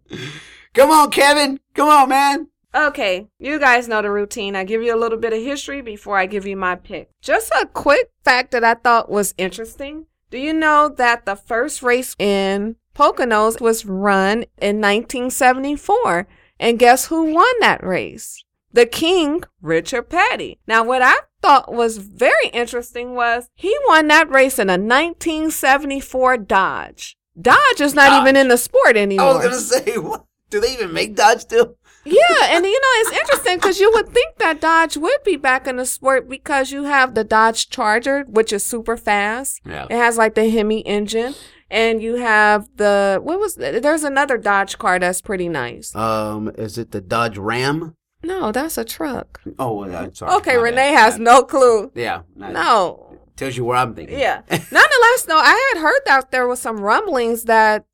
Come 0.73 0.89
on, 0.91 1.11
Kevin. 1.11 1.59
Come 1.75 1.89
on, 1.89 2.09
man. 2.09 2.47
Okay, 2.73 3.27
you 3.39 3.59
guys 3.59 3.87
know 3.87 4.01
the 4.01 4.11
routine. 4.11 4.55
I 4.55 4.63
give 4.63 4.83
you 4.83 4.95
a 4.95 4.99
little 4.99 5.17
bit 5.17 5.33
of 5.33 5.41
history 5.41 5.81
before 5.81 6.17
I 6.17 6.27
give 6.27 6.45
you 6.45 6.55
my 6.55 6.75
pick. 6.75 7.09
Just 7.21 7.51
a 7.51 7.65
quick 7.65 8.11
fact 8.23 8.51
that 8.51 8.63
I 8.63 8.75
thought 8.75 9.09
was 9.09 9.33
interesting. 9.39 10.05
Do 10.31 10.37
you 10.37 10.53
know 10.53 10.89
that 10.89 11.25
the 11.25 11.35
first 11.35 11.81
race 11.81 12.15
in 12.19 12.75
Poconos 12.93 13.59
was 13.59 13.85
run 13.85 14.45
in 14.61 14.79
1974? 14.79 16.27
And 16.59 16.77
guess 16.77 17.07
who 17.07 17.33
won 17.33 17.53
that 17.61 17.83
race? 17.83 18.43
The 18.71 18.85
King, 18.85 19.43
Richard 19.61 20.09
Petty. 20.09 20.59
Now, 20.67 20.83
what 20.83 21.01
I 21.01 21.15
thought 21.41 21.73
was 21.73 21.97
very 21.97 22.49
interesting 22.53 23.15
was 23.15 23.49
he 23.55 23.75
won 23.87 24.07
that 24.09 24.29
race 24.29 24.59
in 24.59 24.69
a 24.69 24.73
1974 24.73 26.37
Dodge. 26.37 27.17
Dodge 27.41 27.81
is 27.81 27.95
not 27.95 28.09
Dodge. 28.09 28.21
even 28.21 28.35
in 28.35 28.49
the 28.49 28.57
sport 28.57 28.97
anymore. 28.97 29.25
I 29.25 29.33
was 29.33 29.43
gonna 29.43 29.83
say, 29.83 29.97
what? 29.97 30.25
Do 30.51 30.59
they 30.59 30.73
even 30.73 30.93
make 30.93 31.15
Dodge 31.15 31.41
still? 31.41 31.77
Yeah, 32.11 32.55
and 32.55 32.65
you 32.65 32.71
know 32.79 32.87
it's 33.01 33.11
interesting 33.11 33.57
because 33.57 33.79
you 33.79 33.91
would 33.93 34.09
think 34.09 34.37
that 34.37 34.59
Dodge 34.61 34.97
would 34.97 35.23
be 35.23 35.35
back 35.35 35.67
in 35.67 35.77
the 35.77 35.85
sport 35.85 36.29
because 36.29 36.71
you 36.71 36.83
have 36.83 37.15
the 37.15 37.23
Dodge 37.23 37.69
Charger, 37.69 38.23
which 38.27 38.51
is 38.53 38.63
super 38.65 38.97
fast. 38.97 39.61
Yeah. 39.65 39.85
It 39.89 39.95
has 39.97 40.17
like 40.17 40.35
the 40.35 40.49
Hemi 40.49 40.81
engine, 40.81 41.35
and 41.69 42.01
you 42.01 42.15
have 42.15 42.67
the 42.75 43.19
what 43.21 43.39
was 43.39 43.55
there's 43.55 44.03
another 44.03 44.37
Dodge 44.37 44.77
car 44.77 44.99
that's 44.99 45.21
pretty 45.21 45.49
nice. 45.49 45.95
Um, 45.95 46.51
is 46.57 46.77
it 46.77 46.91
the 46.91 47.01
Dodge 47.01 47.37
Ram? 47.37 47.95
No, 48.23 48.51
that's 48.51 48.77
a 48.77 48.83
truck. 48.83 49.39
Oh, 49.57 49.73
well, 49.77 49.95
I'm 49.95 50.13
sorry. 50.13 50.33
Okay, 50.37 50.57
My 50.57 50.63
Renee 50.63 50.91
bad. 50.93 50.99
has 50.99 51.15
Uh, 51.15 51.19
no 51.19 51.43
clue. 51.43 51.89
Yeah. 51.95 52.23
not- 52.35 52.51
No. 52.51 53.05
Tells 53.37 53.55
you 53.55 53.63
where 53.63 53.77
I'm 53.77 53.95
thinking. 53.95 54.19
Yeah. 54.19 54.41
Nonetheless, 54.49 55.23
though, 55.25 55.37
I 55.39 55.71
had 55.73 55.81
heard 55.81 56.01
that 56.05 56.29
there 56.31 56.45
was 56.45 56.59
some 56.59 56.81
rumblings 56.81 57.45
that 57.45 57.85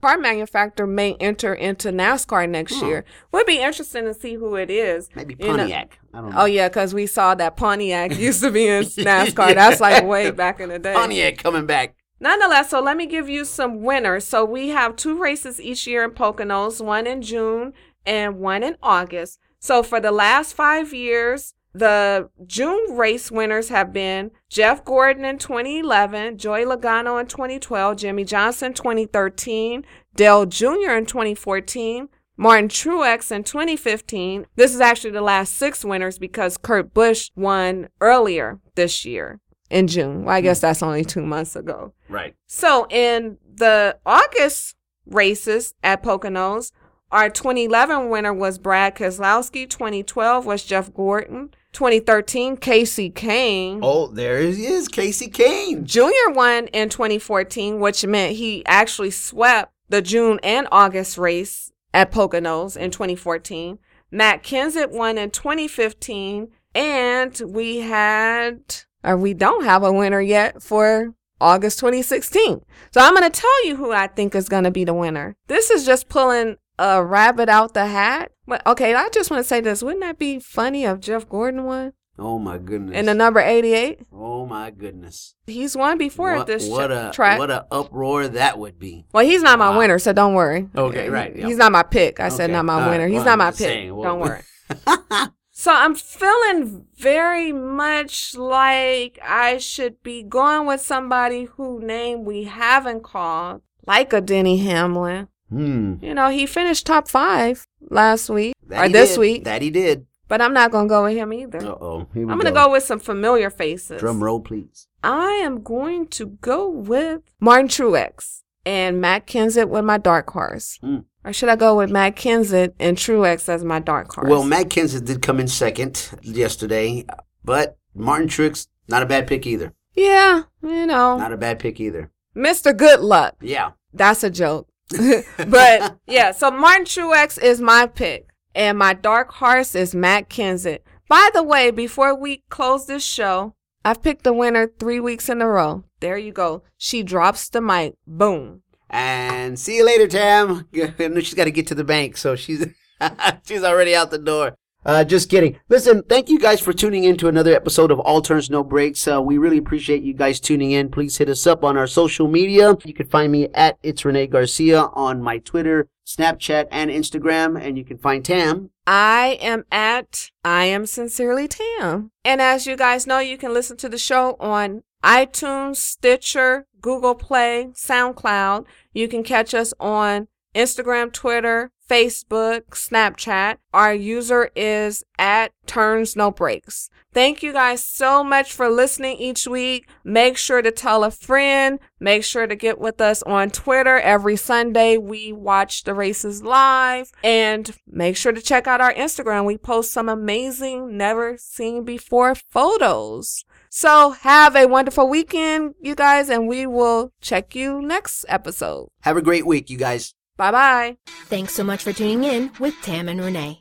car 0.00 0.18
manufacturer 0.18 0.86
may 0.86 1.14
enter 1.14 1.54
into 1.54 1.90
NASCAR 1.90 2.48
next 2.48 2.78
Hmm. 2.80 2.86
year. 2.86 3.04
Would 3.32 3.46
be 3.46 3.60
interesting 3.60 4.04
to 4.04 4.14
see 4.14 4.34
who 4.34 4.54
it 4.56 4.70
is. 4.70 5.08
Maybe 5.14 5.36
You 5.38 5.48
know- 5.48 5.56
Pontiac. 5.58 5.98
I 6.14 6.20
don't 6.20 6.30
know. 6.30 6.36
Oh 6.40 6.44
yeah, 6.46 6.68
because 6.68 6.94
we 6.94 7.06
saw 7.06 7.34
that 7.34 7.56
Pontiac 7.56 8.16
used 8.18 8.42
to 8.42 8.50
be 8.50 8.66
in 8.66 8.84
NASCAR. 8.84 9.54
That's 9.54 9.80
like 9.80 10.04
way 10.04 10.30
back 10.32 10.60
in 10.60 10.68
the 10.70 10.78
day. 10.78 10.94
Pontiac 10.94 11.38
coming 11.38 11.66
back. 11.66 11.94
Nonetheless, 12.20 12.70
so 12.70 12.80
let 12.80 12.96
me 12.96 13.06
give 13.06 13.28
you 13.28 13.44
some 13.44 13.82
winners. 13.82 14.24
So 14.26 14.44
we 14.44 14.70
have 14.70 14.96
two 14.96 15.16
races 15.18 15.60
each 15.60 15.86
year 15.86 16.02
in 16.02 16.10
Poconos, 16.10 16.84
one 16.84 17.06
in 17.06 17.22
June 17.22 17.72
and 18.04 18.40
one 18.40 18.64
in 18.64 18.76
August. 18.82 19.38
So 19.60 19.82
for 19.84 20.00
the 20.00 20.10
last 20.10 20.54
five 20.54 20.92
years, 20.92 21.54
the 21.72 22.30
June 22.46 22.96
race 22.96 23.30
winners 23.30 23.68
have 23.68 23.92
been 23.92 24.30
Jeff 24.48 24.84
Gordon 24.84 25.24
in 25.24 25.38
2011, 25.38 26.38
Joey 26.38 26.64
Logano 26.64 27.20
in 27.20 27.26
2012, 27.26 27.96
Jimmie 27.96 28.24
Johnson 28.24 28.72
2013, 28.72 29.84
Dale 30.14 30.46
Jr. 30.46 30.92
in 30.92 31.06
2014, 31.06 32.08
Martin 32.36 32.68
Truex 32.68 33.30
in 33.30 33.44
2015. 33.44 34.46
This 34.56 34.74
is 34.74 34.80
actually 34.80 35.10
the 35.10 35.20
last 35.20 35.54
six 35.56 35.84
winners 35.84 36.18
because 36.18 36.56
Kurt 36.56 36.94
Busch 36.94 37.30
won 37.36 37.88
earlier 38.00 38.60
this 38.74 39.04
year 39.04 39.40
in 39.70 39.86
June. 39.86 40.24
Well, 40.24 40.34
I 40.34 40.40
guess 40.40 40.60
that's 40.60 40.82
only 40.82 41.04
two 41.04 41.26
months 41.26 41.56
ago. 41.56 41.92
Right. 42.08 42.34
So 42.46 42.86
in 42.90 43.38
the 43.54 43.98
August 44.06 44.76
races 45.06 45.74
at 45.82 46.02
Poconos, 46.02 46.72
our 47.10 47.30
2011 47.30 48.10
winner 48.10 48.34
was 48.34 48.58
Brad 48.58 48.94
Keselowski. 48.94 49.68
2012 49.68 50.44
was 50.44 50.64
Jeff 50.64 50.92
Gordon. 50.92 51.50
2013, 51.78 52.56
Kasey 52.56 53.12
Kahne. 53.12 53.78
Oh, 53.84 54.08
there 54.08 54.40
he 54.40 54.66
is, 54.66 54.88
Kasey 54.88 55.32
Kahne. 55.32 55.84
Junior 55.84 56.34
won 56.34 56.66
in 56.72 56.88
2014, 56.88 57.78
which 57.78 58.04
meant 58.04 58.34
he 58.34 58.66
actually 58.66 59.12
swept 59.12 59.72
the 59.88 60.02
June 60.02 60.40
and 60.42 60.66
August 60.72 61.16
race 61.16 61.70
at 61.94 62.10
Poconos 62.10 62.76
in 62.76 62.90
2014. 62.90 63.78
Matt 64.10 64.42
Kenseth 64.42 64.90
won 64.90 65.18
in 65.18 65.30
2015, 65.30 66.48
and 66.74 67.40
we 67.46 67.78
had, 67.78 68.58
or 69.04 69.16
we 69.16 69.32
don't 69.32 69.62
have 69.62 69.84
a 69.84 69.92
winner 69.92 70.20
yet 70.20 70.60
for 70.60 71.14
August 71.40 71.78
2016. 71.78 72.60
So 72.90 73.00
I'm 73.00 73.14
going 73.14 73.30
to 73.30 73.40
tell 73.40 73.66
you 73.66 73.76
who 73.76 73.92
I 73.92 74.08
think 74.08 74.34
is 74.34 74.48
going 74.48 74.64
to 74.64 74.72
be 74.72 74.82
the 74.82 74.94
winner. 74.94 75.36
This 75.46 75.70
is 75.70 75.86
just 75.86 76.08
pulling 76.08 76.56
a 76.76 77.04
rabbit 77.04 77.48
out 77.48 77.74
the 77.74 77.86
hat. 77.86 78.32
But 78.48 78.66
okay, 78.66 78.94
I 78.94 79.08
just 79.10 79.30
want 79.30 79.42
to 79.42 79.48
say 79.48 79.60
this. 79.60 79.82
Wouldn't 79.82 80.02
that 80.02 80.18
be 80.18 80.38
funny 80.40 80.84
if 80.84 81.00
Jeff 81.00 81.28
Gordon 81.28 81.64
won 81.64 81.92
Oh 82.18 82.38
my 82.38 82.58
goodness. 82.58 82.96
in 82.98 83.06
the 83.06 83.14
number 83.14 83.38
88? 83.40 84.00
oh 84.12 84.46
my 84.46 84.70
goodness. 84.70 85.34
He's 85.46 85.76
won 85.76 85.98
before 85.98 86.32
what, 86.32 86.40
at 86.40 86.46
this 86.48 86.68
what 86.68 86.90
a 86.90 87.10
track. 87.12 87.38
what 87.38 87.50
a 87.50 87.66
uproar 87.70 88.26
that 88.28 88.58
would 88.58 88.78
be. 88.78 89.04
well, 89.12 89.24
he's 89.24 89.42
not 89.42 89.58
my 89.58 89.70
Wow. 89.70 89.78
winner, 89.78 89.98
so 90.00 90.12
don't 90.12 90.34
worry. 90.34 90.68
Okay, 90.74 91.08
right, 91.10 91.36
yeah. 91.36 91.46
He's 91.46 91.58
not 91.58 91.70
my 91.72 91.82
pick. 91.84 92.18
I 92.20 92.28
said 92.30 92.50
not 92.50 92.64
my 92.64 92.74
all 92.74 92.80
right, 92.80 92.90
winner. 92.90 93.06
He's 93.06 93.16
well, 93.16 93.24
not 93.26 93.38
my 93.38 93.50
pick. 93.50 93.58
saying, 93.58 93.94
well- 93.94 94.10
don't 94.10 94.20
worry. 94.20 94.42
So 95.50 95.72
I'm 95.74 95.96
feeling 95.96 96.86
very 96.96 97.50
much 97.50 98.36
like 98.36 99.18
I 99.20 99.58
should 99.58 100.00
be 100.04 100.22
going 100.22 100.68
with 100.68 100.80
somebody 100.80 101.46
whose 101.56 101.82
name 101.82 102.24
we 102.24 102.44
haven't 102.44 103.02
called, 103.02 103.62
like 103.84 104.12
a 104.12 104.20
Denny 104.20 104.58
Hamlin. 104.58 105.26
Hmm. 105.50 105.94
You 106.02 106.14
know, 106.14 106.28
he 106.30 106.46
finished 106.46 106.86
top 106.86 107.08
five 107.08 107.66
last 107.90 108.28
week 108.28 108.54
That 108.68 108.86
or 108.86 108.88
this 108.88 109.10
did. 109.12 109.20
week, 109.20 109.44
That 109.44 109.62
he 109.62 109.70
did. 109.70 110.06
but 110.28 110.40
I'm 110.42 110.52
not 110.52 110.70
gonna 110.70 110.88
go 110.88 111.04
with 111.04 111.16
him 111.16 111.32
either. 111.32 111.58
Uh 111.58 111.76
oh. 111.80 112.06
I'm 112.14 112.26
gonna 112.38 112.52
go 112.52 112.70
with 112.70 112.82
some 112.84 112.98
familiar 113.00 113.50
faces. 113.50 114.00
Drum 114.00 114.22
roll, 114.22 114.40
please. 114.40 114.86
I 115.02 115.30
am 115.44 115.62
going 115.62 116.08
to 116.08 116.26
go 116.26 116.68
with 116.68 117.22
Martin 117.40 117.68
Truex 117.68 118.42
and 118.66 119.00
Matt 119.00 119.26
Kenseth 119.26 119.68
with 119.68 119.84
my 119.84 119.96
dark 119.96 120.28
horse. 120.30 120.78
Mm. 120.82 121.04
Or 121.24 121.32
should 121.32 121.48
I 121.48 121.56
go 121.56 121.76
with 121.76 121.90
Matt 121.90 122.16
Kenseth 122.16 122.72
and 122.78 122.96
Truex 122.96 123.48
as 123.48 123.62
my 123.64 123.78
dark 123.80 124.12
horse? 124.14 124.28
Well, 124.28 124.44
Matt 124.44 124.68
Kenseth 124.70 125.04
did 125.04 125.22
come 125.22 125.40
in 125.40 125.46
second 125.48 126.10
yesterday, 126.22 127.04
but 127.44 127.76
Martin 127.94 128.28
Truex 128.28 128.66
not 128.88 129.02
a 129.02 129.06
bad 129.06 129.26
pick 129.26 129.46
either. 129.46 129.72
yeah, 129.94 130.42
you 130.62 130.86
know, 130.86 131.16
Not 131.18 131.32
a 131.32 131.36
bad 131.36 131.58
pick 131.58 131.78
either. 131.80 132.10
Mr. 132.36 132.76
Good 132.76 133.00
Luck. 133.00 133.34
Yeah. 133.40 133.72
That's 133.92 134.22
a 134.24 134.30
joke. 134.30 134.68
but 135.48 135.98
yeah, 136.06 136.32
so 136.32 136.50
Martin 136.50 136.84
Truex 136.84 137.40
is 137.42 137.60
my 137.60 137.86
pick, 137.86 138.28
and 138.54 138.78
my 138.78 138.94
dark 138.94 139.32
horse 139.32 139.74
is 139.74 139.94
Matt 139.94 140.28
Kenseth. 140.30 140.80
By 141.08 141.30
the 141.32 141.42
way, 141.42 141.70
before 141.70 142.14
we 142.14 142.42
close 142.48 142.86
this 142.86 143.04
show, 143.04 143.54
I've 143.84 144.02
picked 144.02 144.24
the 144.24 144.32
winner 144.32 144.66
three 144.66 145.00
weeks 145.00 145.28
in 145.28 145.40
a 145.40 145.48
row. 145.48 145.84
There 146.00 146.18
you 146.18 146.32
go. 146.32 146.62
She 146.76 147.02
drops 147.02 147.48
the 147.48 147.60
mic. 147.60 147.94
Boom. 148.06 148.62
And 148.90 149.58
see 149.58 149.76
you 149.76 149.86
later, 149.86 150.06
Tam. 150.06 150.66
She's 150.72 151.34
got 151.34 151.44
to 151.44 151.50
get 151.50 151.66
to 151.68 151.74
the 151.74 151.84
bank, 151.84 152.16
so 152.16 152.36
she's 152.36 152.66
she's 153.44 153.62
already 153.62 153.94
out 153.94 154.10
the 154.10 154.18
door. 154.18 154.56
Uh, 154.88 155.04
just 155.04 155.28
kidding. 155.28 155.60
Listen, 155.68 156.02
thank 156.04 156.30
you 156.30 156.38
guys 156.38 156.62
for 156.62 156.72
tuning 156.72 157.04
in 157.04 157.18
to 157.18 157.28
another 157.28 157.54
episode 157.54 157.90
of 157.90 158.00
All 158.00 158.22
Turns 158.22 158.48
No 158.48 158.64
Breaks. 158.64 159.06
Uh, 159.06 159.20
we 159.20 159.36
really 159.36 159.58
appreciate 159.58 160.02
you 160.02 160.14
guys 160.14 160.40
tuning 160.40 160.70
in. 160.70 160.88
Please 160.88 161.18
hit 161.18 161.28
us 161.28 161.46
up 161.46 161.62
on 161.62 161.76
our 161.76 161.86
social 161.86 162.26
media. 162.26 162.74
You 162.86 162.94
can 162.94 163.06
find 163.06 163.30
me 163.30 163.48
at 163.52 163.76
It's 163.82 164.06
Renee 164.06 164.28
Garcia 164.28 164.84
on 164.94 165.22
my 165.22 165.40
Twitter, 165.40 165.88
Snapchat, 166.06 166.68
and 166.70 166.90
Instagram. 166.90 167.62
And 167.62 167.76
you 167.76 167.84
can 167.84 167.98
find 167.98 168.24
Tam. 168.24 168.70
I 168.86 169.36
am 169.42 169.66
at 169.70 170.30
I 170.42 170.64
am 170.64 170.86
sincerely 170.86 171.48
Tam. 171.48 172.10
And 172.24 172.40
as 172.40 172.66
you 172.66 172.74
guys 172.74 173.06
know, 173.06 173.18
you 173.18 173.36
can 173.36 173.52
listen 173.52 173.76
to 173.76 173.90
the 173.90 173.98
show 173.98 174.36
on 174.40 174.84
iTunes, 175.04 175.76
Stitcher, 175.76 176.66
Google 176.80 177.14
Play, 177.14 177.68
SoundCloud. 177.74 178.64
You 178.94 179.06
can 179.06 179.22
catch 179.22 179.52
us 179.52 179.74
on 179.78 180.28
Instagram, 180.54 181.12
Twitter, 181.12 181.72
Facebook, 181.88 182.62
Snapchat. 182.70 183.56
Our 183.72 183.94
user 183.94 184.50
is 184.54 185.04
at 185.18 185.52
Turns 185.66 186.14
No 186.14 186.30
Breaks. 186.30 186.90
Thank 187.14 187.42
you 187.42 187.52
guys 187.52 187.82
so 187.84 188.22
much 188.22 188.52
for 188.52 188.68
listening 188.68 189.16
each 189.16 189.46
week. 189.46 189.88
Make 190.04 190.36
sure 190.36 190.60
to 190.60 190.70
tell 190.70 191.02
a 191.02 191.10
friend. 191.10 191.80
Make 191.98 192.22
sure 192.22 192.46
to 192.46 192.54
get 192.54 192.78
with 192.78 193.00
us 193.00 193.22
on 193.22 193.50
Twitter. 193.50 193.98
Every 193.98 194.36
Sunday, 194.36 194.98
we 194.98 195.32
watch 195.32 195.84
the 195.84 195.94
races 195.94 196.42
live. 196.42 197.10
And 197.24 197.74
make 197.86 198.16
sure 198.16 198.32
to 198.32 198.42
check 198.42 198.66
out 198.66 198.82
our 198.82 198.92
Instagram. 198.92 199.46
We 199.46 199.56
post 199.56 199.92
some 199.92 200.08
amazing, 200.08 200.96
never 200.96 201.36
seen 201.38 201.84
before 201.84 202.34
photos. 202.34 203.44
So 203.70 204.10
have 204.10 204.54
a 204.54 204.66
wonderful 204.66 205.08
weekend, 205.08 205.74
you 205.80 205.94
guys, 205.94 206.28
and 206.28 206.46
we 206.46 206.66
will 206.66 207.12
check 207.20 207.54
you 207.54 207.80
next 207.80 208.26
episode. 208.28 208.88
Have 209.00 209.16
a 209.16 209.22
great 209.22 209.46
week, 209.46 209.70
you 209.70 209.78
guys. 209.78 210.14
Bye 210.38 210.52
bye. 210.52 210.96
Thanks 211.26 211.52
so 211.52 211.64
much 211.64 211.82
for 211.82 211.92
tuning 211.92 212.24
in 212.24 212.50
with 212.58 212.80
Tam 212.80 213.08
and 213.08 213.20
Renee. 213.20 213.60